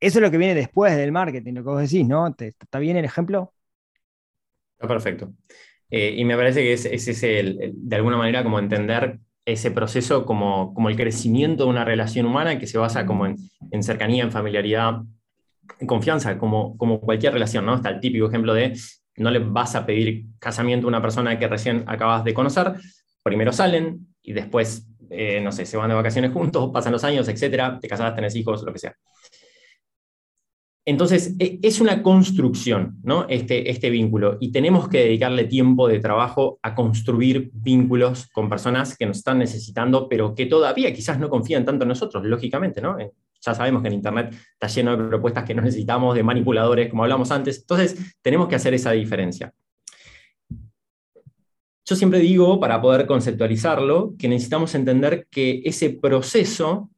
Eso 0.00 0.18
es 0.18 0.20
lo 0.20 0.32
que 0.32 0.36
viene 0.36 0.56
después 0.56 0.96
del 0.96 1.12
marketing, 1.12 1.52
lo 1.52 1.62
que 1.62 1.70
vos 1.70 1.80
decís, 1.80 2.04
¿no? 2.08 2.26
¿Está 2.26 2.80
bien 2.80 2.96
el 2.96 3.04
ejemplo? 3.04 3.54
Está 4.72 4.88
perfecto. 4.88 5.32
Eh, 5.90 6.12
y 6.16 6.24
me 6.24 6.36
parece 6.36 6.60
que 6.60 6.72
ese 6.72 6.92
es, 6.92 7.22
el, 7.22 7.72
de 7.72 7.96
alguna 7.96 8.16
manera 8.16 8.42
como 8.42 8.58
entender 8.58 9.20
ese 9.44 9.70
proceso 9.70 10.26
como, 10.26 10.74
como 10.74 10.88
el 10.88 10.96
crecimiento 10.96 11.64
de 11.64 11.70
una 11.70 11.84
relación 11.84 12.26
humana 12.26 12.58
que 12.58 12.66
se 12.66 12.78
basa 12.78 13.06
como 13.06 13.26
en 13.26 13.82
cercanía, 13.84 14.24
en 14.24 14.32
familiaridad, 14.32 15.04
confianza, 15.86 16.38
como, 16.38 16.76
como 16.76 17.00
cualquier 17.00 17.32
relación, 17.32 17.66
¿no? 17.66 17.74
Está 17.74 17.90
el 17.90 18.00
típico 18.00 18.26
ejemplo 18.26 18.54
de 18.54 18.76
no 19.16 19.30
le 19.30 19.38
vas 19.38 19.74
a 19.76 19.86
pedir 19.86 20.26
casamiento 20.38 20.86
a 20.86 20.88
una 20.88 21.02
persona 21.02 21.38
que 21.38 21.48
recién 21.48 21.84
acabas 21.86 22.24
de 22.24 22.34
conocer, 22.34 22.74
primero 23.22 23.52
salen 23.52 24.08
y 24.22 24.32
después, 24.32 24.88
eh, 25.10 25.40
no 25.40 25.52
sé, 25.52 25.66
se 25.66 25.76
van 25.76 25.88
de 25.88 25.94
vacaciones 25.94 26.32
juntos, 26.32 26.70
pasan 26.72 26.92
los 26.92 27.04
años, 27.04 27.28
etcétera, 27.28 27.78
te 27.80 27.88
casas, 27.88 28.14
tenés 28.14 28.34
hijos, 28.36 28.62
lo 28.64 28.72
que 28.72 28.78
sea. 28.78 28.94
Entonces, 30.86 31.34
e, 31.38 31.60
es 31.62 31.80
una 31.80 32.02
construcción, 32.02 32.98
¿no? 33.02 33.26
Este, 33.28 33.70
este 33.70 33.88
vínculo, 33.88 34.36
y 34.40 34.52
tenemos 34.52 34.88
que 34.88 34.98
dedicarle 34.98 35.44
tiempo 35.44 35.88
de 35.88 35.98
trabajo 35.98 36.58
a 36.62 36.74
construir 36.74 37.50
vínculos 37.54 38.28
con 38.32 38.50
personas 38.50 38.96
que 38.96 39.06
nos 39.06 39.18
están 39.18 39.38
necesitando, 39.38 40.08
pero 40.08 40.34
que 40.34 40.46
todavía 40.46 40.92
quizás 40.92 41.18
no 41.18 41.30
confían 41.30 41.64
tanto 41.64 41.84
en 41.84 41.88
nosotros, 41.88 42.24
lógicamente, 42.24 42.82
¿no? 42.82 42.98
Ya 43.44 43.54
sabemos 43.54 43.82
que 43.82 43.88
en 43.88 43.94
Internet 43.94 44.34
está 44.52 44.68
lleno 44.68 44.96
de 44.96 45.08
propuestas 45.08 45.44
que 45.44 45.54
no 45.54 45.62
necesitamos, 45.62 46.14
de 46.14 46.22
manipuladores, 46.22 46.88
como 46.88 47.02
hablamos 47.02 47.30
antes. 47.30 47.60
Entonces, 47.60 48.16
tenemos 48.22 48.48
que 48.48 48.54
hacer 48.54 48.74
esa 48.74 48.92
diferencia. 48.92 49.52
Yo 51.86 51.96
siempre 51.96 52.20
digo, 52.20 52.58
para 52.58 52.80
poder 52.80 53.06
conceptualizarlo, 53.06 54.14
que 54.18 54.28
necesitamos 54.28 54.74
entender 54.74 55.26
que 55.30 55.60
ese 55.64 55.90
proceso, 55.90 56.90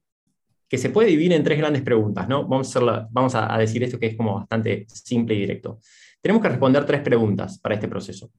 que 0.69 0.79
se 0.79 0.91
puede 0.91 1.09
dividir 1.09 1.33
en 1.33 1.43
tres 1.43 1.59
grandes 1.59 1.83
preguntas, 1.83 2.29
¿no? 2.29 2.47
Vamos 2.47 2.77
a, 2.77 3.09
vamos 3.11 3.35
a 3.35 3.59
decir 3.59 3.83
esto 3.83 3.99
que 3.99 4.07
es 4.07 4.17
como 4.17 4.37
bastante 4.37 4.87
simple 4.89 5.35
y 5.35 5.41
directo. 5.41 5.81
Tenemos 6.21 6.41
que 6.41 6.49
responder 6.49 6.87
tres 6.87 7.01
preguntas 7.01 7.59
para 7.59 7.75
este 7.75 7.89
proceso. 7.89 8.31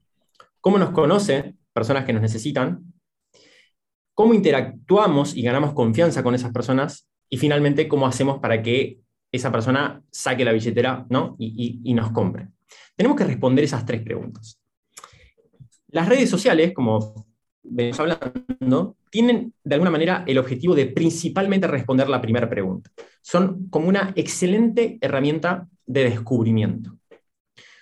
¿Cómo 0.61 0.77
nos 0.77 0.91
conoce 0.91 1.55
personas 1.73 2.05
que 2.05 2.13
nos 2.13 2.21
necesitan? 2.21 2.93
¿Cómo 4.13 4.33
interactuamos 4.33 5.35
y 5.35 5.41
ganamos 5.41 5.73
confianza 5.73 6.23
con 6.23 6.33
esas 6.33 6.51
personas? 6.51 7.07
Y 7.29 7.37
finalmente, 7.37 7.87
¿cómo 7.87 8.07
hacemos 8.07 8.39
para 8.39 8.61
que 8.61 8.99
esa 9.31 9.51
persona 9.51 10.01
saque 10.09 10.45
la 10.45 10.53
billetera 10.53 11.05
¿no? 11.09 11.35
y, 11.39 11.93
nos 11.93 12.11
compre? 12.11 12.49
Tenemos 12.95 13.17
que 13.17 13.25
responder 13.25 13.63
esas 13.63 13.85
tres 13.85 14.01
preguntas. 14.01 14.59
Las 15.89 16.09
redes 16.09 16.29
sociales, 16.29 16.73
como 16.73 17.27
venimos 17.63 17.99
hablando, 17.99 18.97
tienen 19.09 19.53
de 19.63 19.75
alguna 19.75 19.91
manera 19.91 20.23
el 20.27 20.37
objetivo 20.37 20.75
de 20.75 20.87
principalmente 20.87 21.67
responder 21.67 22.09
la 22.09 22.21
primera 22.21 22.49
pregunta. 22.49 22.91
Son 23.21 23.69
como 23.69 23.87
una 23.87 24.13
excelente 24.15 24.97
herramienta 25.01 25.67
de 25.85 26.03
descubrimiento. 26.05 26.97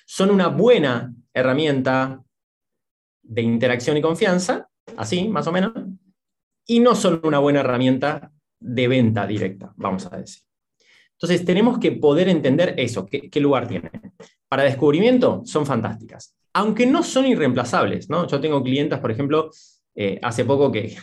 Son 0.06 0.30
una 0.30 0.48
buena 0.48 1.14
herramienta 1.34 2.24
de 3.24 3.42
interacción 3.42 3.98
y 3.98 4.02
confianza, 4.02 4.70
así 4.98 5.28
más 5.28 5.48
o 5.48 5.52
menos, 5.52 5.74
y 6.68 6.80
no 6.80 6.96
son 6.96 7.22
una 7.24 7.40
buena 7.40 7.62
herramienta 7.62 8.32
de 8.66 8.88
venta 8.88 9.28
directa, 9.28 9.74
vamos 9.76 10.06
a 10.12 10.18
decir. 10.18 10.44
Entonces 11.14 11.46
tenemos 11.46 11.78
que 11.80 11.94
poder 11.94 12.28
entender 12.28 12.74
eso, 12.78 13.06
qué, 13.06 13.40
lugar 13.40 13.68
tiene. 13.68 13.90
Para 14.50 14.64
descubrimiento 14.64 15.44
son 15.46 15.66
fantásticas, 15.66 16.36
aunque 16.54 16.86
no 16.86 17.04
son 17.04 17.26
irreemplazables. 17.26 18.10
¿no? 18.10 18.28
Yo 18.28 18.42
tengo 18.42 18.62
clientes, 18.62 19.00
por 19.00 19.12
ejemplo, 19.12 19.50
eh, 19.96 20.20
hace 20.22 20.44
poco 20.44 20.72
que, 20.72 20.96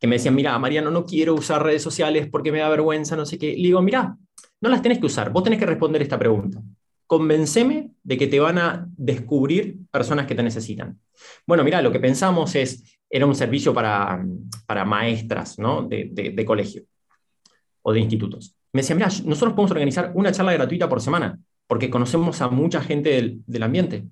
que 0.00 0.06
me 0.06 0.16
decían, 0.16 0.34
mira, 0.34 0.58
Mariano, 0.58 0.90
no 0.90 1.04
quiero 1.04 1.34
usar 1.34 1.62
redes 1.62 1.82
sociales 1.82 2.28
porque 2.30 2.52
me 2.52 2.60
da 2.60 2.68
vergüenza, 2.68 3.16
no 3.16 3.26
sé 3.26 3.38
qué. 3.38 3.48
Le 3.48 3.64
digo, 3.64 3.82
mira, 3.82 4.16
no 4.60 4.70
las 4.70 4.80
tenés 4.80 4.98
que 4.98 5.06
usar, 5.06 5.30
vos 5.30 5.44
tenés 5.44 5.58
que 5.58 5.66
responder 5.66 6.00
esta 6.00 6.18
pregunta. 6.18 6.62
Convenceme 7.06 7.90
de 8.02 8.16
que 8.16 8.26
te 8.28 8.40
van 8.40 8.56
a 8.56 8.88
descubrir 8.96 9.76
personas 9.90 10.26
que 10.26 10.34
te 10.34 10.42
necesitan. 10.42 10.98
Bueno, 11.46 11.64
mira, 11.64 11.82
lo 11.82 11.92
que 11.92 12.00
pensamos 12.00 12.54
es, 12.54 12.93
era 13.14 13.26
un 13.26 13.34
servicio 13.34 13.72
para, 13.72 14.24
para 14.66 14.84
maestras 14.84 15.58
¿no? 15.58 15.82
de, 15.82 16.10
de 16.34 16.44
colegio 16.44 16.82
o 17.82 17.92
de 17.92 18.00
institutos 18.00 18.56
me 18.74 18.80
decía, 18.80 18.96
mira, 18.96 19.06
nosotros 19.24 19.54
podemos 19.54 19.70
organizar 19.70 20.10
una 20.14 20.32
charla 20.32 20.52
gratuita 20.52 20.88
por 20.88 21.00
semana, 21.00 21.38
porque 21.68 21.88
conocemos 21.88 22.42
a 22.42 22.48
mucha 22.48 22.80
gente 22.82 23.40
del, 23.46 23.62
ambiente. 23.62 24.04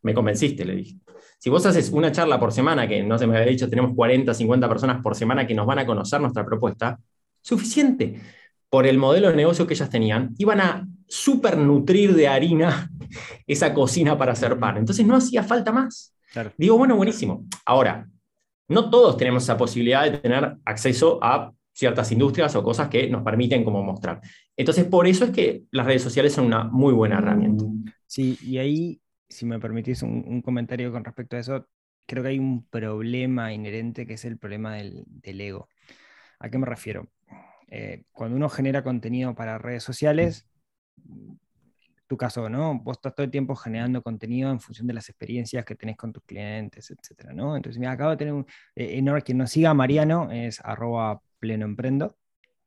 Me 0.00 0.14
convenciste, 0.14 0.64
le 0.64 0.76
dije. 0.76 0.96
Si 1.38 1.50
vos 1.50 1.66
haces 1.66 1.90
una 1.90 2.10
charla 2.10 2.40
por 2.40 2.50
semana, 2.50 2.88
que 2.88 3.02
no 3.02 3.18
se 3.18 3.26
me 3.26 3.36
había 3.36 3.50
dicho, 3.50 3.68
tenemos 3.68 3.94
40, 3.94 4.32
50 4.32 4.68
personas 4.70 5.02
por 5.02 5.14
semana 5.14 5.46
que 5.46 5.54
nos 5.54 5.66
van 5.66 5.80
a 5.80 5.86
conocer 5.86 6.18
nuestra 6.18 6.46
propuesta, 6.46 6.98
suficiente. 7.42 8.22
Por 8.70 8.86
el 8.86 8.96
modelo 8.96 9.28
de 9.28 9.36
negocio 9.36 9.66
que 9.66 9.74
ellas 9.74 9.90
tenían, 9.90 10.34
iban 10.38 10.62
a 10.62 10.88
super 11.06 11.58
nutrir 11.58 12.14
de 12.14 12.26
harina 12.26 12.90
esa 13.46 13.74
cocina 13.74 14.16
para 14.16 14.32
hacer 14.32 14.58
pan. 14.58 14.78
Entonces 14.78 15.04
no 15.04 15.14
hacía 15.14 15.42
falta 15.42 15.72
más. 15.72 16.14
Digo, 16.56 16.78
bueno, 16.78 16.96
buenísimo. 16.96 17.44
Ahora, 17.66 18.08
no 18.68 18.90
todos 18.90 19.16
tenemos 19.16 19.42
esa 19.42 19.56
posibilidad 19.56 20.04
de 20.04 20.18
tener 20.18 20.56
acceso 20.64 21.18
a 21.22 21.52
ciertas 21.72 22.10
industrias 22.12 22.54
o 22.54 22.62
cosas 22.62 22.88
que 22.88 23.08
nos 23.08 23.22
permiten 23.22 23.64
como 23.64 23.82
mostrar. 23.82 24.20
Entonces, 24.56 24.84
por 24.84 25.06
eso 25.06 25.24
es 25.24 25.30
que 25.32 25.64
las 25.72 25.86
redes 25.86 26.02
sociales 26.02 26.32
son 26.32 26.46
una 26.46 26.64
muy 26.64 26.92
buena 26.92 27.18
herramienta. 27.18 27.64
Sí, 28.06 28.38
y 28.42 28.58
ahí, 28.58 29.00
si 29.28 29.44
me 29.44 29.58
permitís 29.58 30.02
un, 30.02 30.40
comentario 30.40 30.92
con 30.92 31.04
respecto 31.04 31.36
a 31.36 31.40
eso, 31.40 31.66
creo 32.06 32.22
que 32.22 32.30
hay 32.30 32.38
un 32.38 32.64
problema 32.68 33.52
inherente 33.52 34.06
que 34.06 34.14
es 34.14 34.24
el 34.24 34.38
problema 34.38 34.76
del, 34.76 35.04
ego. 35.40 35.68
¿A 36.38 36.48
qué 36.48 36.58
me 36.58 36.66
refiero? 36.66 37.08
Eh, 37.68 38.04
cuando 38.12 38.36
uno 38.36 38.48
genera 38.48 38.84
contenido 38.84 39.34
para 39.34 39.58
redes 39.58 39.82
sociales, 39.82 40.46
tu 42.06 42.16
caso, 42.16 42.48
¿no? 42.48 42.78
Vos 42.80 42.98
estás 42.98 43.14
todo 43.14 43.24
el 43.24 43.30
tiempo 43.30 43.54
generando 43.56 44.02
contenido 44.02 44.50
en 44.50 44.60
función 44.60 44.86
de 44.86 44.94
las 44.94 45.08
experiencias 45.08 45.64
que 45.64 45.74
tenés 45.74 45.96
con 45.96 46.12
tus 46.12 46.22
clientes, 46.24 46.90
etcétera, 46.90 47.32
¿no? 47.32 47.56
Entonces, 47.56 47.78
mira, 47.78 47.92
acabo 47.92 48.10
de 48.10 48.16
tener 48.16 48.34
un, 48.34 48.46
eh, 48.76 49.02
quien 49.24 49.38
nos 49.38 49.50
siga, 49.50 49.74
Mariano, 49.74 50.30
es 50.30 50.60
arroba 50.64 51.20
pleno 51.38 51.64
emprendo. 51.64 52.16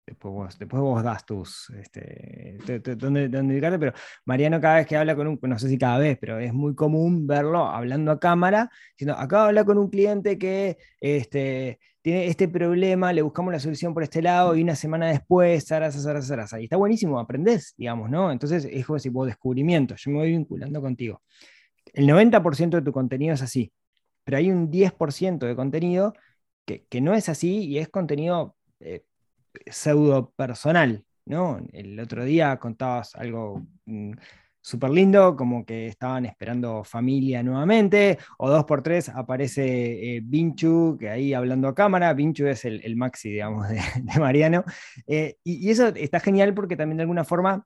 Después 0.05 0.33
vos, 0.33 0.57
después 0.57 0.81
vos 0.81 1.03
das 1.03 1.25
tus, 1.25 1.69
este, 1.71 2.57
dónde, 2.95 3.27
dedicarte, 3.27 3.77
pero 3.77 3.91
Mariano 4.23 4.61
cada 4.61 4.77
vez 4.77 4.88
que 4.88 4.95
habla 4.95 5.17
con 5.17 5.27
un, 5.27 5.38
no 5.41 5.59
sé 5.59 5.67
si 5.67 5.77
cada 5.77 5.97
vez, 5.97 6.17
pero 6.17 6.39
es 6.39 6.53
muy 6.53 6.75
común 6.75 7.27
verlo 7.27 7.65
hablando 7.65 8.11
a 8.11 8.19
cámara, 8.19 8.71
diciendo, 8.91 9.19
acabo 9.19 9.43
de 9.43 9.49
hablar 9.49 9.65
con 9.65 9.77
un 9.77 9.89
cliente 9.89 10.38
que 10.38 10.77
este, 11.01 11.79
tiene 12.08 12.28
este 12.28 12.47
problema, 12.47 13.12
le 13.12 13.22
buscamos 13.22 13.51
la 13.51 13.60
solución 13.60 13.93
por 13.93 14.01
este 14.01 14.22
lado 14.22 14.55
y 14.55 14.64
una 14.64 14.76
semana 14.76 15.08
después, 15.08 15.68
zaraz, 15.68 16.01
zaraz, 16.01 16.26
zaraz. 16.26 16.53
Y 16.58 16.64
está 16.64 16.78
buenísimo, 16.78 17.20
aprendés, 17.20 17.74
digamos, 17.76 18.10
¿no? 18.10 18.32
Entonces 18.32 18.64
es 18.64 18.86
como 18.86 18.97
si 18.97 19.10
vos 19.10 19.28
descubrimiento, 19.28 19.93
yo 19.97 20.12
me 20.12 20.20
voy 20.20 20.32
vinculando 20.32 20.80
contigo. 20.80 21.22
El 21.91 22.08
90% 22.08 22.70
de 22.78 22.82
tu 22.82 22.93
contenido 22.93 23.34
es 23.34 23.41
así, 23.41 23.74
pero 24.24 24.38
hay 24.38 24.49
un 24.49 24.72
10% 24.72 25.39
de 25.39 25.53
contenido 25.58 26.14
que, 26.64 26.86
que, 26.86 27.01
no 27.01 27.14
es 27.14 27.28
así 27.28 27.66
y 27.66 27.78
es 27.78 27.89
contenido 27.89 28.55
eh, 28.80 29.03
pseudo 29.66 30.32
personal, 30.32 31.03
¿no? 31.26 31.60
El 31.74 31.99
otro 31.99 32.24
día 32.24 32.55
contabas 32.55 33.16
algo 33.16 33.66
mm, 33.84 34.14
súper 34.68 34.89
lindo, 34.89 35.38
como 35.38 35.65
que 35.65 35.88
estaban 35.88 36.26
esperando 36.26 36.84
familia 36.84 37.41
nuevamente, 37.41 38.18
o 38.38 38.49
dos 38.49 38.65
por 38.65 38.84
tres 38.84 39.07
aparece 39.07 40.18
eh, 40.18 40.24
que 40.99 41.09
ahí 41.09 41.34
hablando 41.34 41.70
a 41.70 41.76
cámara, 41.76 42.13
Vinchu 42.13 42.47
es 42.47 42.65
el, 42.65 42.95
maxi, 42.97 43.30
digamos, 43.30 43.70
de, 43.70 43.80
Mariano, 44.20 44.65
eh, 45.07 45.38
y, 45.43 45.70
eso 45.70 45.88
está 45.88 46.20
genial 46.20 46.53
porque 46.53 46.76
también 46.76 46.97
de 46.97 47.03
alguna 47.03 47.24
forma 47.24 47.65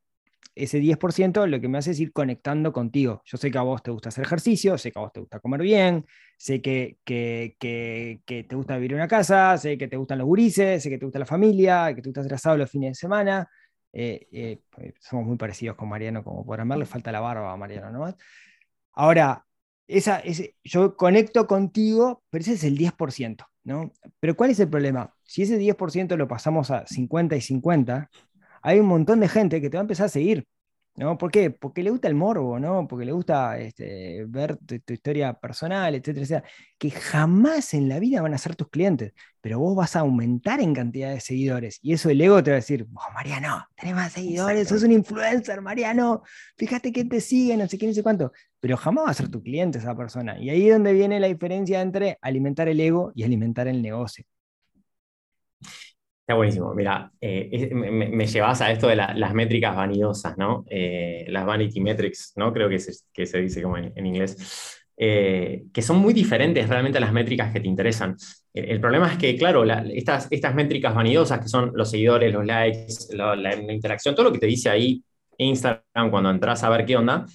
ese 0.53 0.79
10% 0.79 1.47
lo 1.47 1.59
que 1.59 1.67
me 1.67 1.77
hace 1.79 1.91
es 1.91 1.99
ir 1.99 2.11
conectando 2.11 2.71
contigo. 2.73 3.21
Yo 3.25 3.37
sé 3.37 3.49
que 3.49 3.57
a 3.57 3.61
vos 3.61 3.81
te 3.81 3.89
gusta 3.89 4.09
hacer 4.09 4.25
ejercicio, 4.25 4.77
sé 4.77 4.91
que 4.91 4.99
a 4.99 5.01
vos 5.01 5.13
te 5.13 5.21
gusta 5.21 5.39
comer 5.39 5.61
bien, 5.61 6.05
sé 6.37 6.61
que, 6.61 6.97
que, 7.03 7.55
que, 7.57 8.43
te 8.43 8.55
gusta 8.55 8.75
vivir 8.75 8.91
en 8.91 8.97
una 8.97 9.07
casa, 9.07 9.57
sé 9.57 9.77
que 9.77 9.87
te 9.87 9.97
gustan 9.97 10.19
los 10.19 10.27
gurises, 10.27 10.83
sé 10.83 10.89
que 10.89 10.97
te 10.97 11.05
gusta 11.05 11.19
la 11.19 11.25
familia, 11.25 11.95
que 11.95 12.01
te 12.01 12.09
gusta 12.09 12.21
hacer 12.21 12.33
asado 12.33 12.57
los 12.57 12.69
fines 12.69 12.91
de 12.91 12.95
semana. 12.95 13.49
Eh, 13.93 14.27
eh, 14.31 14.61
pues, 14.69 14.93
somos 14.99 15.25
muy 15.25 15.37
parecidos 15.37 15.75
con 15.75 15.89
Mariano, 15.89 16.23
como 16.23 16.45
podrán 16.45 16.69
ver, 16.69 16.79
le 16.79 16.85
falta 16.85 17.11
la 17.11 17.19
barba 17.19 17.51
a 17.51 17.57
Mariano, 17.57 17.91
¿no? 17.91 18.15
Ahora, 18.93 19.45
esa, 19.87 20.19
ese, 20.19 20.55
yo 20.63 20.95
conecto 20.95 21.47
contigo, 21.47 22.23
pero 22.29 22.41
ese 22.41 22.53
es 22.53 22.63
el 22.63 22.77
10%, 22.77 23.45
¿no? 23.63 23.91
Pero 24.19 24.35
¿cuál 24.35 24.51
es 24.51 24.59
el 24.59 24.69
problema? 24.69 25.13
Si 25.23 25.43
ese 25.43 25.57
10% 25.57 26.15
lo 26.17 26.27
pasamos 26.27 26.71
a 26.71 26.85
50 26.87 27.35
y 27.35 27.41
50, 27.41 28.09
hay 28.61 28.79
un 28.79 28.87
montón 28.87 29.19
de 29.19 29.27
gente 29.27 29.61
que 29.61 29.69
te 29.69 29.77
va 29.77 29.81
a 29.81 29.83
empezar 29.83 30.05
a 30.05 30.09
seguir. 30.09 30.47
¿No? 30.95 31.17
¿Por 31.17 31.31
qué? 31.31 31.51
Porque 31.51 31.83
le 31.83 31.89
gusta 31.89 32.07
el 32.07 32.15
morbo, 32.15 32.59
¿no? 32.59 32.87
Porque 32.87 33.05
le 33.05 33.11
gusta 33.11 33.57
este, 33.57 34.25
ver 34.27 34.57
tu, 34.57 34.93
historia 34.93 35.33
personal, 35.33 35.95
etcétera, 35.95 36.23
etcétera, 36.23 36.49
que 36.77 36.91
jamás 36.91 37.73
en 37.73 37.87
la 37.89 37.99
vida 37.99 38.21
van 38.21 38.33
a 38.33 38.37
ser 38.37 38.55
tus 38.55 38.69
clientes, 38.69 39.13
pero 39.39 39.59
vos 39.59 39.75
vas 39.75 39.95
a 39.95 40.01
aumentar 40.01 40.59
en 40.59 40.73
cantidad 40.73 41.11
de 41.13 41.19
seguidores 41.19 41.79
y 41.81 41.93
eso 41.93 42.09
el 42.09 42.21
ego 42.21 42.43
te 42.43 42.51
va 42.51 42.55
a 42.55 42.59
decir, 42.59 42.87
oh, 42.93 43.13
Mariano, 43.13 43.65
tenés 43.75 43.95
más 43.95 44.11
seguidores, 44.13 44.67
sos 44.67 44.83
un 44.83 44.91
influencer, 44.91 45.61
Mariano, 45.61 46.23
fíjate 46.57 46.91
que 46.91 47.05
te 47.05 47.21
sigue, 47.21 47.55
no 47.57 47.67
sé 47.67 47.77
qué, 47.77 47.87
no 47.87 47.93
sé 47.93 48.03
cuánto, 48.03 48.31
pero 48.59 48.77
jamás 48.77 49.05
va 49.05 49.11
a 49.11 49.13
ser 49.13 49.29
tu 49.29 49.41
cliente 49.41 49.79
esa 49.79 49.95
persona. 49.95 50.39
Y 50.39 50.49
ahí 50.49 50.67
es 50.67 50.73
donde 50.73 50.93
viene 50.93 51.19
la 51.19 51.27
diferencia 51.27 51.81
entre 51.81 52.17
alimentar 52.21 52.67
el 52.67 52.79
ego 52.79 53.11
y 53.15 53.23
alimentar 53.23 53.67
el 53.67 53.81
negocio. 53.81 54.25
Está 56.31 56.37
buenísimo. 56.37 56.73
Mira, 56.73 57.11
eh, 57.19 57.69
me, 57.73 58.25
llevas 58.25 58.61
a 58.61 58.71
esto 58.71 58.87
de 58.87 58.95
las 58.95 59.33
métricas 59.33 59.75
vanidosas, 59.75 60.37
¿no? 60.37 60.63
Eh, 60.69 61.25
las 61.27 61.45
vanity 61.45 61.81
metrics, 61.81 62.31
¿no? 62.37 62.53
Creo 62.53 62.69
que 62.69 62.79
se, 62.79 62.93
que 63.11 63.25
se 63.25 63.41
dice 63.41 63.61
como 63.61 63.75
en, 63.75 64.05
inglés. 64.05 64.81
Eh, 64.95 65.63
que 65.73 65.81
son 65.81 65.97
muy 65.97 66.13
diferentes 66.13 66.69
realmente 66.69 66.99
a 66.99 67.01
las 67.01 67.11
métricas 67.11 67.51
que 67.51 67.59
te 67.59 67.67
interesan. 67.67 68.15
El, 68.53 68.79
problema 68.79 69.11
es 69.11 69.17
que, 69.17 69.35
claro, 69.35 69.65
estas, 69.93 70.29
estas 70.31 70.55
métricas 70.55 70.95
vanidosas, 70.95 71.41
que 71.41 71.49
son 71.49 71.73
los 71.75 71.91
seguidores, 71.91 72.31
los 72.31 72.45
likes, 72.45 72.93
la, 73.11 73.53
interacción, 73.53 74.15
todo 74.15 74.27
lo 74.27 74.31
que 74.31 74.39
te 74.39 74.47
dice 74.47 74.69
ahí 74.69 75.03
Instagram 75.37 76.09
cuando 76.11 76.29
entras 76.29 76.63
a 76.63 76.69
ver 76.69 76.85
qué 76.85 76.95
onda, 76.95 77.25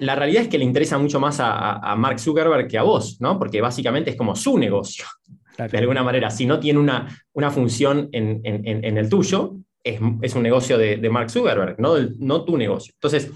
la 0.00 0.16
realidad 0.16 0.42
es 0.42 0.48
que 0.48 0.58
le 0.58 0.64
interesa 0.64 0.98
mucho 0.98 1.18
más 1.18 1.40
a, 1.40 1.76
a 1.78 1.96
Mark 1.96 2.20
Zuckerberg 2.20 2.68
que 2.68 2.76
a 2.76 2.82
vos, 2.82 3.16
¿no? 3.22 3.38
Porque 3.38 3.62
básicamente 3.62 4.10
es 4.10 4.16
como 4.16 4.36
su 4.36 4.58
negocio 4.58 5.06
de 5.58 5.78
alguna 5.78 6.02
manera. 6.02 6.30
Si 6.30 6.46
no 6.46 6.58
tiene 6.60 6.78
una, 6.78 7.08
una 7.32 7.50
función 7.50 8.08
en, 8.12 8.40
en, 8.44 8.98
el 8.98 9.08
tuyo, 9.08 9.56
es, 9.82 10.00
es, 10.22 10.34
un 10.34 10.42
negocio 10.42 10.78
de, 10.78 10.96
de 10.96 11.10
Mark 11.10 11.30
Zuckerberg, 11.30 11.78
no, 11.78 11.96
no 12.18 12.44
tu 12.44 12.56
negocio. 12.56 12.92
Entonces, 12.94 13.30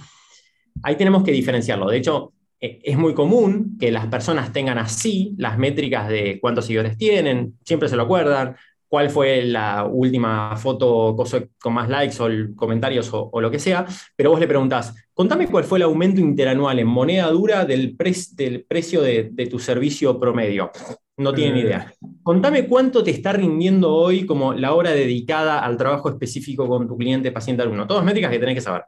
ahí 0.82 0.96
tenemos 0.96 1.22
que 1.24 1.32
diferenciarlo. 1.32 1.88
De 1.88 1.98
hecho, 1.98 2.32
e, 2.60 2.80
es 2.82 2.98
muy 2.98 3.14
común 3.14 3.76
que 3.78 3.90
las 3.90 4.06
personas 4.06 4.52
tengan 4.52 4.78
así 4.78 5.34
las 5.38 5.58
métricas 5.58 6.08
de 6.08 6.38
cuántos 6.40 6.66
seguidores 6.66 6.96
tienen, 6.96 7.54
siempre 7.64 7.88
se 7.88 7.96
lo 7.96 8.02
acuerdan, 8.04 8.56
cuál 8.88 9.10
fue 9.10 9.44
la 9.44 9.84
última 9.84 10.56
foto 10.56 11.14
con 11.60 11.74
más 11.74 11.88
likes 11.88 12.16
o 12.20 12.28
comentarios 12.56 13.10
o, 13.12 13.40
lo 13.40 13.50
que 13.50 13.58
sea, 13.58 13.86
pero 14.16 14.30
vos 14.30 14.40
le 14.40 14.48
preguntás, 14.48 14.94
contame 15.12 15.46
cuál 15.46 15.64
fue 15.64 15.78
el 15.78 15.82
aumento 15.84 16.20
interanual 16.20 16.78
en 16.78 16.86
moneda 16.86 17.28
dura 17.30 17.64
del, 17.64 17.96
del 18.32 18.64
precio 18.64 19.02
de, 19.02 19.48
tu 19.50 19.58
servicio 19.58 20.18
promedio. 20.18 20.70
No 21.18 21.34
tienen 21.34 21.54
ni 21.54 21.60
idea. 21.62 21.92
Contame 22.22 22.66
cuánto 22.66 23.02
te 23.02 23.10
está 23.10 23.32
rindiendo 23.32 23.92
hoy 23.92 24.24
como 24.24 24.54
la 24.54 24.72
hora 24.72 24.92
dedicada 24.92 25.58
al 25.58 25.76
trabajo 25.76 26.08
específico 26.08 26.68
con 26.68 26.86
tu 26.86 26.96
cliente 26.96 27.32
paciente 27.32 27.62
alumno. 27.62 27.86
Todas 27.88 28.04
métricas 28.04 28.30
que 28.30 28.38
tenés 28.38 28.54
que 28.54 28.60
saber. 28.60 28.84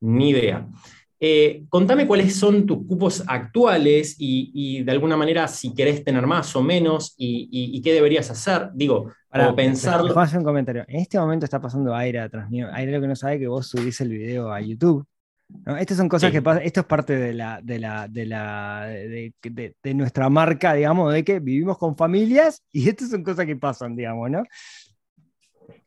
Ni 0.00 0.30
idea. 0.30 0.66
Eh, 1.18 1.64
contame 1.68 2.06
cuáles 2.06 2.34
son 2.36 2.66
tus 2.66 2.78
cupos 2.86 3.22
actuales 3.26 4.16
y, 4.18 4.82
de 4.82 4.92
alguna 4.92 5.16
manera 5.16 5.46
si 5.46 5.74
querés 5.74 6.04
tener 6.04 6.26
más 6.26 6.54
o 6.56 6.62
menos 6.62 7.14
y, 7.16 7.80
qué 7.82 7.92
deberías 7.92 8.30
hacer. 8.30 8.70
Digo, 8.74 9.12
para 9.28 9.54
pensar. 9.54 10.02
hacer 10.16 10.38
un 10.38 10.44
comentario. 10.44 10.84
En 10.86 11.00
este 11.00 11.18
momento 11.18 11.44
está 11.44 11.60
pasando 11.60 11.94
aire 11.94 12.20
atrás 12.20 12.48
mío. 12.48 12.68
Aire 12.72 12.92
lo 12.92 13.00
que 13.00 13.08
no 13.08 13.16
sabe 13.16 13.40
que 13.40 13.48
vos 13.48 13.66
subís 13.66 14.00
el 14.00 14.08
video 14.08 14.52
a 14.52 14.60
YouTube. 14.60 15.04
¿No? 15.48 15.76
Estas 15.76 15.96
son 15.98 16.08
cosas 16.08 16.28
Sí. 16.30 16.32
que 16.32 16.42
pasan, 16.42 16.62
esto 16.62 16.80
es 16.80 16.86
parte 16.86 17.16
de 17.16 17.32
la, 17.34 17.60
de 17.62 17.78
la, 17.78 18.08
de 18.08 18.26
la, 18.26 18.86
de, 18.86 19.32
de- 19.42 19.76
de 19.82 19.94
nuestra 19.94 20.28
marca, 20.28 20.74
digamos, 20.74 21.12
de 21.12 21.24
que 21.24 21.40
vivimos 21.40 21.78
con 21.78 21.96
familias 21.96 22.62
y 22.72 22.88
estas 22.88 23.10
son 23.10 23.22
cosas 23.22 23.46
que 23.46 23.56
pasan, 23.56 23.94
digamos, 23.96 24.30
¿no? 24.30 24.42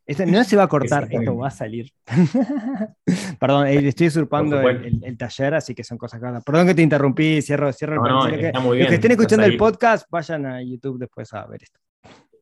Esto 0.07 0.23
no 0.27 0.43
se 0.43 0.55
va 0.55 0.63
a 0.63 0.67
cortar, 0.67 1.07
esto 1.09 1.35
va 1.35 1.47
a 1.47 1.51
salir. 1.51 1.89
Perdón, 3.39 3.65
eh, 3.67 3.87
estoy 3.87 4.07
usurpando 4.07 4.59
el, 4.69 4.85
el- 4.85 5.03
el 5.03 5.17
taller, 5.17 5.55
así 5.55 5.73
que 5.73 5.83
son 5.83 5.97
cosas 5.97 6.21
que. 6.21 6.27
Perdón 6.45 6.67
que 6.67 6.75
te 6.75 6.81
interrumpí, 6.83 7.41
cierro, 7.41 7.73
cierro 7.73 7.95
el 7.95 8.01
No, 8.01 8.07
no, 8.09 8.19
paréntesis. 8.21 8.53
Los 8.53 8.63
que- 8.75 8.83
Los 8.83 8.91
estén 8.93 9.11
escuchando 9.11 9.45
el 9.45 9.57
podcast, 9.57 10.05
vayan 10.11 10.45
a 10.45 10.61
YouTube 10.61 10.99
después 10.99 11.33
a 11.33 11.45
ver 11.47 11.63
esto. 11.63 11.79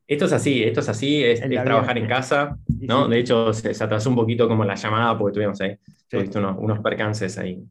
Esto 0.07 0.25
es 0.25 0.33
así, 0.33 0.63
esto 0.63 0.81
es 0.81 0.89
así, 0.89 1.23
es, 1.23 1.39
trabajar 1.41 1.97
en 1.97 2.07
casa, 2.07 2.57
¿no? 2.81 3.05
sí, 3.05 3.11
De 3.11 3.19
hecho, 3.19 3.53
se, 3.53 3.73
se 3.73 3.83
atrasó 3.83 4.09
un 4.09 4.15
poquito 4.15 4.47
como 4.47 4.65
la 4.65 4.75
llamada 4.75 5.17
porque 5.17 5.35
tuvimos 5.35 5.59
ahí, 5.61 5.75
sí. 6.11 6.17
unos, 6.37 6.55
unos 6.59 6.79
percances 6.79 7.37
ahí. 7.37 7.63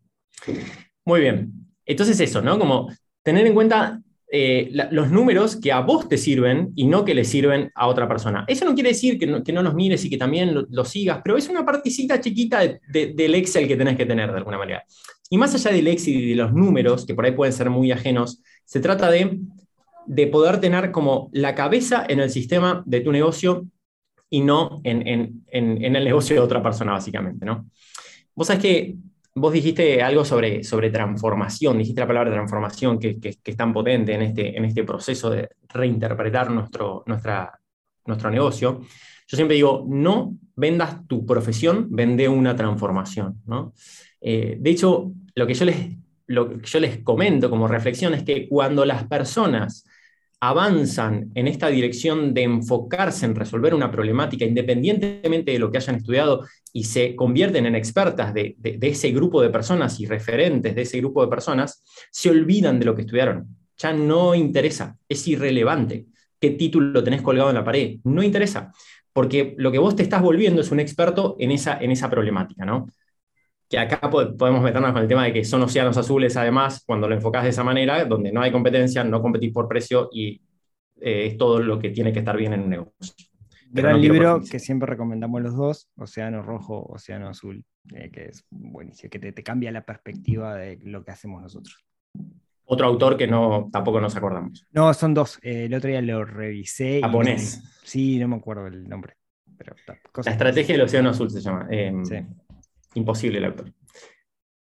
Muy 1.04 1.20
bien. 1.20 1.52
Entonces 1.84 2.18
eso, 2.20 2.40
¿no? 2.42 2.58
Como 2.58 2.88
tener 3.22 3.46
en 3.46 3.54
cuenta 3.54 4.00
eh, 4.34 4.70
la- 4.72 4.88
los 4.90 5.10
números 5.10 5.56
que 5.56 5.72
a 5.72 5.80
vos 5.80 6.08
te 6.08 6.16
sirven 6.16 6.72
y 6.74 6.86
no 6.86 7.04
que 7.04 7.14
le 7.14 7.24
sirven 7.24 7.70
a 7.74 7.86
otra 7.86 8.08
persona. 8.08 8.44
Eso 8.48 8.64
no 8.64 8.72
quiere 8.74 8.90
decir 8.90 9.18
que 9.18 9.26
no, 9.26 9.42
que 9.44 9.52
no 9.52 9.62
los 9.62 9.74
mires 9.74 10.02
y 10.06 10.10
que 10.10 10.16
también 10.16 10.54
lo, 10.54 10.64
lo 10.70 10.84
sigas, 10.86 11.20
pero 11.22 11.36
es 11.36 11.48
una 11.50 11.66
partecita 11.66 12.18
chiquita 12.20 12.60
de- 12.60 12.80
de- 12.90 13.12
del 13.14 13.34
Excel 13.34 13.68
que 13.68 13.76
tenés 13.76 13.96
que 13.96 14.06
tener 14.06 14.30
de 14.30 14.38
alguna 14.38 14.56
manera. 14.56 14.84
Y 15.28 15.36
más 15.36 15.54
allá 15.54 15.70
del 15.70 15.86
Excel 15.88 16.14
y 16.14 16.30
de 16.30 16.36
los 16.36 16.52
números, 16.54 17.04
que 17.04 17.14
por 17.14 17.26
ahí 17.26 17.32
pueden 17.32 17.52
ser 17.52 17.68
muy 17.68 17.92
ajenos, 17.92 18.42
se 18.64 18.80
trata 18.80 19.10
de, 19.10 19.38
de 20.06 20.26
poder 20.26 20.60
tener 20.60 20.90
como 20.90 21.30
la 21.32 21.54
cabeza 21.54 22.04
en 22.08 22.20
el 22.20 22.30
sistema 22.30 22.82
de 22.86 23.00
tu 23.00 23.12
negocio 23.12 23.66
y 24.30 24.40
no 24.40 24.80
en, 24.84 25.06
en- 25.06 25.44
en- 25.48 25.96
el 25.96 26.04
negocio 26.04 26.36
de 26.36 26.42
otra 26.42 26.62
persona, 26.62 26.92
básicamente, 26.92 27.44
¿no? 27.46 27.68
Vos 28.34 28.46
sabés 28.46 28.62
que 28.62 28.96
vos 29.34 29.52
dijiste 29.52 30.02
algo 30.02 30.24
sobre, 30.24 30.62
sobre 30.64 30.90
transformación, 30.90 31.78
dijiste 31.78 32.00
la 32.00 32.06
palabra 32.06 32.30
transformación 32.32 32.98
que, 32.98 33.18
que- 33.20 33.34
que 33.42 33.50
es 33.50 33.56
tan 33.56 33.72
potente 33.72 34.14
en 34.14 34.22
este, 34.22 34.56
en 34.56 34.64
este 34.64 34.84
proceso 34.84 35.30
de 35.30 35.48
reinterpretar 35.68 36.50
nuestro, 36.50 37.02
nuestra, 37.06 37.58
nuestro 38.06 38.30
negocio. 38.30 38.80
Yo 39.28 39.36
siempre 39.36 39.56
digo, 39.56 39.84
no 39.88 40.36
vendas 40.56 41.06
tu 41.06 41.24
profesión, 41.24 41.88
vende 41.90 42.28
una 42.28 42.54
transformación, 42.56 43.40
¿no? 43.46 43.72
Eh, 44.20 44.56
de 44.60 44.70
hecho, 44.70 45.12
lo 45.34 45.46
que, 45.46 45.54
yo 45.54 45.64
les, 45.64 45.96
lo 46.26 46.48
que 46.58 46.66
yo 46.66 46.80
les 46.80 46.98
comento 47.02 47.48
como 47.50 47.66
reflexión 47.68 48.14
es 48.14 48.22
que 48.24 48.48
cuando 48.48 48.84
las 48.84 49.04
personas 49.06 49.84
avanzan 50.44 51.30
en 51.36 51.46
esta 51.46 51.68
dirección 51.68 52.34
de 52.34 52.42
enfocarse 52.42 53.26
en 53.26 53.36
resolver 53.36 53.76
una 53.76 53.92
problemática 53.92 54.44
independientemente 54.44 55.52
de 55.52 55.58
lo 55.60 55.70
que 55.70 55.78
hayan 55.78 55.94
estudiado 55.94 56.44
y 56.72 56.82
se 56.82 57.14
convierten 57.14 57.64
en 57.64 57.76
expertas 57.76 58.34
de, 58.34 58.56
ese 58.80 59.12
grupo 59.12 59.40
de 59.40 59.50
personas 59.50 60.00
y 60.00 60.06
referentes 60.06 60.74
de 60.74 60.82
ese 60.82 60.98
grupo 60.98 61.22
de 61.22 61.30
personas, 61.30 61.84
se 62.10 62.28
olvidan 62.28 62.80
de 62.80 62.86
lo 62.86 62.96
que 62.96 63.02
estudiaron. 63.02 63.56
Ya 63.76 63.92
no 63.92 64.34
interesa, 64.34 64.98
es 65.08 65.28
irrelevante 65.28 66.06
qué 66.40 66.50
título 66.50 67.04
tenés 67.04 67.22
colgado 67.22 67.50
en 67.50 67.54
la 67.54 67.64
pared, 67.64 67.98
no 68.02 68.20
interesa, 68.20 68.72
porque 69.12 69.54
lo 69.58 69.70
que 69.70 69.78
vos 69.78 69.94
te 69.94 70.02
estás 70.02 70.22
volviendo 70.22 70.60
es 70.60 70.72
un 70.72 70.80
experto 70.80 71.36
en 71.38 71.52
esa, 71.52 71.78
en 71.78 71.92
esa 71.92 72.10
problemática, 72.10 72.64
¿no? 72.64 72.88
Que 73.72 73.78
acá 73.78 74.10
po- 74.10 74.36
podemos 74.36 74.62
meternos 74.62 74.92
con 74.92 75.00
el 75.00 75.08
tema 75.08 75.24
de 75.24 75.32
que 75.32 75.44
son 75.46 75.62
océanos 75.62 75.96
azules, 75.96 76.36
además, 76.36 76.82
cuando 76.86 77.08
lo 77.08 77.14
enfocás 77.14 77.44
de 77.44 77.48
esa 77.48 77.64
manera, 77.64 78.04
donde 78.04 78.30
no 78.30 78.42
hay 78.42 78.52
competencia, 78.52 79.02
no 79.02 79.22
competís 79.22 79.50
por 79.50 79.66
precio 79.66 80.10
y 80.12 80.42
eh, 81.00 81.28
es 81.28 81.38
todo 81.38 81.58
lo 81.58 81.78
que 81.78 81.88
tiene 81.88 82.12
que 82.12 82.18
estar 82.18 82.36
bien 82.36 82.52
en 82.52 82.60
un 82.64 82.68
negocio. 82.68 82.92
Pero 83.74 83.88
Gran 83.88 83.96
no 83.96 84.02
libro 84.02 84.40
que 84.50 84.58
siempre 84.58 84.86
recomendamos 84.86 85.40
los 85.40 85.56
dos, 85.56 85.88
Océano 85.96 86.42
Rojo, 86.42 86.84
Océano 86.90 87.30
Azul, 87.30 87.64
eh, 87.94 88.10
que 88.10 88.26
es 88.26 88.44
buenísimo, 88.50 89.08
que 89.08 89.18
te, 89.18 89.32
te 89.32 89.42
cambia 89.42 89.72
la 89.72 89.86
perspectiva 89.86 90.54
de 90.54 90.78
lo 90.82 91.02
que 91.02 91.12
hacemos 91.12 91.40
nosotros. 91.40 91.82
Otro 92.66 92.86
autor 92.86 93.16
que 93.16 93.26
no, 93.26 93.70
tampoco 93.72 94.02
nos 94.02 94.14
acordamos. 94.14 94.66
No, 94.72 94.92
son 94.92 95.14
dos. 95.14 95.38
eh, 95.42 95.64
el 95.64 95.72
otro 95.74 95.88
día 95.88 96.02
lo 96.02 96.26
revisé. 96.26 96.98
y- 96.98 97.00
Japonés. 97.00 97.62
sí, 97.84 98.18
no 98.18 98.28
me 98.28 98.36
acuerdo 98.36 98.66
el 98.66 98.86
nombre. 98.86 99.14
Pero, 99.56 99.74
La 100.24 100.32
estrategia 100.32 100.74
del 100.74 100.82
océano 100.84 101.10
azul 101.10 101.30
se 101.30 101.40
llama. 101.40 101.66
eh, 101.70 101.92
Sí. 102.04 102.16
Imposible 102.94 103.38
el 103.38 103.44
autor. 103.46 103.72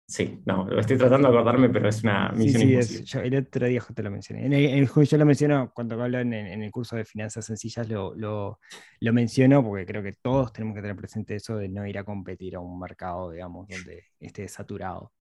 Sí, 0.07 0.41
no, 0.45 0.65
lo 0.67 0.79
estoy 0.79 0.97
tratando 0.97 1.29
de 1.31 1.33
acordarme, 1.35 1.69
pero 1.69 1.89
es 1.89 2.03
una 2.03 2.31
Sí, 2.37 2.37
misión 2.39 2.61
sí, 2.61 2.73
imposible. 2.73 3.03
es- 3.03 3.05
yo- 3.05 3.21
el 3.21 3.35
otro 3.37 3.65
día 3.65 3.81
te 3.95 4.03
lo 4.03 4.11
mencioné. 4.11 4.45
En 4.45 4.53
el, 4.53 4.65
en 4.65 4.77
el- 4.79 5.05
yo 5.07 5.17
lo 5.17 5.25
menciono 5.25 5.71
cuando 5.73 6.01
hablo 6.03 6.19
en, 6.19 6.33
en 6.33 6.63
el 6.63 6.71
curso 6.71 6.95
de 6.95 7.05
finanzas 7.05 7.45
sencillas, 7.45 7.87
lo, 7.89 8.13
lo, 8.15 8.59
lo 8.99 9.13
menciono 9.13 9.63
porque 9.63 9.85
creo 9.85 10.03
que 10.03 10.13
todos 10.13 10.51
tenemos 10.53 10.75
que 10.75 10.81
tener 10.81 10.95
presente 10.97 11.35
eso 11.35 11.55
de 11.57 11.69
no 11.69 11.87
ir 11.87 11.97
a 11.97 12.03
competir 12.03 12.55
a 12.55 12.59
un 12.59 12.77
mercado, 12.79 13.31
digamos, 13.31 13.67
donde 13.69 14.03
esté 14.19 14.47
saturado. 14.47 15.11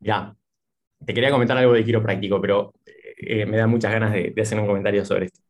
Ya, 0.00 0.34
te 1.04 1.14
quería 1.14 1.30
comentar 1.30 1.56
algo 1.58 1.72
de 1.74 1.84
quiropráctico, 1.84 2.40
pero 2.40 2.74
eh, 3.18 3.46
me 3.46 3.56
da 3.58 3.66
muchas 3.66 3.92
ganas 3.92 4.12
de, 4.12 4.32
de 4.34 4.42
hacer 4.42 4.58
un 4.60 4.66
comentario 4.66 5.04
sobre 5.04 5.26
esto. 5.26 5.40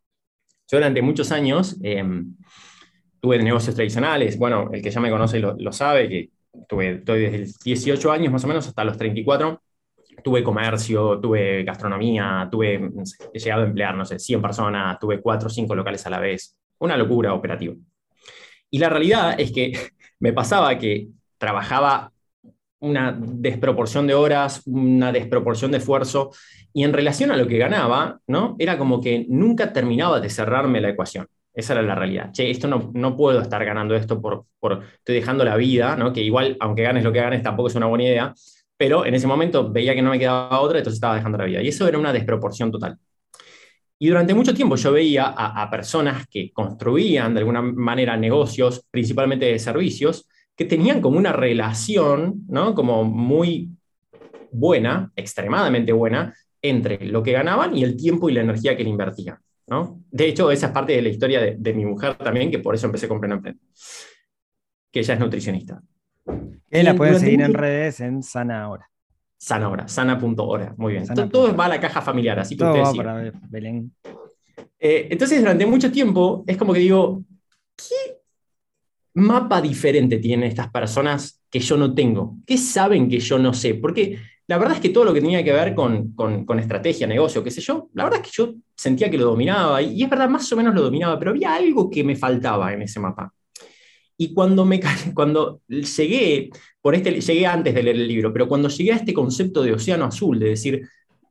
Yo 0.71 0.79
durante 0.79 1.03
muchos 1.03 1.33
años 1.33 1.79
eh, 1.83 2.05
tuve 3.27 3.43
negocios 3.43 3.75
tradicionales, 3.75 4.39
bueno, 4.39 4.71
el 4.73 4.81
que 4.81 4.89
ya 4.89 5.01
me 5.01 5.11
conoce 5.11 5.41
lo, 5.41 5.57
lo 5.59 5.73
sabe, 5.73 6.09
que 6.09 6.31
tuve, 6.69 6.99
estoy 6.99 7.23
desde 7.23 7.39
los 7.41 7.59
18 7.59 8.13
años 8.13 8.33
más 8.33 8.45
o 8.45 8.47
menos 8.47 8.69
hasta 8.69 8.85
los 8.85 8.97
34, 8.97 9.61
tuve 10.23 10.45
comercio, 10.45 11.19
tuve 11.19 11.65
gastronomía, 11.65 12.47
tuve, 12.49 12.79
no 12.79 13.05
sé, 13.05 13.17
he 13.35 13.41
llegado 13.41 13.63
a 13.63 13.67
emplear, 13.67 13.97
no 13.97 14.05
sé, 14.05 14.21
100 14.21 14.41
personas, 14.41 14.97
tuve 15.01 15.21
4 15.21 15.49
o 15.49 15.51
5 15.51 15.75
locales 15.75 16.07
a 16.07 16.11
la 16.11 16.21
vez, 16.21 16.57
una 16.79 16.97
locura 16.97 17.35
operativa. 17.35 17.75
Y 18.71 18.79
la 18.79 18.91
realidad 18.91 19.35
es 19.41 19.51
que 19.51 19.73
me 20.21 20.33
pasaba 20.33 20.79
que 20.79 21.09
trabajaba 21.37 22.13
una 22.79 23.11
desproporción 23.21 24.07
de 24.07 24.15
horas, 24.15 24.63
una 24.67 25.11
desproporción 25.11 25.73
de 25.73 25.79
esfuerzo, 25.79 26.31
y 26.73 26.85
en 26.85 26.93
relación 26.93 27.33
a 27.33 27.37
lo 27.37 27.49
que 27.49 27.59
ganaba, 27.59 28.21
¿no? 28.29 28.55
Era 28.61 28.79
como 28.79 29.01
que 29.01 29.27
nunca 29.29 29.73
terminaba 29.73 30.21
de 30.21 30.31
cerrarme 30.31 30.81
la 30.81 30.91
ecuación. 30.91 31.27
Esa 31.57 31.73
era 31.73 31.83
la 31.83 31.95
realidad. 31.95 32.31
Che, 32.33 32.51
esto 32.51 32.69
no, 32.69 32.91
no 32.93 33.17
puedo 33.17 33.41
estar 33.41 33.65
ganando 33.65 33.97
esto 33.97 34.21
por, 34.21 34.45
por, 34.61 34.85
estoy 34.99 35.15
dejando 35.15 35.43
la 35.43 35.57
vida, 35.57 35.97
¿no? 35.97 36.13
Que 36.13 36.21
igual, 36.21 36.57
aunque 36.61 36.83
ganes 36.83 37.03
lo 37.03 37.13
que 37.13 37.21
ganes, 37.21 37.43
tampoco 37.43 37.69
es 37.69 37.75
una 37.75 37.87
buena 37.87 38.05
idea, 38.05 38.35
pero 38.77 39.07
en 39.07 39.15
ese 39.15 39.27
momento 39.27 39.73
veía 39.73 39.95
que 39.95 40.03
no 40.03 40.11
me 40.11 40.19
quedaba 40.19 40.61
otra, 40.61 40.79
entonces 40.79 40.99
estaba 40.99 41.17
dejando 41.17 41.39
la 41.39 41.47
vida. 41.47 41.63
Y 41.63 41.69
eso 41.69 41.89
era 41.89 41.99
una 41.99 42.13
desproporción 42.13 42.71
total. 42.71 42.99
Y 43.99 44.09
durante 44.09 44.35
mucho 44.35 44.53
tiempo 44.53 44.77
yo 44.77 44.93
veía 44.93 45.25
a, 45.29 45.63
a 45.63 45.71
personas 45.71 46.27
que 46.29 46.53
construían 46.53 47.33
de 47.33 47.41
alguna 47.41 47.63
manera 47.63 48.19
negocios, 48.19 48.87
principalmente 48.91 49.47
de 49.47 49.59
servicios, 49.59 50.29
que 50.55 50.67
tenían 50.67 51.01
como 51.01 51.17
una 51.17 51.33
relación, 51.33 52.45
¿no? 52.49 52.75
Como 52.75 53.05
muy 53.05 53.71
buena, 54.53 55.11
extremadamente 55.17 55.93
buena, 55.93 56.35
entre 56.61 57.07
lo 57.07 57.23
que 57.23 57.33
ganaban 57.33 57.77
y 57.77 57.83
el 57.83 57.97
tiempo 57.97 58.29
y 58.29 58.35
la 58.35 58.43
energía 58.43 58.77
que 58.77 58.85
le 58.85 58.91
invertían, 58.91 59.39
¿no? 59.69 60.03
De 60.11 60.29
hecho, 60.29 60.51
esa 60.51 60.67
es 60.67 60.73
parte 60.73 60.93
de 60.95 61.03
la 61.03 61.09
historia 61.09 61.41
de, 61.41 61.57
de 61.59 61.73
mi 61.75 61.85
mujer 61.85 62.17
también, 62.17 62.51
que 62.51 62.59
por 62.59 62.75
eso 62.75 62.87
empecé 62.87 63.09
con 63.09 63.21
Pleno 63.21 63.37
Emprende, 63.37 63.61
que 64.93 65.01
ella 65.01 65.15
es 65.15 65.21
nutricionista. 65.21 65.83
Que 66.71 66.83
la 66.83 66.95
pueden 66.95 67.19
seguir 67.21 67.41
en 67.43 67.55
redes 67.55 68.01
en 68.01 68.23
Sana 68.23 68.63
Ahora. 68.65 68.91
Sana 69.39 69.69
hora, 69.69 69.87
sana.hora, 69.87 70.75
muy 70.79 70.95
bien. 70.95 71.05
Sana 71.07 71.29
Todo, 71.29 71.55
va 71.55 71.67
a 71.67 71.69
la 71.69 71.79
caja 71.81 72.01
familiar, 72.01 72.39
así 72.39 72.57
que 72.57 72.65
Todo 72.65 72.71
ustedes 72.71 72.87
va 72.87 72.93
sigan. 72.93 73.07
para 73.07 73.23
Be- 73.23 73.33
Belén. 73.51 73.93
Eh, 74.79 75.09
entonces, 75.11 75.41
durante 75.41 75.67
mucho 75.67 75.93
tiempo, 75.93 76.43
es 76.47 76.57
como 76.57 76.73
que 76.73 76.81
digo, 76.81 77.23
¿qué 77.77 78.19
mapa 79.15 79.61
diferente 79.61 80.19
tienen 80.19 80.49
estas 80.49 80.71
personas 80.71 81.43
que 81.51 81.61
yo 81.61 81.77
no 81.77 81.95
tengo? 81.95 82.39
¿Qué 82.47 82.57
saben 82.57 83.09
que 83.11 83.19
yo 83.21 83.39
no 83.39 83.53
sé? 83.53 83.75
Porque 83.75 84.19
la 84.49 84.59
verdad 84.59 84.77
es 84.77 84.81
que 84.81 84.91
todo 84.91 85.05
lo 85.05 85.13
que 85.13 85.21
tenía 85.21 85.43
que 85.43 85.53
ver 85.53 85.75
con, 85.75 86.13
con- 86.15 86.59
estrategia, 86.59 87.07
negocio, 87.07 87.43
qué 87.43 87.51
sé 87.51 87.61
yo, 87.61 87.89
la 87.95 88.05
verdad 88.05 88.21
es 88.23 88.27
que 88.29 88.35
yo 88.35 88.55
sentía 88.77 89.11
que 89.11 89.19
lo 89.19 89.27
dominaba, 89.27 89.83
y, 89.83 90.03
es 90.03 90.11
verdad, 90.11 90.29
más 90.29 90.51
o 90.53 90.57
menos 90.57 90.75
lo 90.75 90.83
dominaba, 90.83 91.19
pero 91.19 91.33
había 91.33 91.55
algo 91.55 91.91
que 91.91 92.05
me 92.05 92.17
faltaba 92.17 92.73
en 92.73 92.83
ese 92.83 93.01
mapa. 93.01 93.33
Y 94.17 94.33
cuando, 94.33 94.65
me, 94.65 94.81
cuando 95.15 95.61
llegué, 95.69 96.51
por 96.81 96.95
este, 96.95 97.21
llegué 97.21 97.47
antes 97.47 97.75
de 97.75 97.83
leer 97.83 97.97
el 97.97 98.09
libro, 98.09 98.33
pero 98.33 98.49
cuando 98.49 98.69
llegué 98.69 98.93
a 98.93 98.97
este 98.97 99.13
concepto 99.13 99.63
de 99.63 99.73
océano 99.73 100.05
azul, 100.05 100.39
de 100.39 100.51
decir, 100.51 100.89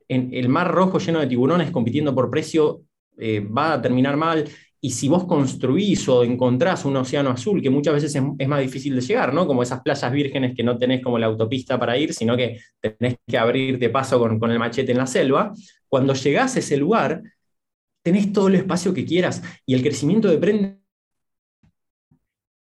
en 0.08 0.30
el 0.32 0.48
mar 0.48 0.70
rojo 0.70 0.98
lleno 0.98 1.20
de 1.20 1.26
tiburones 1.26 1.70
compitiendo 1.70 2.14
por 2.14 2.30
precio, 2.30 2.82
eh, 3.18 3.40
va 3.40 3.74
a 3.74 3.82
terminar 3.82 4.16
mal. 4.16 4.48
Y 4.80 4.90
si 4.90 5.08
vos 5.08 5.24
construís 5.24 6.08
o 6.08 6.22
encontrás 6.22 6.84
un 6.84 6.96
océano 6.96 7.30
azul, 7.30 7.62
que 7.62 7.70
muchas 7.70 7.94
veces 7.94 8.14
es, 8.14 8.48
más 8.48 8.60
difícil 8.60 8.94
de 8.94 9.00
llegar, 9.00 9.32
¿no? 9.32 9.46
Como 9.46 9.62
esas 9.62 9.80
playas 9.80 10.12
vírgenes 10.12 10.54
que 10.54 10.62
no 10.62 10.78
tenés 10.78 11.02
como 11.02 11.18
la 11.18 11.26
autopista 11.26 11.78
para 11.78 11.96
ir, 11.96 12.12
sino 12.12 12.36
que 12.36 12.60
tenés 12.80 13.16
que 13.26 13.38
abrirte 13.38 13.88
paso 13.88 14.18
con, 14.18 14.50
el 14.50 14.58
machete 14.58 14.92
en 14.92 14.98
la 14.98 15.06
selva, 15.06 15.52
cuando 15.88 16.14
llegás 16.14 16.56
a 16.56 16.58
ese 16.58 16.76
lugar, 16.76 17.22
tenés 18.02 18.32
todo 18.32 18.48
el 18.48 18.56
espacio 18.56 18.92
que 18.94 19.04
quieras 19.04 19.42
y 19.64 19.74
el 19.74 19.82
crecimiento 19.82 20.28
depende. 20.28 20.78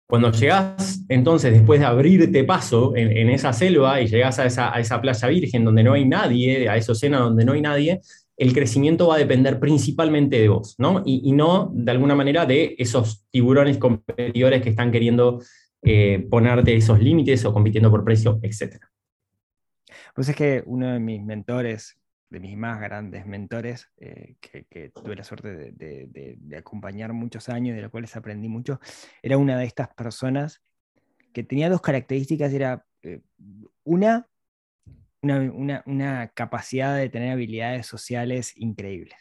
Cuando 0.07 0.31
llegás, 0.31 1.01
entonces, 1.09 1.53
después 1.53 1.81
de 1.81 1.87
abrirte 1.87 2.45
paso 2.45 2.95
en, 2.95 3.31
esa 3.31 3.55
selva 3.55 3.99
y 4.03 4.09
llegás 4.09 4.39
a 4.39 4.45
esa, 4.45 5.01
playa 5.01 5.29
virgen 5.29 5.65
donde 5.65 5.83
no 5.83 5.95
hay 5.95 6.05
nadie, 6.05 6.69
a 6.69 6.77
esa 6.77 6.93
océano 6.93 7.21
donde 7.21 7.47
no 7.47 7.55
hay 7.55 7.63
nadie, 7.63 8.03
el 8.43 8.53
crecimiento 8.53 9.07
va 9.07 9.14
a 9.14 9.18
depender 9.18 9.61
principalmente 9.61 10.40
de 10.40 10.49
vos, 10.49 10.74
¿no? 10.76 11.05
Y, 11.07 11.30
no, 11.30 11.70
de 11.72 11.93
alguna 11.93 12.16
manera, 12.16 12.45
de 12.45 12.74
esos 12.76 13.24
tiburones 13.30 13.78
competidores 13.78 14.62
que 14.62 14.70
están 14.70 14.90
queriendo 14.90 15.40
eh, 15.80 16.26
ponerte 16.28 16.74
esos 16.74 16.99
límites 16.99 17.45
o 17.45 17.53
compitiendo 17.53 17.88
por 17.88 18.05
precio, 18.05 18.40
etc. 18.43 18.82
Pues 20.12 20.28
es 20.28 20.34
que 20.34 20.61
uno 20.66 20.93
de 20.93 20.99
mis 20.99 21.22
mentores, 21.22 22.01
de 22.30 22.40
mis 22.40 22.57
más 22.57 22.80
grandes 22.80 23.26
mentores, 23.26 23.88
eh, 23.99 24.34
que, 24.40 24.90
tuve 24.90 25.14
la 25.14 25.22
suerte 25.22 25.70
de, 25.70 26.57
acompañar 26.59 27.12
muchos 27.12 27.49
años, 27.49 27.76
de 27.76 27.82
los 27.82 27.93
cuales 27.93 28.16
aprendí 28.16 28.49
mucho, 28.49 28.80
era 29.22 29.38
una 29.38 29.57
de 29.57 29.66
estas 29.66 29.86
personas 29.95 30.64
que 31.32 31.45
tenía 31.45 31.70
dos 31.70 31.80
características, 31.80 32.53
era 32.53 32.84
eh, 33.05 33.20
una, 33.84 34.28
una, 35.23 36.29
capacidad 36.35 36.97
de 36.97 37.09
tener 37.09 37.33
habilidades 37.33 37.87
sociales 37.87 38.53
increíbles. 38.57 39.14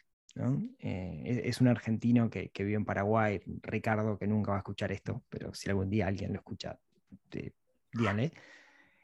Eh, 0.79 1.41
es, 1.45 1.61
un 1.61 1.67
argentino 1.67 2.29
que, 2.29 2.51
vive 2.57 2.75
en 2.75 2.85
Paraguay, 2.85 3.41
Ricardo, 3.61 4.17
que 4.17 4.27
nunca 4.27 4.51
va 4.51 4.57
a 4.57 4.59
escuchar 4.59 4.91
esto, 4.91 5.23
pero 5.29 5.53
si 5.53 5.69
algún 5.69 5.89
día 5.89 6.07
alguien 6.07 6.33
lo 6.33 6.39
escucha. 6.39 6.79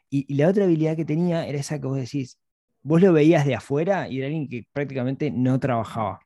Y, 0.09 0.35
la 0.35 0.47
otra 0.47 0.63
habilidad 0.63 0.95
que 0.95 1.05
tenía 1.05 1.45
era 1.47 1.59
esa 1.59 1.79
que 1.79 1.87
vos 1.87 1.97
decís, 1.97 2.39
vos 2.81 3.01
lo 3.01 3.13
veías 3.13 3.45
de 3.45 3.55
afuera 3.55 4.07
y 4.07 4.19
era 4.19 4.27
alguien 4.27 4.47
que 4.47 4.67
prácticamente 4.71 5.31
no 5.31 5.59
trabajaba. 5.59 6.21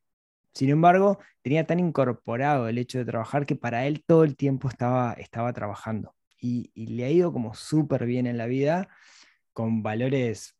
Sin 0.53 0.69
embargo, 0.69 1.19
tenía 1.41 1.65
tan 1.65 1.79
incorporado 1.79 2.67
el 2.67 2.77
hecho 2.77 2.99
de 2.99 3.05
trabajar 3.05 3.45
que 3.45 3.55
para 3.55 3.87
él 3.87 4.03
todo 4.05 4.23
el 4.23 4.35
tiempo 4.35 4.67
estaba, 4.69 5.13
estaba 5.13 5.53
trabajando. 5.53 6.15
Y, 6.39 6.71
y 6.73 6.87
le 6.87 7.05
ha 7.05 7.09
ido 7.09 7.31
como 7.33 7.53
súper 7.53 8.05
bien 8.05 8.27
en 8.27 8.37
la 8.37 8.47
vida 8.47 8.89
con 9.53 9.83
valores 9.83 10.55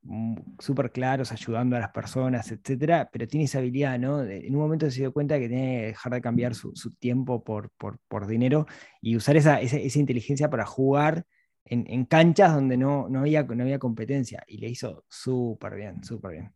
súper 0.60 0.92
claros, 0.92 1.32
ayudando 1.32 1.76
a 1.76 1.80
las 1.80 1.92
personas, 1.92 2.52
etcétera, 2.52 3.10
pero 3.12 3.28
tiene 3.28 3.46
esa 3.46 3.60
habilidad, 3.60 3.98
¿no? 3.98 4.22
en 4.24 4.54
un 4.54 4.62
momento 4.62 4.90
se 4.92 5.00
dio 5.00 5.14
cuenta 5.14 5.40
que 5.40 5.48
tiene 5.48 5.80
que 5.80 5.86
dejar 5.88 6.14
de 6.14 6.22
cambiar 6.22 6.56
su, 6.56 6.74
tiempo 7.00 7.44
por, 7.44 7.72
por, 7.78 8.28
dinero 8.28 8.68
y 9.02 9.16
usar 9.16 9.38
esa, 9.38 9.62
esa, 9.62 10.00
inteligencia 10.00 10.50
para 10.50 10.66
jugar 10.66 11.26
en, 11.66 12.06
canchas 12.06 12.54
donde 12.54 12.76
no, 12.76 13.08
no, 13.08 13.20
había, 13.20 13.44
no 13.44 13.64
había 13.64 13.80
competencia, 13.80 14.44
y 14.48 14.58
le 14.58 14.70
hizo 14.70 15.06
súper 15.08 15.76
bien, 15.76 16.04
súper 16.04 16.32
bien. 16.32 16.52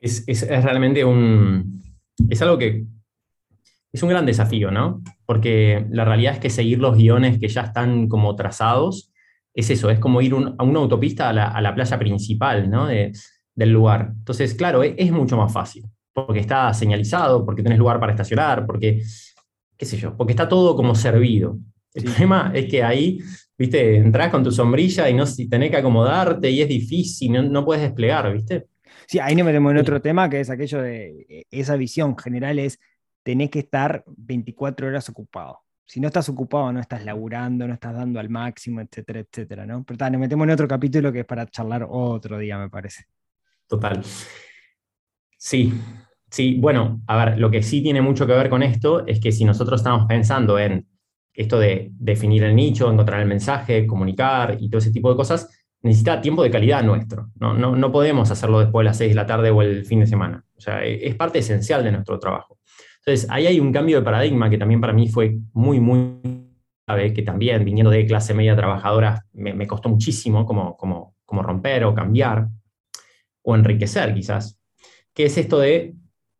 Es, 0.00 0.24
es, 0.26 0.46
realmente 0.46 1.04
un... 1.04 1.82
Es 2.28 2.42
algo 2.42 2.58
que 2.58 2.84
es 3.92 4.02
un 4.02 4.10
gran 4.10 4.26
desafío, 4.26 4.70
¿no? 4.70 5.02
Porque 5.24 5.86
la 5.90 6.04
realidad 6.04 6.34
es 6.34 6.40
que 6.40 6.50
seguir 6.50 6.78
los 6.78 6.96
guiones 6.96 7.38
que 7.38 7.48
ya 7.48 7.62
están 7.62 8.08
como 8.08 8.36
trazados 8.36 9.12
es 9.56 9.70
eso, 9.70 9.88
es 9.88 9.98
como 9.98 10.20
ir 10.20 10.34
a 10.34 10.62
una 10.62 10.78
autopista 10.78 11.30
a 11.30 11.60
la, 11.62 11.74
playa 11.74 11.98
principal 11.98 12.70
¿no? 12.70 12.88
del 12.88 13.72
lugar. 13.72 14.12
Entonces, 14.18 14.52
claro, 14.52 14.84
e, 14.84 14.94
es, 14.98 15.10
mucho 15.10 15.38
más 15.38 15.50
fácil, 15.50 15.86
porque 16.12 16.40
está 16.40 16.72
señalizado, 16.74 17.44
porque 17.44 17.62
tenés 17.62 17.78
lugar 17.78 17.98
para 17.98 18.12
estacionar, 18.12 18.66
porque, 18.66 19.02
qué 19.78 19.86
sé 19.86 19.96
yo, 19.96 20.14
porque 20.14 20.34
está 20.34 20.46
todo 20.46 20.76
como 20.76 20.94
servido. 20.94 21.58
El 21.94 22.04
problema 22.04 22.52
es 22.54 22.66
que 22.66 22.82
ahí, 22.82 23.18
viste, 23.56 23.96
entras 23.96 24.30
con 24.30 24.44
tu 24.44 24.52
sombrilla 24.52 25.08
y 25.08 25.14
no 25.14 25.24
si 25.24 25.48
tenés 25.48 25.70
que 25.70 25.78
acomodarte 25.78 26.50
y 26.50 26.60
es 26.60 26.68
difícil, 26.68 27.32
no, 27.32 27.42
no 27.42 27.64
puedes 27.64 27.82
desplegar, 27.82 28.30
viste. 28.30 28.66
Sí, 29.06 29.18
ahí 29.20 29.34
nos 29.34 29.46
metemos 29.46 29.72
en 29.72 29.78
otro 29.78 30.02
tema 30.02 30.28
que 30.28 30.40
es 30.40 30.50
aquello 30.50 30.82
de 30.82 31.24
e, 31.30 31.44
esa 31.50 31.76
visión 31.76 32.14
general 32.18 32.58
es 32.58 32.78
tenés 33.22 33.48
que 33.48 33.60
estar 33.60 34.04
24 34.06 34.88
horas 34.88 35.08
ocupado 35.08 35.65
si 35.86 36.00
no 36.00 36.08
estás 36.08 36.28
ocupado, 36.28 36.72
no 36.72 36.80
estás 36.80 37.04
laburando, 37.04 37.66
no 37.66 37.72
estás 37.72 37.94
dando 37.94 38.18
al 38.18 38.28
máximo, 38.28 38.80
etcétera, 38.80 39.20
etcétera, 39.20 39.64
¿no? 39.64 39.84
Pero 39.84 39.96
tal, 39.96 40.12
nos 40.12 40.20
metemos 40.20 40.44
en 40.44 40.50
otro 40.50 40.66
capítulo 40.66 41.12
que 41.12 41.20
es 41.20 41.24
para 41.24 41.46
charlar 41.46 41.86
otro 41.88 42.38
día, 42.38 42.58
me 42.58 42.68
parece. 42.68 43.04
Total. 43.68 44.02
Sí, 45.38 45.72
sí, 46.28 46.58
bueno, 46.58 47.02
a 47.06 47.24
ver, 47.24 47.38
lo 47.38 47.50
que 47.50 47.62
sí 47.62 47.82
tiene 47.82 48.02
mucho 48.02 48.26
que 48.26 48.32
ver 48.32 48.50
con 48.50 48.64
esto 48.64 49.06
es 49.06 49.20
que 49.20 49.30
si 49.30 49.44
nosotros 49.44 49.80
estamos 49.80 50.06
pensando 50.06 50.58
en 50.58 50.88
esto 51.32 51.58
de 51.58 51.90
definir 51.92 52.42
el 52.42 52.56
nicho, 52.56 52.90
encontrar 52.90 53.20
el 53.20 53.28
mensaje, 53.28 53.86
comunicar 53.86 54.56
y 54.58 54.68
todo 54.68 54.78
ese 54.78 54.90
tipo 54.90 55.10
de 55.10 55.16
cosas, 55.16 55.48
necesita 55.82 56.20
tiempo 56.20 56.42
de 56.42 56.50
calidad 56.50 56.82
nuestro. 56.82 57.30
No, 57.36 57.54
no, 57.54 57.76
no 57.76 57.92
podemos 57.92 58.28
hacerlo 58.30 58.58
después 58.58 58.82
de 58.82 58.88
las 58.88 58.96
6 58.96 59.10
de 59.10 59.14
la 59.14 59.26
tarde 59.26 59.50
o 59.50 59.62
el 59.62 59.84
fin 59.84 60.00
de 60.00 60.06
semana. 60.06 60.44
O 60.56 60.60
sea, 60.60 60.82
es 60.84 61.14
parte 61.14 61.38
esencial 61.38 61.84
de 61.84 61.92
nuestro 61.92 62.18
trabajo. 62.18 62.55
Entonces, 63.06 63.30
ahí 63.30 63.46
hay 63.46 63.60
un 63.60 63.72
cambio 63.72 63.98
de 63.98 64.04
paradigma 64.04 64.50
que 64.50 64.58
también 64.58 64.80
para 64.80 64.92
mí 64.92 65.06
fue 65.06 65.38
muy, 65.52 65.78
muy 65.78 66.18
grave, 66.84 67.14
que 67.14 67.22
también 67.22 67.64
viniendo 67.64 67.90
de 67.90 68.04
clase 68.04 68.34
media 68.34 68.56
trabajadora 68.56 69.24
me, 69.32 69.66
costó 69.68 69.88
muchísimo 69.88 70.44
como, 70.44 70.76
como, 70.76 71.14
como 71.24 71.42
romper 71.42 71.84
o 71.84 71.94
cambiar 71.94 72.48
o 73.42 73.54
enriquecer 73.54 74.12
quizás, 74.12 74.58
que 75.14 75.26
es 75.26 75.38
esto 75.38 75.60
de, 75.60 75.94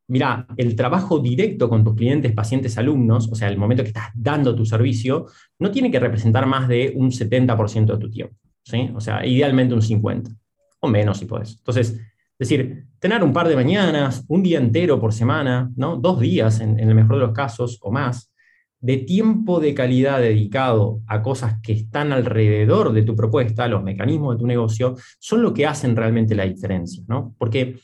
mira, 0.08 0.44
el 0.56 0.74
trabajo 0.74 1.20
directo 1.20 1.68
con 1.68 1.84
tus 1.84 1.94
clientes, 1.94 2.32
pacientes, 2.32 2.76
alumnos, 2.78 3.28
o 3.30 3.36
sea, 3.36 3.46
el 3.46 3.58
momento 3.58 3.84
que 3.84 3.90
estás 3.90 4.10
dando 4.16 4.56
tu 4.56 4.66
servicio, 4.66 5.26
no 5.60 5.70
tiene 5.70 5.88
que 5.92 6.00
representar 6.00 6.46
más 6.46 6.66
de 6.66 6.92
un 6.96 7.12
70% 7.12 7.92
de 7.92 7.98
tu 7.98 8.10
tiempo, 8.10 8.34
¿sí? 8.64 8.90
O 8.92 9.00
sea, 9.00 9.24
idealmente 9.24 9.72
un 9.72 9.82
50%, 9.82 10.36
o 10.80 10.88
menos 10.88 11.18
si 11.18 11.26
puedes. 11.26 11.58
Entonces, 11.58 11.90
es 11.90 12.48
decir, 12.48 12.86
tener 13.08 13.22
un 13.22 13.32
par 13.32 13.46
de 13.46 13.54
mañanas, 13.54 14.24
un 14.26 14.42
día 14.42 14.58
entero 14.58 14.98
por 14.98 15.12
semana, 15.12 15.70
¿no? 15.76 15.94
dos 15.96 16.18
días 16.18 16.58
en, 16.58 16.80
el 16.80 16.92
mejor 16.92 17.14
de 17.14 17.26
los 17.26 17.32
casos 17.32 17.78
o 17.82 17.92
más, 17.92 18.32
de 18.80 18.96
tiempo 18.96 19.60
de 19.60 19.74
calidad 19.74 20.20
dedicado 20.20 21.02
a 21.06 21.22
cosas 21.22 21.60
que 21.62 21.72
están 21.72 22.10
alrededor 22.10 22.92
de 22.92 23.04
tu 23.04 23.14
propuesta, 23.14 23.68
los 23.68 23.84
mecanismos 23.84 24.34
de 24.34 24.40
tu 24.40 24.46
negocio, 24.48 24.96
son 25.20 25.40
lo 25.42 25.54
que 25.54 25.66
hacen 25.66 25.94
realmente 25.94 26.34
la 26.34 26.46
diferencia. 26.46 27.04
¿no? 27.06 27.32
Porque, 27.38 27.76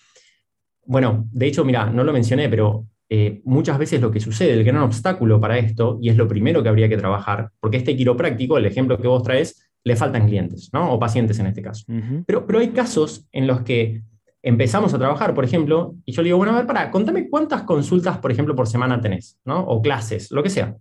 bueno, 0.86 1.28
de 1.30 1.46
hecho, 1.46 1.64
mira, 1.64 1.88
no 1.88 2.02
lo 2.02 2.12
mencioné, 2.12 2.48
pero 2.48 2.88
eh, 3.08 3.42
muchas 3.44 3.78
veces 3.78 4.00
lo 4.00 4.10
que 4.10 4.18
sucede, 4.18 4.54
el 4.54 4.64
gran 4.64 4.82
obstáculo 4.82 5.40
para 5.40 5.56
esto, 5.56 6.00
y 6.02 6.08
es 6.08 6.16
lo 6.16 6.26
primero 6.26 6.64
que 6.64 6.68
habría 6.68 6.88
que 6.88 6.96
trabajar, 6.96 7.50
porque 7.60 7.76
este 7.76 7.96
quiropráctico, 7.96 8.58
el 8.58 8.66
ejemplo 8.66 8.98
que 8.98 9.06
vos 9.06 9.22
traes, 9.22 9.70
le 9.84 9.94
faltan 9.94 10.26
clientes, 10.26 10.68
¿no? 10.72 10.92
o 10.92 10.98
pacientes 10.98 11.38
en 11.38 11.46
este 11.46 11.62
caso. 11.62 11.84
pero, 12.26 12.44
pero 12.44 12.58
hay 12.58 12.70
casos 12.70 13.28
en 13.30 13.46
los 13.46 13.62
que 13.62 14.02
empezamos 14.42 14.92
a 14.92 14.98
trabajar, 14.98 15.34
por 15.34 15.44
ejemplo, 15.44 15.94
y 16.04 16.12
yo 16.12 16.22
le 16.22 16.28
digo, 16.28 16.38
bueno, 16.38 16.52
a 16.52 16.56
ver, 16.56 16.66
para, 16.66 16.90
contame 16.90 17.28
cuántas 17.30 17.62
consultas, 17.62 18.18
por 18.18 18.32
ejemplo, 18.32 18.54
por 18.56 18.66
semana 18.66 19.00
tenés, 19.00 19.38
¿no? 19.44 19.60
O 19.60 19.80
clases, 19.80 20.30
lo 20.30 20.42
que 20.42 20.50
sea. 20.50 20.76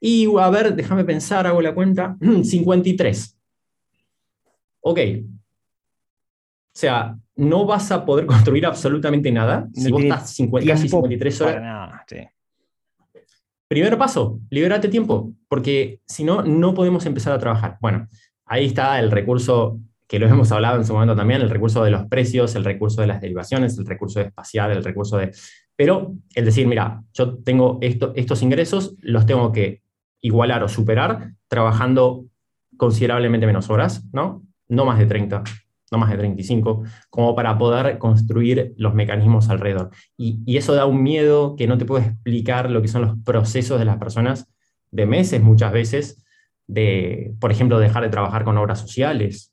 Y 0.00 0.26
a 0.36 0.50
ver, 0.50 0.74
déjame 0.74 1.04
pensar, 1.04 1.46
hago 1.46 1.62
la 1.62 1.74
cuenta, 1.74 2.16
53. 2.42 3.38
Ok. 4.80 4.98
O 6.74 6.78
sea, 6.78 7.16
no 7.36 7.66
vas 7.66 7.92
a 7.92 8.04
poder 8.04 8.26
construir 8.26 8.66
absolutamente 8.66 9.30
nada 9.30 9.68
si 9.74 9.90
vos 9.92 10.02
estás 10.02 10.36
casi 10.66 10.88
53 10.88 11.40
horas. 11.40 11.62
Nada, 11.62 12.04
Primer 13.68 13.96
paso, 13.96 14.38
libérate 14.50 14.88
tiempo, 14.88 15.32
porque 15.48 16.00
si 16.06 16.24
no, 16.24 16.42
no 16.42 16.74
podemos 16.74 17.06
empezar 17.06 17.32
a 17.32 17.38
trabajar. 17.38 17.78
Bueno, 17.80 18.06
ahí 18.44 18.66
está 18.66 18.98
el 18.98 19.10
recurso 19.10 19.80
que 20.12 20.18
lo 20.18 20.26
hemos 20.26 20.52
hablado 20.52 20.76
en 20.76 20.84
su 20.84 20.92
momento 20.92 21.16
también, 21.16 21.40
el 21.40 21.48
recurso 21.48 21.82
de 21.82 21.90
los 21.90 22.04
precios, 22.04 22.54
el 22.54 22.66
recurso 22.66 23.00
de 23.00 23.06
las 23.06 23.22
derivaciones, 23.22 23.78
el 23.78 23.86
recurso 23.86 24.20
espacial, 24.20 24.70
el 24.70 24.84
recurso 24.84 25.16
de... 25.16 25.34
Pero 25.74 26.12
el 26.34 26.44
decir, 26.44 26.66
mira, 26.66 27.02
yo 27.14 27.38
tengo 27.38 27.78
esto, 27.80 28.12
estos 28.14 28.42
ingresos, 28.42 28.94
los 29.00 29.24
tengo 29.24 29.52
que 29.52 29.80
igualar 30.20 30.62
o 30.64 30.68
superar 30.68 31.32
trabajando 31.48 32.26
considerablemente 32.76 33.46
menos 33.46 33.70
horas, 33.70 34.04
¿no? 34.12 34.42
No 34.68 34.84
más 34.84 34.98
de 34.98 35.06
30, 35.06 35.44
no 35.90 35.96
más 35.96 36.10
de 36.10 36.18
35, 36.18 36.82
como 37.08 37.34
para 37.34 37.56
poder 37.56 37.96
construir 37.96 38.74
los 38.76 38.92
mecanismos 38.92 39.48
alrededor. 39.48 39.92
Y, 40.18 40.42
y 40.44 40.58
eso 40.58 40.74
da 40.74 40.84
un 40.84 41.02
miedo 41.02 41.56
que 41.56 41.66
no 41.66 41.78
te 41.78 41.86
puedo 41.86 42.04
explicar 42.04 42.70
lo 42.70 42.82
que 42.82 42.88
son 42.88 43.00
los 43.00 43.16
procesos 43.24 43.78
de 43.78 43.86
las 43.86 43.96
personas 43.96 44.46
de 44.90 45.06
meses 45.06 45.40
muchas 45.40 45.72
veces, 45.72 46.22
de, 46.66 47.32
por 47.40 47.50
ejemplo, 47.50 47.78
dejar 47.78 48.02
de 48.02 48.10
trabajar 48.10 48.44
con 48.44 48.58
obras 48.58 48.78
sociales, 48.78 49.51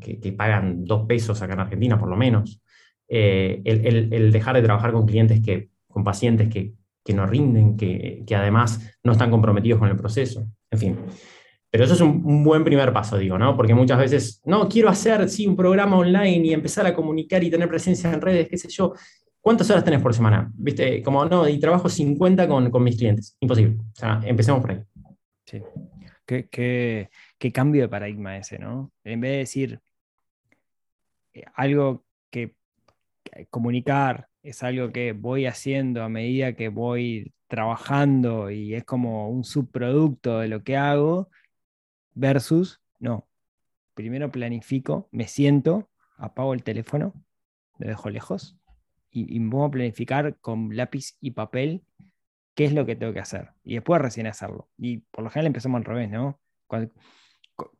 que, 0.00 0.32
pagan 0.32 0.84
dos 0.84 1.06
pesos 1.06 1.40
acá 1.42 1.54
en 1.54 1.60
Argentina 1.60 1.98
por 1.98 2.08
lo 2.08 2.16
menos, 2.16 2.60
eh, 3.08 3.60
el, 3.64 4.32
dejar 4.32 4.56
de 4.56 4.62
trabajar 4.62 4.92
con 4.92 5.06
clientes 5.06 5.40
que, 5.40 5.68
con 5.88 6.04
pacientes 6.04 6.48
que, 6.48 6.74
no 7.12 7.26
rinden, 7.26 7.76
que, 7.76 8.24
además 8.34 8.96
no 9.02 9.12
están 9.12 9.30
comprometidos 9.30 9.78
con 9.78 9.88
el 9.88 9.96
proceso, 9.96 10.46
en 10.70 10.78
fin. 10.78 10.96
Pero 11.70 11.84
eso 11.84 11.94
es 11.94 12.00
un, 12.00 12.44
buen 12.44 12.64
primer 12.64 12.92
paso, 12.92 13.16
digo, 13.16 13.38
¿no? 13.38 13.56
Porque 13.56 13.74
muchas 13.74 13.98
veces, 13.98 14.42
no, 14.44 14.68
quiero 14.68 14.88
hacer, 14.88 15.28
sí, 15.28 15.46
un 15.46 15.56
programa 15.56 15.96
online 15.96 16.46
y 16.46 16.52
empezar 16.52 16.86
a 16.86 16.94
comunicar 16.94 17.42
y 17.42 17.50
tener 17.50 17.68
presencia 17.68 18.12
en 18.12 18.20
redes, 18.20 18.48
qué 18.48 18.58
sé 18.58 18.68
yo. 18.68 18.92
¿Cuántas 19.40 19.68
horas 19.70 19.82
tenés 19.82 20.00
por 20.00 20.14
semana? 20.14 20.52
¿Viste? 20.54 21.02
Como, 21.02 21.24
no, 21.24 21.48
y 21.48 21.58
trabajo 21.58 21.88
50 21.88 22.46
con, 22.46 22.70
con 22.70 22.84
mis 22.84 22.96
clientes. 22.96 23.36
Imposible. 23.40 23.76
O 23.80 23.94
sea, 23.94 24.20
empecemos 24.24 24.60
por 24.60 24.70
ahí. 24.70 24.82
Sí. 25.44 25.60
¿Qué, 26.24 26.48
qué, 26.48 27.10
cambio 27.50 27.82
de 27.82 27.88
paradigma 27.88 28.36
ese, 28.36 28.58
¿no? 28.58 28.92
En 29.04 29.20
vez 29.20 29.32
de 29.32 29.38
decir 29.38 29.80
eh, 31.32 31.44
algo 31.54 32.04
que 32.30 32.54
comunicar 33.50 34.28
es 34.42 34.62
algo 34.62 34.92
que 34.92 35.12
voy 35.12 35.46
haciendo 35.46 36.02
a 36.02 36.08
medida 36.08 36.54
que 36.54 36.68
voy 36.68 37.32
trabajando 37.48 38.50
y 38.50 38.74
es 38.74 38.84
como 38.84 39.28
un 39.30 39.44
subproducto 39.44 40.40
de 40.40 40.48
lo 40.48 40.62
que 40.62 40.76
hago, 40.76 41.30
versus, 42.14 42.80
no, 42.98 43.28
primero 43.94 44.30
planifico, 44.30 45.08
me 45.12 45.28
siento, 45.28 45.90
apago 46.16 46.54
el 46.54 46.62
teléfono, 46.62 47.14
lo 47.78 47.88
dejo 47.88 48.10
lejos 48.10 48.56
y, 49.10 49.36
y 49.36 49.40
a 49.40 49.70
planificar 49.70 50.36
con 50.38 50.74
lápiz 50.76 51.16
y 51.20 51.32
papel 51.32 51.82
qué 52.54 52.64
es 52.64 52.72
lo 52.72 52.86
que 52.86 52.96
tengo 52.96 53.12
que 53.12 53.20
hacer 53.20 53.50
y 53.64 53.74
después 53.74 54.00
recién 54.00 54.26
hacerlo. 54.26 54.68
Y 54.76 54.98
por 54.98 55.24
lo 55.24 55.30
general 55.30 55.48
empezamos 55.48 55.78
al 55.78 55.84
revés, 55.84 56.10
¿no? 56.10 56.40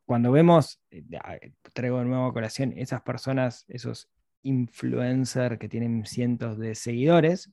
Cuando 0.04 0.32
vemos, 0.32 0.80
eh, 0.90 1.04
traigo 1.72 1.98
de 1.98 2.04
nuevo 2.04 2.26
a 2.26 2.32
colación, 2.32 2.74
esas 2.76 3.02
personas, 3.02 3.64
esos 3.68 4.10
influencers 4.42 5.58
que 5.58 5.68
tienen 5.68 6.04
cientos 6.04 6.58
de 6.58 6.74
seguidores, 6.74 7.50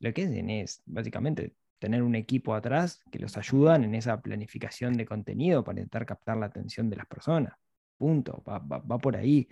lo 0.00 0.12
que 0.12 0.24
hacen 0.24 0.50
es 0.50 0.82
básicamente 0.86 1.54
tener 1.78 2.02
un 2.02 2.14
equipo 2.14 2.54
atrás 2.54 3.02
que 3.10 3.18
los 3.18 3.36
ayudan 3.36 3.84
en 3.84 3.94
esa 3.94 4.20
planificación 4.20 4.94
de 4.94 5.06
contenido 5.06 5.62
para 5.64 5.80
intentar 5.80 6.06
captar 6.06 6.36
la 6.36 6.46
atención 6.46 6.90
de 6.90 6.96
las 6.96 7.06
personas. 7.06 7.54
Punto, 7.96 8.42
va, 8.46 8.98
por 8.98 9.16
ahí. 9.16 9.48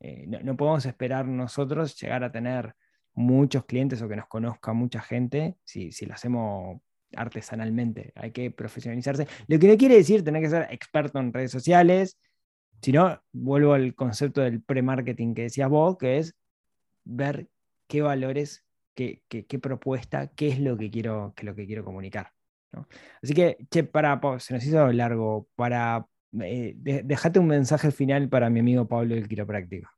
Eh, 0.00 0.26
no, 0.26 0.56
podemos 0.56 0.84
esperar 0.86 1.26
nosotros 1.26 1.98
llegar 2.00 2.24
a 2.24 2.32
tener 2.32 2.74
muchos 3.14 3.64
clientes 3.64 4.02
o 4.02 4.08
que 4.08 4.16
nos 4.16 4.28
conozca 4.28 4.72
mucha 4.74 5.00
gente 5.00 5.56
si, 5.64 5.92
si 5.92 6.04
lo 6.04 6.14
hacemos 6.14 6.80
artesanalmente. 7.14 8.12
Hay 8.16 8.32
que 8.32 8.50
profesionalizarse. 8.50 9.26
Lo 9.46 9.58
que 9.58 9.68
no 9.68 9.76
quiere 9.76 9.96
decir 9.96 10.24
tener 10.24 10.42
que 10.42 10.50
ser 10.50 10.66
experto 10.70 11.18
en 11.18 11.32
redes 11.32 11.50
sociales, 11.50 12.18
sino 12.82 13.22
vuelvo 13.32 13.74
al 13.74 13.94
concepto 13.94 14.40
del 14.40 14.62
pre-marketing 14.62 15.34
que 15.34 15.42
decías 15.42 15.68
vos, 15.68 15.96
que 15.98 16.18
es 16.18 16.34
ver 17.04 17.48
qué 17.88 18.02
valores 18.02 18.66
qué, 18.96 19.58
propuesta, 19.60 20.28
qué 20.28 20.48
es 20.48 20.58
lo 20.58 20.76
que 20.76 20.90
quiero, 20.90 21.34
lo 21.42 21.54
que 21.54 21.66
quiero 21.66 21.84
comunicar. 21.84 22.32
Así 23.22 23.34
que, 23.34 23.56
che, 23.70 23.84
para, 23.84 24.20
se 24.38 24.54
nos 24.54 24.64
hizo 24.64 24.92
largo, 24.92 25.48
para, 25.54 26.06
eh, 26.40 26.74
dejate 27.04 27.38
un 27.38 27.46
mensaje 27.46 27.90
final 27.90 28.28
para 28.28 28.50
mi 28.50 28.60
amigo 28.60 28.86
Pablo 28.86 29.14
del 29.14 29.28
quiropráctico. 29.28 29.88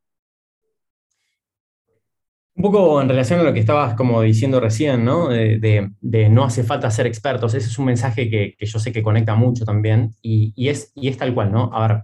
Un 2.58 2.62
poco 2.62 3.00
en 3.00 3.08
relación 3.08 3.38
a 3.38 3.44
lo 3.44 3.54
que 3.54 3.60
estabas 3.60 3.94
como 3.94 4.20
diciendo 4.20 4.58
recién, 4.58 5.04
¿no? 5.04 5.28
De, 5.28 6.28
no 6.28 6.42
hace 6.42 6.64
falta 6.64 6.90
ser 6.90 7.06
expertos. 7.06 7.54
Ese 7.54 7.68
es 7.68 7.78
un 7.78 7.84
mensaje 7.84 8.28
que, 8.28 8.56
yo 8.58 8.80
sé 8.80 8.90
que 8.90 9.00
conecta 9.00 9.36
mucho 9.36 9.64
también 9.64 10.16
y, 10.20 10.68
es, 10.68 10.92
tal 11.16 11.34
cual, 11.34 11.52
¿no? 11.52 11.70
A 11.72 11.86
ver, 11.86 12.02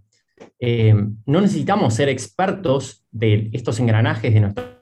eh, 0.61 0.95
no 1.27 1.41
necesitamos 1.41 1.95
ser 1.95 2.09
expertos 2.09 3.05
de 3.11 3.51
estos 3.53 3.81
engranajes 3.81 4.33
de 4.33 4.41
nuestra 4.41 4.81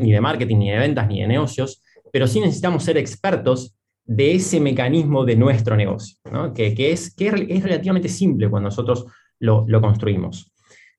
ni 0.00 0.10
de 0.10 0.22
marketing, 0.22 0.56
ni 0.56 0.70
de 0.70 0.78
ventas, 0.78 1.06
ni 1.06 1.20
de 1.20 1.28
negocios, 1.28 1.82
pero 2.10 2.26
sí 2.26 2.40
necesitamos 2.40 2.82
ser 2.82 2.96
expertos 2.96 3.76
de 4.06 4.36
ese 4.36 4.58
mecanismo 4.58 5.26
de 5.26 5.36
nuestro 5.36 5.76
negocio, 5.76 6.16
que, 6.54 6.90
es, 6.90 7.14
que 7.14 7.28
es 7.28 7.62
relativamente 7.62 8.08
simple 8.08 8.48
cuando 8.48 8.68
nosotros 8.68 9.04
lo, 9.38 9.66
construimos. 9.82 10.50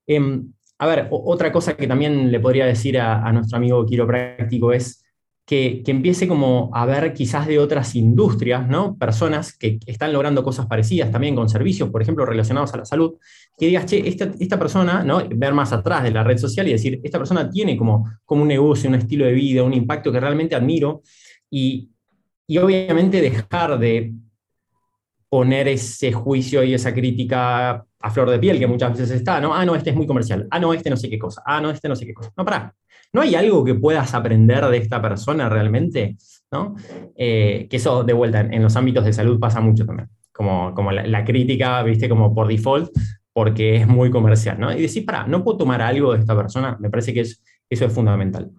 Em, 0.06 0.52
a 0.80 0.86
ver, 0.86 1.08
otra 1.10 1.52
cosa 1.52 1.76
que 1.76 1.86
también 1.86 2.32
le 2.32 2.40
podría 2.40 2.64
decir 2.64 2.98
a, 2.98 3.30
nuestro 3.34 3.58
amigo 3.58 3.84
quiropráctico 3.84 4.72
es 4.72 5.04
que, 5.44 5.82
empiece 5.86 6.26
como 6.26 6.70
a 6.72 6.86
ver 6.86 7.12
quizás 7.12 7.46
de 7.46 7.58
otras 7.58 7.94
industrias, 7.96 8.66
¿no? 8.66 8.96
Personas 8.96 9.54
que 9.58 9.78
están 9.84 10.10
logrando 10.10 10.42
cosas 10.42 10.64
parecidas 10.64 11.12
también 11.12 11.34
con 11.36 11.50
servicios, 11.50 11.90
por 11.90 12.00
ejemplo, 12.00 12.24
relacionados 12.24 12.72
a 12.72 12.78
la 12.78 12.86
salud, 12.86 13.12
que 13.58 13.66
digas, 13.66 13.84
che, 13.84 14.08
esta, 14.08 14.58
persona, 14.58 15.04
¿no? 15.04 15.22
Ver 15.28 15.52
más 15.52 15.70
atrás 15.74 16.02
de 16.02 16.12
la 16.12 16.24
red 16.24 16.38
social 16.38 16.66
y 16.66 16.72
decir, 16.72 16.98
esta 17.04 17.18
persona 17.18 17.50
tiene 17.50 17.76
como, 17.76 18.10
como 18.24 18.40
un 18.40 18.48
negocio, 18.48 18.88
un 18.88 18.94
estilo 18.94 19.26
de 19.26 19.32
vida, 19.32 19.62
un 19.62 19.74
impacto 19.74 20.10
que 20.10 20.18
realmente 20.18 20.54
admiro 20.54 21.02
y, 21.50 21.90
y 22.46 22.56
obviamente 22.56 23.20
dejar 23.20 23.78
de 23.78 24.14
poner 25.30 25.68
ese 25.68 26.12
juicio 26.12 26.62
y 26.62 26.74
esa 26.74 26.92
crítica 26.92 27.86
a 28.00 28.10
flor 28.10 28.28
de 28.30 28.38
piel 28.38 28.58
que 28.58 28.66
muchas 28.66 28.92
veces 28.92 29.10
está, 29.12 29.40
¿no? 29.40 29.54
Ah, 29.54 29.64
no, 29.64 29.74
este 29.74 29.90
es 29.90 29.96
muy 29.96 30.06
comercial. 30.06 30.46
Ah, 30.50 30.58
no, 30.58 30.74
este 30.74 30.90
no 30.90 30.96
sé 30.96 31.08
qué 31.08 31.18
cosa. 31.18 31.42
Ah, 31.46 31.60
no, 31.60 31.70
este 31.70 31.88
no 31.88 31.96
sé 31.96 32.04
qué 32.04 32.12
cosa. 32.12 32.32
No, 32.36 32.44
para. 32.44 32.74
¿No 33.12 33.22
hay 33.22 33.34
algo 33.34 33.64
que 33.64 33.74
puedas 33.74 34.14
aprender 34.14 34.64
de 34.66 34.76
esta 34.76 35.00
persona 35.00 35.48
realmente? 35.48 36.16
¿no? 36.50 36.74
Eh, 37.16 37.66
que 37.70 37.76
eso, 37.76 38.04
de 38.04 38.12
vuelta, 38.12 38.40
en, 38.40 38.62
los 38.62 38.76
ámbitos 38.76 39.04
de 39.04 39.12
salud 39.12 39.38
pasa 39.38 39.60
mucho 39.60 39.86
también. 39.86 40.08
Como, 40.32 40.74
como 40.74 40.90
la, 40.90 41.24
crítica, 41.24 41.82
viste, 41.82 42.08
como 42.08 42.34
por 42.34 42.48
default, 42.48 42.90
porque 43.32 43.76
es 43.76 43.86
muy 43.86 44.10
comercial, 44.10 44.58
¿no? 44.58 44.72
Y 44.72 44.82
decir, 44.82 45.04
para, 45.04 45.26
¿no 45.26 45.44
puedo 45.44 45.58
tomar 45.58 45.82
algo 45.82 46.12
de 46.12 46.20
esta 46.20 46.34
persona? 46.34 46.76
Me 46.80 46.90
parece 46.90 47.12
que 47.12 47.20
es, 47.20 47.42
eso 47.68 47.84
es 47.84 47.92
fundamental. 47.92 48.50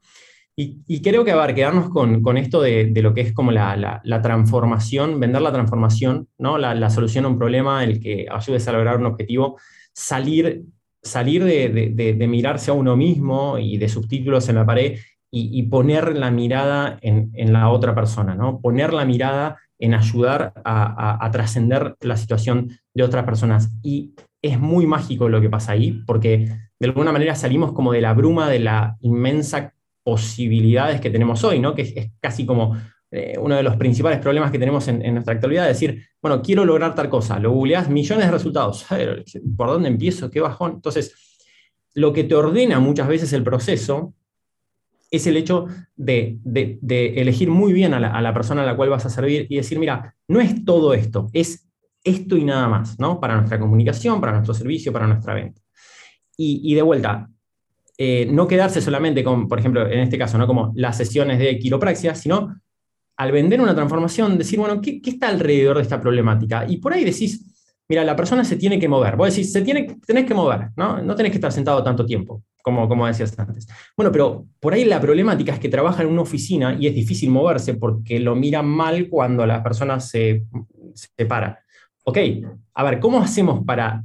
Y, 0.56 1.02
creo 1.02 1.24
que, 1.26 1.32
a 1.32 1.38
ver, 1.38 1.56
quedarnos 1.56 1.89
con, 1.89 2.22
con 2.22 2.38
esto 2.38 2.62
de, 2.62 2.86
de, 2.86 3.02
lo 3.02 3.16
que 3.16 3.22
es 3.22 3.34
como 3.34 3.52
la, 3.52 4.02
la, 4.04 4.22
transformación, 4.22 5.20
vender 5.20 5.41
la 5.41 5.52
transformación, 5.52 6.28
¿no? 6.38 6.60
La, 6.60 6.89
solución 6.89 7.26
a 7.26 7.30
un 7.30 7.39
problema, 7.39 7.84
el 7.84 7.99
que 7.99 8.28
ayudes 8.30 8.68
a 8.68 8.74
lograr 8.74 8.97
un 8.97 9.08
objetivo, 9.08 9.58
salir 9.93 10.66
salir 11.02 11.43
de, 11.43 12.28
mirarse 12.28 12.72
a 12.72 12.74
uno 12.74 12.95
mismo 12.95 13.58
y 13.58 13.78
de 13.78 13.89
subtítulos 13.89 14.49
en 14.49 14.56
la 14.56 14.66
pared 14.66 14.99
y, 15.34 15.64
poner 15.64 16.16
la 16.18 16.30
mirada 16.30 16.99
en, 17.02 17.54
la 17.54 17.70
otra 17.70 17.95
persona, 17.95 18.36
¿no? 18.36 18.60
Poner 18.60 18.93
la 18.93 19.06
mirada 19.06 19.58
en 19.80 19.93
ayudar 19.93 20.54
a, 20.64 21.30
trascender 21.32 21.95
la 22.02 22.18
situación 22.18 22.70
de 22.93 23.04
otras 23.04 23.24
personas. 23.24 23.72
Y 23.82 24.14
es 24.41 24.60
muy 24.60 24.86
mágico 24.86 25.30
lo 25.30 25.41
que 25.41 25.49
pasa 25.49 25.72
ahí, 25.72 26.04
porque 26.06 26.49
de 26.80 26.88
alguna 26.88 27.12
manera 27.12 27.36
salimos 27.36 27.72
como 27.72 27.93
de 27.93 28.02
la 28.02 28.14
bruma 28.14 28.49
de 28.49 28.60
la 28.60 28.97
inmensa 28.99 29.74
posibilidades 30.04 30.99
que 31.02 31.10
tenemos 31.10 31.43
hoy, 31.43 31.60
¿no? 31.60 31.76
Que 31.76 31.82
es 31.82 32.12
casi 32.20 32.45
como 32.45 32.78
eh, 33.12 33.36
uno 33.39 33.56
de 33.56 33.64
los 33.64 33.76
principales 33.76 34.20
problemas 34.20 34.52
que 34.52 34.60
tenemos 34.60 34.88
en, 34.88 35.14
nuestra 35.14 35.34
actualidad, 35.34 35.68
decir, 35.68 36.08
bueno, 36.22 36.41
quiero 36.41 36.66
lograr 36.66 36.95
tal 36.95 37.10
cosa, 37.10 37.39
lo 37.39 37.52
googleás, 37.52 37.89
millones 37.89 38.26
de 38.26 38.32
resultados, 38.32 38.86
¿por 39.58 39.68
dónde 39.68 39.89
empiezo? 39.89 40.32
¿Qué 40.32 40.39
bajón? 40.39 40.74
Entonces, 40.76 41.14
lo 41.93 42.14
que 42.14 42.24
te 42.24 42.36
ordena 42.36 42.80
muchas 42.80 43.08
veces 43.08 43.34
el 43.34 43.43
proceso 43.43 44.14
es 45.12 45.28
el 45.28 45.36
hecho 45.36 45.66
de, 45.97 46.39
elegir 46.89 47.49
muy 47.49 47.74
bien 47.74 47.93
a 47.93 47.99
la, 47.99 48.34
persona 48.34 48.64
a 48.64 48.66
la 48.66 48.78
cual 48.78 48.89
vas 48.89 49.06
a 49.06 49.10
servir 49.10 49.45
y 49.49 49.58
decir, 49.58 49.78
mira, 49.78 50.16
no 50.30 50.39
es 50.39 50.64
todo 50.64 50.93
esto, 50.93 51.30
es 51.34 51.70
esto 52.04 52.38
y 52.38 52.45
nada 52.45 52.70
más, 52.70 52.97
¿no? 52.97 53.20
Para 53.20 53.36
nuestra 53.36 53.60
comunicación, 53.60 54.22
para 54.22 54.32
nuestro 54.32 54.54
servicio, 54.54 54.93
para 54.93 55.08
nuestra 55.08 55.34
venta. 55.34 55.62
Y, 56.38 56.74
de 56.74 56.82
vuelta, 56.82 57.30
eh, 58.04 58.26
no 58.26 58.47
quedarse 58.47 58.82
solamente 58.82 59.24
con, 59.24 59.47
por 59.47 59.60
ejemplo, 59.60 59.86
en 59.86 59.99
este 59.99 60.18
caso, 60.18 60.36
¿no? 60.36 60.47
Como 60.47 60.72
las 60.74 60.97
sesiones 60.97 61.38
de 61.38 61.60
quiropraxia, 61.60 62.16
sino 62.16 62.60
al 63.16 63.32
vender 63.32 63.62
una 63.62 63.76
transformación, 63.76 64.39
decir, 64.39 64.58
bueno, 64.58 64.82
¿qué, 64.82 64.99
está 65.06 65.28
alrededor 65.28 65.78
de 65.78 65.84
esta 65.84 66.02
problemática? 66.02 66.66
Y 66.68 66.78
por 66.78 66.93
ahí 66.93 67.04
decís, 67.04 67.45
mira, 67.88 68.04
la 68.04 68.16
persona 68.16 68.43
se 68.43 68.56
tiene 68.56 68.80
que 68.80 68.88
mover. 68.88 69.16
Vos 69.16 69.30
decís, 69.30 69.54
se 69.54 69.62
tiene, 69.62 69.99
tenés 70.04 70.26
que 70.26 70.34
mover, 70.34 70.70
¿no? 70.76 70.99
No 71.04 71.14
tenés 71.14 71.32
que 71.32 71.38
estar 71.38 71.52
sentado 71.52 71.84
tanto 71.84 72.04
tiempo, 72.04 72.41
como, 72.64 72.89
como 72.89 73.06
decías 73.06 73.38
antes. 73.38 73.68
Bueno, 73.95 74.12
pero 74.12 74.47
por 74.60 74.74
ahí 74.74 74.84
la 74.84 74.99
problemática 74.99 75.54
es 75.54 75.60
que 75.60 75.70
trabaja 75.70 76.02
en 76.02 76.10
una 76.10 76.24
oficina 76.24 76.76
y 76.80 76.88
es 76.88 76.95
difícil 76.95 77.30
moverse 77.30 77.76
porque 77.76 78.20
lo 78.20 78.36
miran 78.36 78.66
mal 78.66 79.10
cuando 79.10 79.45
la 79.45 79.62
persona 79.62 79.99
se, 79.99 80.45
se 80.95 81.26
para. 81.28 81.60
Ok, 82.04 82.18
a 82.74 82.84
ver, 82.84 82.99
¿cómo 82.99 83.20
hacemos 83.20 83.64
para 83.64 84.04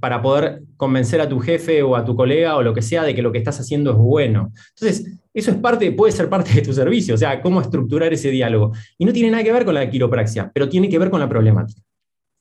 para 0.00 0.20
poder 0.20 0.62
convencer 0.76 1.20
a 1.20 1.28
tu 1.28 1.38
jefe 1.38 1.82
o 1.82 1.96
a 1.96 2.04
tu 2.04 2.16
colega 2.16 2.56
o 2.56 2.62
lo 2.62 2.74
que 2.74 2.82
sea 2.82 3.04
de 3.04 3.14
que 3.14 3.22
lo 3.22 3.32
que 3.32 3.38
estás 3.38 3.60
haciendo 3.60 3.92
es 3.92 3.96
bueno. 3.96 4.52
Entonces, 4.74 5.18
eso 5.32 5.50
es 5.50 5.56
parte, 5.58 5.92
puede 5.92 6.12
ser 6.12 6.28
parte 6.28 6.52
de 6.52 6.62
tu 6.62 6.72
servicio, 6.72 7.14
o 7.14 7.18
sea, 7.18 7.40
cómo 7.40 7.60
estructurar 7.60 8.12
ese 8.12 8.30
diálogo. 8.30 8.72
Y 8.98 9.04
no 9.04 9.12
tiene 9.12 9.30
nada 9.30 9.44
que 9.44 9.52
ver 9.52 9.64
con 9.64 9.74
la 9.74 9.88
quiropraxia, 9.88 10.50
pero 10.52 10.68
tiene 10.68 10.88
que 10.88 10.98
ver 10.98 11.10
con 11.10 11.20
la 11.20 11.28
problemática. 11.28 11.80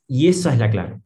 Y 0.08 0.28
esa 0.28 0.54
es 0.54 0.60
la 0.60 0.70
clave. 0.70 1.00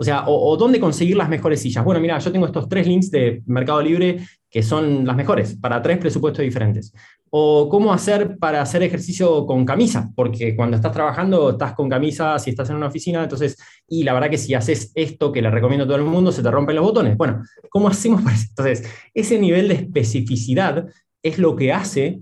O 0.00 0.04
sea, 0.04 0.24
o, 0.28 0.56
dónde 0.56 0.78
conseguir 0.78 1.16
las 1.16 1.28
mejores 1.28 1.60
sillas. 1.60 1.84
Bueno, 1.84 2.00
mira, 2.00 2.18
yo 2.20 2.30
tengo 2.30 2.46
estos 2.46 2.68
tres 2.68 2.86
links 2.86 3.10
de 3.10 3.42
Mercado 3.46 3.82
Libre 3.82 4.20
que 4.50 4.62
son 4.62 5.06
las 5.06 5.16
mejores 5.16 5.56
para 5.56 5.82
tres 5.82 5.98
presupuestos 5.98 6.42
diferentes. 6.42 6.92
O 7.30 7.68
cómo 7.68 7.92
hacer 7.92 8.38
para 8.38 8.62
hacer 8.62 8.82
ejercicio 8.82 9.44
con 9.44 9.66
camisa, 9.66 10.10
porque 10.14 10.56
cuando 10.56 10.76
estás 10.76 10.92
trabajando 10.92 11.50
estás 11.50 11.74
con 11.74 11.88
camisa 11.88 12.38
si 12.38 12.50
estás 12.50 12.70
en 12.70 12.76
una 12.76 12.86
oficina, 12.86 13.22
entonces, 13.22 13.58
y 13.86 14.02
la 14.04 14.14
verdad 14.14 14.30
que 14.30 14.38
si 14.38 14.54
haces 14.54 14.92
esto 14.94 15.30
que 15.30 15.42
le 15.42 15.50
recomiendo 15.50 15.84
a 15.84 15.86
todo 15.86 15.98
el 15.98 16.04
mundo, 16.04 16.32
se 16.32 16.42
te 16.42 16.50
rompen 16.50 16.76
los 16.76 16.84
botones. 16.84 17.16
Bueno, 17.18 17.42
¿cómo 17.68 17.88
hacemos 17.88 18.22
para 18.22 18.36
eso? 18.36 18.46
Entonces, 18.48 18.90
ese 19.12 19.38
nivel 19.38 19.68
de 19.68 19.74
especificidad 19.74 20.86
es 21.22 21.38
lo 21.38 21.54
que 21.54 21.72
hace 21.72 22.20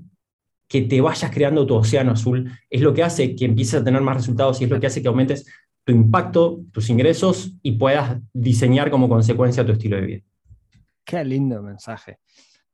que 0.68 0.83
te 0.83 1.01
vayas 1.01 1.31
creando 1.31 1.64
tu 1.64 1.74
océano 1.74 2.12
azul, 2.12 2.51
es 2.68 2.81
lo 2.81 2.93
que 2.93 3.05
hace 3.05 3.37
que 3.37 3.45
empieces 3.45 3.81
a 3.81 3.85
tener 3.85 4.03
más 4.03 4.16
resultados 4.16 4.61
y 4.61 4.64
es 4.64 4.70
lo 4.70 4.81
que 4.81 4.89
hace 4.89 5.01
que 5.01 5.09
aumentes 5.09 5.47
tu 5.85 5.93
impacto, 5.93 6.61
tus 6.72 6.91
ingresos 6.91 7.55
y 7.62 7.72
puedas 7.72 8.18
diseñar 8.33 8.91
como 8.91 9.09
consecuencia 9.09 9.64
tu 9.64 9.70
estilo 9.70 9.97
de 9.97 10.03
vida. 10.03 10.22
Qué 11.07 11.24
lindo 11.24 11.62
mensaje. 11.62 12.18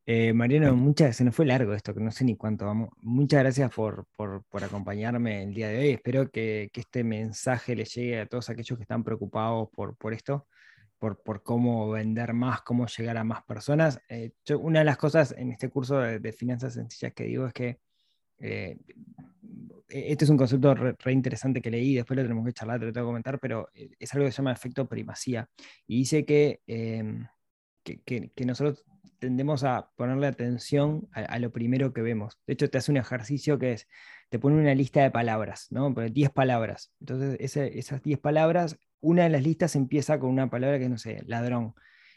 Eh, 0.06 0.32
Mariano, 0.32 0.74
muchas, 0.74 1.14
se 1.14 1.22
nos 1.22 1.36
fue 1.36 1.44
largo 1.44 1.74
esto, 1.74 1.92
que 1.92 2.00
no 2.00 2.10
sé 2.10 2.24
ni 2.24 2.34
cuánto 2.34 2.64
vamos. 2.64 2.88
Muchas 3.02 3.40
gracias 3.40 3.70
por, 3.70 4.06
acompañarme 4.62 5.42
el 5.42 5.52
día 5.52 5.68
de 5.68 5.78
hoy. 5.78 5.90
Espero 5.90 6.30
que, 6.30 6.70
este 6.72 7.04
mensaje 7.04 7.76
le 7.76 7.84
llegue 7.84 8.20
a 8.20 8.26
todos 8.26 8.48
aquellos 8.48 8.78
que 8.78 8.84
están 8.84 9.04
preocupados 9.04 9.68
por, 9.70 9.98
por 9.98 10.14
esto, 10.14 10.46
por, 10.98 11.42
cómo 11.42 11.90
vender 11.90 12.32
más, 12.32 12.62
cómo 12.62 12.86
llegar 12.86 13.18
a 13.18 13.24
más 13.24 13.44
personas. 13.44 14.00
Eh, 14.08 14.32
una 14.58 14.78
de 14.78 14.86
las 14.86 14.96
cosas 14.96 15.34
en 15.36 15.52
este 15.52 15.68
curso 15.68 15.98
de, 15.98 16.32
finanzas 16.32 16.72
sencillas 16.72 17.12
que 17.12 17.24
digo 17.24 17.46
es 17.46 17.52
que 17.52 17.80
eh, 18.38 18.78
este 19.88 20.24
es 20.24 20.30
un 20.30 20.38
concepto 20.38 20.74
re, 20.74 21.12
interesante 21.12 21.60
que 21.60 21.70
leí, 21.70 21.96
después 21.96 22.16
lo 22.16 22.22
tenemos 22.22 22.46
que 22.46 22.54
charlar, 22.54 22.80
te 22.80 22.86
lo 22.86 22.92
tengo 22.94 23.08
que 23.08 23.10
comentar, 23.10 23.38
pero 23.38 23.68
eh, 23.74 23.90
es 23.98 24.14
algo 24.14 24.24
que 24.24 24.32
se 24.32 24.38
llama 24.38 24.52
efecto 24.52 24.88
primacía. 24.88 25.46
Y 25.86 25.98
dice 25.98 26.24
em, 26.66 27.26
que, 27.82 28.30
que, 28.30 28.44
nosotros 28.44 28.84
tendemos 29.18 29.64
a 29.64 29.90
ponerle 29.96 30.26
atención 30.26 31.08
a, 31.12 31.38
lo 31.38 31.52
primero 31.52 31.92
que 31.92 32.02
vemos. 32.02 32.38
De 32.46 32.54
hecho, 32.54 32.70
te 32.70 32.78
hace 32.78 32.90
un 32.90 32.96
ejercicio 32.96 33.58
que 33.58 33.72
es, 33.72 33.88
te 34.30 34.38
pone 34.38 34.56
una 34.56 34.74
lista 34.74 35.02
de 35.02 35.10
palabras, 35.10 35.68
¿no? 35.70 35.90
10 35.90 36.30
palabras. 36.30 36.92
Entonces, 37.00 37.36
esas 37.40 38.02
10 38.02 38.18
palabras, 38.18 38.78
una 39.00 39.24
de 39.24 39.30
las 39.30 39.42
listas 39.42 39.76
empieza 39.76 40.18
con 40.18 40.30
una 40.30 40.50
palabra 40.50 40.78
que 40.78 40.88
no 40.88 40.98
sé, 40.98 41.22
ladrón. 41.26 41.74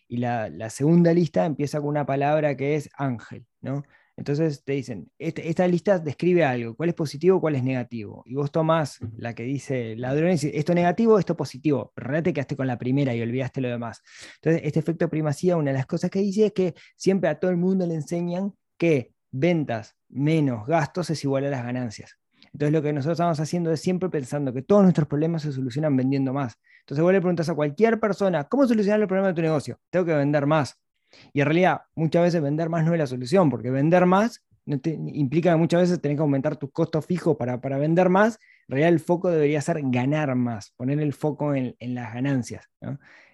Y 0.07 0.17
la 0.17 0.69
segunda 0.69 1.13
lista 1.13 1.45
empieza 1.45 1.79
con 1.79 1.89
una 1.89 2.05
palabra 2.05 2.55
que 2.55 2.75
es 2.75 2.89
ángel, 2.95 3.45
¿no? 3.61 3.83
Entonces 4.17 4.63
te 4.63 4.73
dicen, 4.73 5.11
este, 5.19 5.49
esta, 5.49 5.67
lista 5.67 5.99
describe 5.99 6.45
algo, 6.45 6.75
cuál 6.75 6.89
es 6.89 6.95
positivo, 6.95 7.41
cuál 7.41 7.55
es 7.55 7.63
negativo. 7.63 8.23
Y 8.25 8.35
vos 8.35 8.51
tomás 8.51 8.99
la 9.17 9.35
que 9.35 9.43
dice 9.43 9.95
ladrón 9.97 10.29
y 10.29 10.31
dices, 10.33 10.51
esto 10.53 10.73
negativo, 10.73 11.19
esto 11.19 11.35
positivo. 11.35 11.91
Pero 11.93 12.07
realmente 12.07 12.33
quedaste 12.33 12.55
con 12.55 12.67
la 12.67 12.77
primera 12.77 13.13
y 13.13 13.21
olvidaste 13.21 13.61
lo 13.61 13.69
demás. 13.69 14.01
Entonces, 14.35 14.61
este 14.63 14.79
efecto 14.79 15.09
primacía, 15.09 15.57
una 15.57 15.71
de 15.71 15.77
las 15.77 15.85
cosas 15.85 16.09
que 16.09 16.19
dice 16.19 16.47
es 16.47 16.53
que 16.53 16.73
siempre 16.95 17.29
a 17.29 17.39
todo 17.39 17.51
el 17.51 17.57
mundo 17.57 17.85
le 17.85 17.95
enseñan 17.95 18.53
que 18.77 19.13
ventas 19.31 19.95
menos 20.09 20.65
gastos 20.65 21.09
es 21.09 21.23
igual 21.23 21.45
a 21.45 21.49
las 21.49 21.63
ganancias. 21.63 22.17
Entonces 22.53 22.71
lo 22.71 22.81
que 22.81 22.93
nosotros 22.93 23.15
estamos 23.15 23.39
haciendo 23.41 23.69
es 23.73 23.81
siempre 23.81 24.07
pensando 24.07 24.53
que 24.53 24.61
todos 24.61 24.83
nuestros 24.83 25.09
problemas 25.09 25.41
se 25.41 25.51
solucionan 25.51 25.97
vendiendo 25.97 26.31
más. 26.31 26.57
Entonces 26.79 27.03
vos 27.03 27.11
le 27.11 27.19
preguntas 27.19 27.49
a 27.49 27.53
cualquier 27.53 27.99
persona, 27.99 28.45
¿cómo 28.45 28.65
solucionar 28.65 29.01
el 29.01 29.07
problema 29.07 29.27
de 29.27 29.33
tu 29.33 29.41
negocio? 29.41 29.77
Tengo 29.89 30.05
que 30.05 30.13
vender 30.13 30.45
más. 30.45 30.79
Y 31.33 31.41
en 31.41 31.45
realidad, 31.45 31.81
muchas 31.95 32.23
veces 32.23 32.41
vender 32.41 32.69
más 32.69 32.85
no 32.85 32.93
es 32.93 32.99
la 32.99 33.07
solución, 33.07 33.49
porque 33.49 33.69
vender 33.71 34.05
más 34.05 34.43
implica 34.65 35.51
que 35.51 35.57
muchas 35.57 35.81
veces 35.81 36.01
tenés 36.01 36.17
que 36.17 36.21
aumentar 36.21 36.57
tus 36.57 36.71
costos 36.71 37.05
fijos 37.05 37.37
para, 37.37 37.61
para 37.61 37.77
vender 37.77 38.09
más. 38.09 38.39
En 38.67 38.73
realidad, 38.73 38.89
el 38.89 38.99
foco 38.99 39.29
debería 39.29 39.61
ser 39.61 39.79
ganar 39.83 40.35
más, 40.35 40.71
poner 40.71 40.99
el 40.99 41.13
foco 41.13 41.53
en, 41.53 41.75
en 41.79 41.95
las 41.95 42.13
ganancias. 42.13 42.67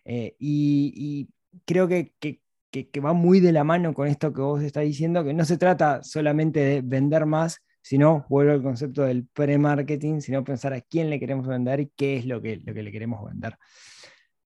Eh, 0.06 0.36
y, 0.40 1.30
creo 1.66 1.88
que, 1.88 2.14
que, 2.20 2.40
que, 2.72 3.00
va 3.00 3.14
muy 3.14 3.40
de 3.40 3.52
la 3.52 3.64
mano 3.64 3.94
con 3.94 4.08
esto 4.08 4.34
que 4.34 4.42
vos 4.42 4.62
estás 4.62 4.84
diciendo, 4.84 5.24
que 5.24 5.34
no 5.34 5.46
se 5.46 5.58
trata 5.58 6.04
solamente 6.04 6.60
de 6.60 6.82
vender 6.82 7.26
más, 7.26 7.62
sino, 7.82 8.26
vuelvo 8.30 8.54
al 8.54 8.64
concepto 8.64 9.04
del 9.04 9.26
pre-marketing, 9.26 10.20
sino 10.20 10.44
pensar 10.44 10.74
a 10.74 10.82
quién 10.82 11.10
le 11.10 11.20
queremos 11.20 11.48
vender 11.48 11.80
y 11.80 11.92
qué 11.96 12.18
es 12.18 12.26
lo 12.26 12.42
que, 12.42 12.58
lo 12.58 12.74
que 12.74 12.84
le 12.84 12.92
queremos 12.92 13.24
vender. 13.26 13.58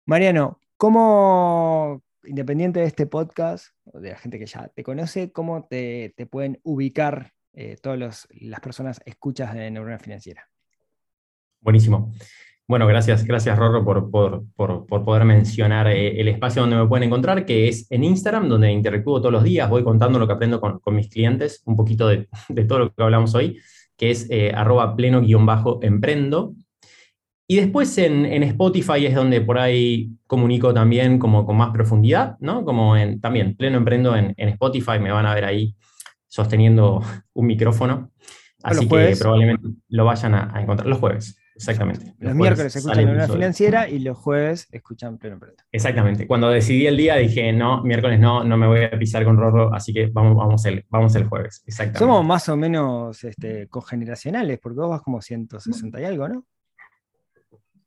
Mariano, 0.06 0.60
¿cómo, 0.78 2.02
independiente 2.28 2.80
de 2.80 2.86
este 2.86 3.08
podcast, 3.08 3.70
o 3.86 4.00
de 4.00 4.12
la 4.12 4.18
gente 4.18 4.38
que 4.38 4.46
ya 4.46 4.68
te 4.68 4.84
conoce, 4.84 5.32
cómo 5.32 5.68
te, 5.70 6.14
pueden 6.30 6.60
ubicar 6.64 7.34
eh, 7.54 7.78
todas 7.82 8.28
las 8.42 8.60
personas 8.60 9.02
escuchas 9.06 9.54
de 9.54 9.72
Neurona 9.72 10.00
Financiera. 10.00 10.48
Buenísimo. 11.62 12.12
Bueno, 12.70 12.86
gracias, 12.86 13.24
gracias 13.24 13.58
Rorro 13.58 13.86
por, 13.86 14.12
por, 14.12 14.86
poder 14.86 15.24
mencionar 15.24 15.88
eh, 15.88 16.20
el 16.20 16.28
espacio 16.28 16.64
donde 16.64 16.76
me 16.76 16.86
pueden 16.86 17.08
encontrar, 17.08 17.46
que 17.46 17.70
es 17.70 17.90
en 17.90 18.04
Instagram, 18.04 18.50
donde 18.50 18.70
interactúo 18.72 19.22
todos 19.22 19.32
los 19.32 19.44
días, 19.44 19.70
voy 19.70 19.86
contando 19.86 20.20
lo 20.20 20.28
que 20.28 20.34
aprendo 20.34 20.60
con, 20.60 20.82
mis 20.94 21.08
clientes, 21.08 21.64
un 21.66 21.78
poquito 21.78 22.10
de, 22.10 22.28
todo 22.68 22.80
lo 22.80 22.94
que 22.94 23.02
hablamos 23.02 23.34
hoy, 23.36 23.58
que 23.96 24.12
es 24.12 24.30
eh, 24.30 24.52
arroba 24.54 24.98
pleno-emprendo. 24.98 26.56
Y 27.50 27.56
después 27.56 27.98
en, 27.98 28.26
Spotify 28.44 29.06
es 29.06 29.16
donde 29.16 29.40
por 29.40 29.58
ahí 29.58 30.12
comunico 30.28 30.74
también 30.74 31.18
como 31.18 31.46
con 31.46 31.56
más 31.56 31.72
profundidad, 31.72 32.36
¿no? 32.42 32.66
Como 32.66 32.98
en, 32.98 33.22
también 33.22 33.56
pleno 33.56 33.78
emprendo 33.78 34.18
en, 34.18 34.36
Spotify, 34.38 35.00
me 35.00 35.12
van 35.12 35.26
a 35.26 35.34
ver 35.34 35.46
ahí 35.46 35.74
sosteniendo 36.28 37.02
un 37.34 37.48
micrófono. 37.48 38.12
Así 38.64 38.86
que 38.90 39.16
probablemente 39.18 39.70
lo 39.88 40.04
vayan 40.04 40.36
a, 40.36 40.62
encontrar 40.62 40.88
los 40.88 41.00
jueves, 41.00 41.40
exactamente. 41.56 42.16
Los, 42.20 42.36
miércoles 42.36 42.76
escuchan 42.76 43.08
una 43.08 43.28
financiera 43.30 43.88
y 43.88 44.00
los 44.00 44.18
jueves 44.18 44.68
escuchan 44.74 45.18
pleno 45.18 45.36
emprendo. 45.36 45.64
Exactamente. 45.72 46.28
Cuando 46.28 46.50
decidí 46.50 46.86
el 46.86 46.98
día 46.98 47.16
dije, 47.16 47.54
no, 47.54 47.82
miércoles 47.82 48.20
no, 48.20 48.44
no 48.44 48.58
me 48.58 48.68
voy 48.68 48.84
a 48.84 49.00
pisar 49.00 49.24
con 49.24 49.38
Rorro, 49.38 49.74
así 49.74 49.94
que 49.94 50.08
vamos, 50.08 50.36
vamos, 50.36 50.66
el, 50.66 50.84
vamos 50.90 51.16
el 51.16 51.24
jueves. 51.24 51.64
Exactamente. 51.66 52.00
Somos 52.00 52.26
más 52.26 52.50
o 52.50 52.58
menos 52.58 53.24
este, 53.24 53.68
cogeneracionales, 53.70 54.60
porque 54.60 54.82
vos 54.82 54.90
vas 54.90 55.02
como 55.02 55.22
160 55.22 56.02
y 56.02 56.04
algo, 56.04 56.28
¿no? 56.28 56.46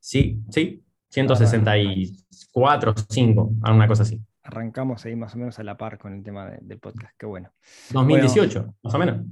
Sí, 0.01 0.41
sí, 0.49 0.83
164, 1.09 2.95
5, 3.07 3.51
alguna 3.61 3.87
cosa 3.87 4.01
así. 4.01 4.19
Arrancamos 4.41 5.05
ahí 5.05 5.15
más 5.15 5.35
o 5.35 5.37
menos 5.37 5.59
a 5.59 5.63
la 5.63 5.77
par 5.77 5.99
con 5.99 6.15
el 6.15 6.23
tema 6.23 6.49
del 6.59 6.79
podcast, 6.79 7.15
qué 7.19 7.27
bueno. 7.27 7.51
2018, 7.93 8.73
más 8.81 8.93
o 8.95 8.97
menos. 8.97 9.25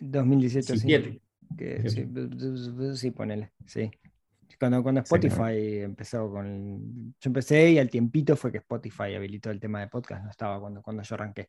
2018, 0.00 0.76
sí. 0.76 1.20
sí, 1.86 2.96
sí, 2.96 3.10
ponele, 3.12 3.52
sí. 3.64 3.90
Cuando, 4.58 4.82
cuando 4.82 5.00
Spotify 5.02 5.82
empezó 5.82 6.28
con. 6.30 7.14
Yo 7.20 7.28
empecé 7.28 7.70
y 7.70 7.78
al 7.78 7.88
tiempito 7.88 8.34
fue 8.34 8.50
que 8.50 8.58
Spotify 8.58 9.14
habilitó 9.14 9.50
el 9.50 9.60
tema 9.60 9.80
de 9.80 9.86
podcast, 9.86 10.24
no 10.24 10.30
estaba 10.30 10.58
cuando, 10.60 10.82
cuando 10.82 11.02
yo 11.04 11.14
arranqué. 11.14 11.48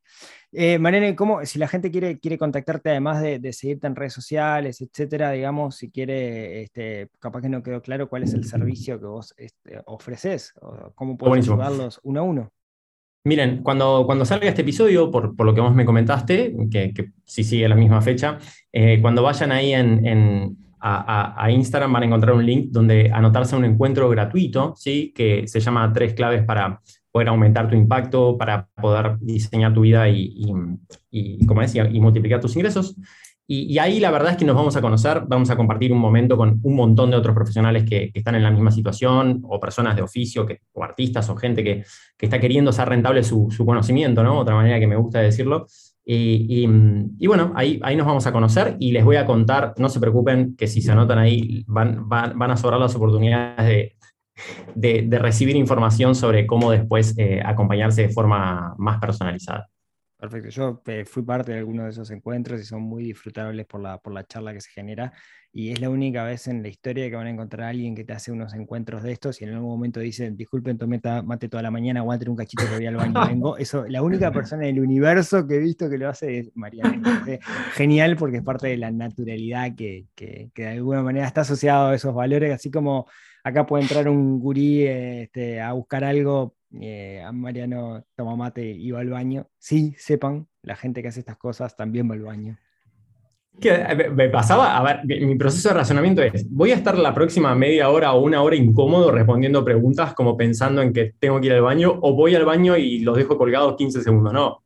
Eh, 0.51 0.78
Mariana, 0.78 1.16
¿cómo, 1.16 1.43
si 1.43 1.57
la 1.57 1.68
gente 1.68 1.89
quiere, 1.89 2.20
quiere 2.20 2.38
contactarte, 2.38 2.91
además 2.91 3.22
de, 3.22 3.51
seguirte 3.51 3.88
en 3.88 3.95
redes 3.95 4.14
sociales, 4.14 4.80
etcétera, 4.82 5.32
digamos, 5.32 5.76
si 5.78 5.89
quiere, 5.89 6.62
este, 6.62 7.10
capaz 7.18 7.41
que 7.41 7.49
no 7.49 7.64
quedó 7.64 7.82
claro 7.82 8.07
cuál 8.07 8.24
es 8.24 8.34
el 8.36 8.43
servicio 8.43 8.99
que 8.99 9.07
vos 9.07 9.34
este, 9.38 9.82
ofreces, 9.86 10.53
o 10.62 10.91
cómo 10.93 11.18
puedes 11.18 11.45
ayudarlos 11.45 11.99
uno 12.03 12.20
a 12.20 12.24
uno? 12.24 12.51
Miren, 13.24 13.64
cuando, 13.64 14.03
cuando 14.05 14.24
salga 14.24 14.47
este 14.47 14.62
episodio, 14.62 15.10
por, 15.10 15.36
por 15.36 15.47
lo 15.47 15.55
que 15.55 15.62
vos 15.62 15.74
me 15.74 15.86
comentaste, 15.86 16.55
que, 16.70 16.93
que 16.93 17.12
si 17.26 17.43
sigue 17.43 17.68
la 17.68 17.76
misma 17.76 18.01
fecha, 18.01 18.38
eh, 18.72 18.99
cuando 19.01 19.24
vayan 19.24 19.51
ahí 19.51 19.74
en 19.74 20.69
a, 20.82 21.52
Instagram 21.52 21.92
van 21.92 22.04
a 22.04 22.06
encontrar 22.06 22.36
un 22.36 22.46
link 22.46 22.70
donde 22.72 23.12
anotarse 23.14 23.56
un 23.56 23.66
encuentro 23.66 24.10
gratuito, 24.10 24.74
¿sí? 24.76 25.12
que 25.16 25.48
se 25.48 25.60
llama 25.60 25.92
Tres 25.94 26.14
claves 26.14 26.44
para 26.44 26.82
poder 27.12 27.30
aumentar 27.30 27.70
tu 27.70 27.76
impacto, 27.76 28.38
para 28.38 28.68
poder 28.82 29.18
diseñar 29.20 29.74
tu 29.74 29.82
vida 29.82 30.08
y, 30.10 30.54
como 31.48 31.62
decía, 31.62 31.90
y 31.90 32.00
multiplicar 32.00 32.40
tus 32.40 32.56
ingresos. 32.56 32.96
Y, 33.52 33.80
ahí 33.80 34.00
la 34.00 34.12
verdad 34.12 34.34
es 34.34 34.38
que 34.38 34.46
nos 34.46 34.56
vamos 34.56 34.76
a 34.76 34.82
conocer, 34.82 35.24
vamos 35.28 35.50
a 35.50 35.56
compartir 35.56 35.92
un 35.92 35.98
momento 35.98 36.38
con 36.38 36.60
un 36.62 36.76
montón 36.76 37.10
de 37.10 37.18
otros 37.18 37.34
profesionales 37.34 37.84
que, 37.84 38.12
están 38.14 38.36
en 38.36 38.44
la 38.44 38.52
misma 38.52 38.70
situación, 38.70 39.42
o 39.44 39.60
personas 39.60 39.96
de 39.96 40.04
oficio, 40.04 40.46
que, 40.46 40.60
o 40.74 40.84
artistas, 40.84 41.28
o 41.30 41.36
gente 41.36 41.64
que, 41.64 41.84
está 42.20 42.40
queriendo 42.40 42.70
hacer 42.70 42.88
rentable 42.88 43.24
su, 43.24 43.50
su 43.50 43.66
conocimiento, 43.66 44.24
¿no? 44.24 44.38
Otra 44.38 44.54
manera 44.54 44.80
que 44.80 44.86
me 44.86 44.98
gusta 44.98 45.20
decirlo. 45.20 45.66
Y, 46.12 47.28
bueno, 47.28 47.53
ahí, 47.55 47.80
ahí 47.84 47.95
nos 47.95 48.07
vamos 48.07 48.26
a 48.26 48.32
conocer 48.32 48.76
y 48.80 48.91
les 48.91 49.05
voy 49.05 49.18
a 49.18 49.28
contar, 49.28 49.76
no 49.78 49.89
se 49.89 49.99
preocupen 49.99 50.55
que 50.55 50.66
si 50.66 50.82
se 50.82 50.91
anotan 50.91 51.20
ahí 51.20 51.64
van, 51.68 52.10
van, 52.10 52.49
a 52.49 52.57
sobrar 52.57 52.80
las 52.80 52.95
oportunidades 52.95 53.93
de, 54.74 55.03
de, 55.03 55.20
recibir 55.20 55.55
información 55.55 56.16
sobre 56.16 56.47
cómo 56.47 56.72
después 56.72 57.16
eh, 57.20 57.43
acompañarse 57.45 58.03
de 58.03 58.10
forma 58.10 58.74
más 58.80 58.99
personalizada. 58.99 59.70
Perfecto, 60.18 60.49
yo 60.49 60.82
eh, 60.88 61.05
fui 61.05 61.22
parte 61.22 61.51
de 61.51 61.60
algunos 61.60 61.86
de 61.86 61.91
esos 61.91 62.10
encuentros 62.10 62.60
y 62.60 62.64
son 62.64 62.82
muy 62.82 63.03
disfrutables 63.03 63.68
por 63.68 63.80
la, 63.80 63.99
por 63.99 64.12
la 64.12 64.24
charla 64.24 64.51
que 64.51 64.62
se 64.62 64.72
genera 64.72 65.14
y 65.52 65.72
es 65.72 65.82
la 65.82 65.89
única 65.89 66.24
vez 66.24 66.47
en 66.47 66.62
la 66.62 66.68
historia 66.68 67.10
que 67.10 67.16
van 67.16 67.28
a 67.28 67.30
encontrar 67.32 67.68
a 67.68 67.70
alguien 67.70 67.95
que 67.95 68.04
te 68.04 68.14
hace 68.14 68.32
unos 68.32 68.54
encuentros 68.54 69.02
de 69.02 69.12
estos 69.12 69.41
y 69.41 69.45
en 69.45 69.54
algún 69.54 69.70
momento 69.70 70.00
dice, 70.00 70.30
disculpen, 70.32 70.78
tomé 70.78 71.02
mate 71.24 71.50
toda 71.50 71.64
la 71.64 71.72
mañana, 71.72 72.02
aguante 72.02 72.30
un 72.30 72.36
cachito 72.36 72.66
que 72.70 72.76
voy 72.76 72.86
al 72.86 72.95
baño, 72.95 73.14
vengo. 73.28 73.58
Eso, 73.58 73.86
la 73.88 74.02
única 74.04 74.32
persona 74.32 74.68
en 74.68 74.76
el 74.76 74.84
universo 74.84 75.47
que 75.47 75.56
he 75.56 75.60
visto 75.60 75.89
que 75.89 75.97
lo 75.97 76.10
hace 76.10 76.39
es 76.39 76.52
Mariana. 76.56 77.26
Genial 77.74 78.16
porque 78.16 78.38
es 78.38 78.43
parte 78.43 78.68
de 78.68 78.78
la 78.78 78.91
naturalidad 78.91 79.76
que, 79.76 80.06
que, 80.16 80.52
que 80.54 80.64
de 80.64 80.70
alguna 80.70 81.02
manera 81.02 81.26
está 81.26 81.41
asociado 81.41 81.89
a 81.89 81.95
esos 81.95 82.14
valores, 82.14 82.54
así 82.54 82.70
como 82.70 83.08
acá 83.43 83.66
puede 83.66 83.84
entrar 83.84 84.08
un 84.08 84.39
gurí 84.39 84.84
este, 84.86 85.62
a 85.62 85.74
buscar 85.74 86.04
algo 86.04 86.56
eh, 86.80 87.24
a 87.24 87.32
Mariano 87.32 88.06
toma 88.16 88.36
mate 88.36 88.70
y 88.70 88.91
va 88.91 89.00
al 89.00 89.10
baño. 89.10 89.50
Sí, 89.58 89.95
sepan, 89.97 90.47
la 90.62 90.76
gente 90.76 91.02
que 91.02 91.08
hace 91.08 91.22
estas 91.22 91.38
cosas 91.38 91.76
también 91.76 92.10
va 92.10 92.14
al 92.14 92.22
baño. 92.22 92.58
Eh, 93.62 94.10
me 94.14 94.30
pasaba, 94.30 94.78
a 94.78 94.84
ver, 94.84 95.05
mi 95.05 95.36
proceso 95.36 95.70
de 95.70 95.76
razonamiento 95.76 96.22
es, 96.22 96.49
voy 96.49 96.72
a 96.72 96.76
estar 96.76 96.97
la 96.97 97.14
próxima 97.14 97.53
media 97.55 97.89
hora 97.89 98.14
o 98.14 98.22
una 98.22 98.41
hora 98.41 98.55
incómodo 98.55 99.12
respondiendo 99.12 99.66
preguntas 99.66 100.14
como 100.14 100.38
pensando 100.38 100.82
en 100.82 100.93
que 100.93 101.14
tengo 101.20 101.39
que 101.39 101.47
ir 101.47 101.53
al 101.53 101.62
baño 101.62 101.97
o 102.01 102.14
voy 102.14 102.36
al 102.36 102.45
baño 102.45 102.78
y 102.78 102.99
los 102.99 103.18
dejo 103.18 103.38
colgados 103.38 103.76
15 103.76 104.01
segundos. 104.01 104.34
No, 104.34 104.64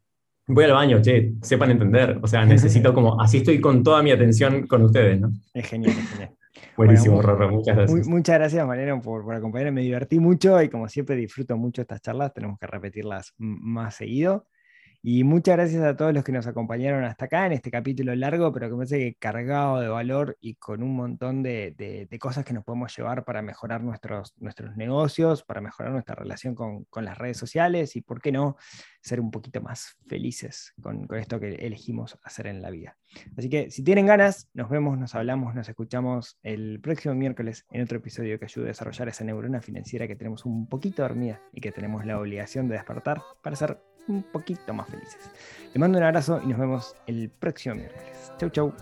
voy 0.47 0.65
al 0.65 0.73
baño, 0.73 1.01
che, 1.01 1.33
sepan 1.41 1.71
entender. 1.71 2.19
O 2.21 2.27
sea, 2.27 2.45
necesito 2.45 2.93
como, 2.93 3.19
así 3.21 3.37
estoy 3.37 3.59
con 3.59 3.83
toda 3.83 4.03
mi 4.03 4.11
atención 4.11 4.67
con 4.67 4.83
ustedes, 4.83 5.19
¿no? 5.19 5.31
Es 5.53 5.67
genial, 5.67 5.91
es 5.97 6.09
genial. 6.09 6.31
Buenísimo, 6.77 7.21
Rorro, 7.21 7.49
muchas 7.49 7.75
gracias. 7.75 8.07
muchas 8.07 8.35
gracias, 8.35 8.65
Mariano, 8.65 9.01
por, 9.01 9.23
por, 9.23 9.35
acompañarme. 9.35 9.71
Me 9.71 9.81
divertí 9.81 10.19
mucho 10.19 10.61
y 10.61 10.69
como 10.69 10.87
siempre 10.87 11.15
disfruto 11.15 11.55
mucho 11.57 11.81
estas 11.81 12.01
charlas. 12.01 12.33
Tenemos 12.33 12.57
que 12.59 12.67
repetirlas 12.67 13.33
más 13.37 13.95
seguido. 13.95 14.47
Y 15.05 15.25
muchas 15.25 15.57
gracias 15.57 15.83
a 15.83 15.97
todos 15.97 16.13
los 16.13 16.23
que 16.23 16.31
nos 16.31 16.47
acompañaron 16.47 17.03
hasta 17.03 17.25
acá 17.25 17.45
en 17.45 17.51
este 17.51 17.69
capítulo 17.69 18.15
largo, 18.15 18.53
pero 18.53 18.67
que 18.67 18.71
me 18.71 18.77
parece 18.77 18.99
que 18.99 19.15
cargado 19.15 19.81
de 19.81 19.89
valor 19.89 20.37
y 20.39 20.55
con 20.55 20.81
un 20.81 20.95
montón 20.95 21.43
de, 21.43 22.07
cosas 22.21 22.45
que 22.45 22.53
nos 22.53 22.63
podemos 22.63 22.95
llevar 22.95 23.25
para 23.25 23.41
mejorar 23.41 23.83
nuestros, 23.83 24.33
nuestros 24.37 24.77
negocios, 24.77 25.43
para 25.43 25.59
mejorar 25.59 25.91
nuestra 25.91 26.15
relación 26.15 26.55
con, 26.55 26.85
con, 26.85 27.03
las 27.03 27.17
redes 27.17 27.35
sociales 27.35 27.97
y, 27.97 28.01
¿por 28.01 28.21
qué 28.21 28.31
no?, 28.31 28.55
ser 29.01 29.19
un 29.19 29.29
poquito 29.29 29.59
más 29.59 29.97
felices 30.07 30.73
con, 30.81 31.05
con 31.05 31.19
esto 31.19 31.37
que 31.37 31.55
elegimos 31.55 32.17
hacer 32.23 32.47
en 32.47 32.61
la 32.61 32.69
vida. 32.69 32.95
Así 33.37 33.49
que 33.49 33.69
si 33.71 33.83
tienen 33.83 34.05
ganas, 34.05 34.49
nos 34.53 34.69
vemos, 34.69 34.97
nos 34.97 35.15
hablamos, 35.15 35.53
nos 35.53 35.67
escuchamos 35.67 36.39
el 36.43 36.79
próximo 36.79 37.13
miércoles 37.13 37.65
en 37.71 37.81
otro 37.81 37.97
episodio 37.97 38.39
que 38.39 38.45
ayude 38.45 38.65
a 38.65 38.67
desarrollar 38.67 39.09
esa 39.09 39.25
neurona 39.25 39.61
financiera 39.61 40.07
que 40.07 40.15
tenemos 40.15 40.45
un 40.45 40.69
poquito 40.69 41.01
dormida 41.01 41.41
y 41.51 41.59
que 41.59 41.73
tenemos 41.73 42.05
la 42.05 42.17
obligación 42.17 42.69
de 42.69 42.75
despertar 42.75 43.21
para 43.41 43.57
ser 43.57 43.81
un 44.07 44.23
poquito 44.23 44.73
más 44.73 44.87
felices. 44.89 45.29
Te 45.71 45.79
mando 45.79 45.97
un 45.97 46.03
abrazo 46.03 46.41
y 46.43 46.47
nos 46.47 46.59
vemos 46.59 46.95
el 47.07 47.29
próximo 47.29 47.75
miércoles. 47.75 48.31
Chau, 48.37 48.49
chau. 48.49 48.73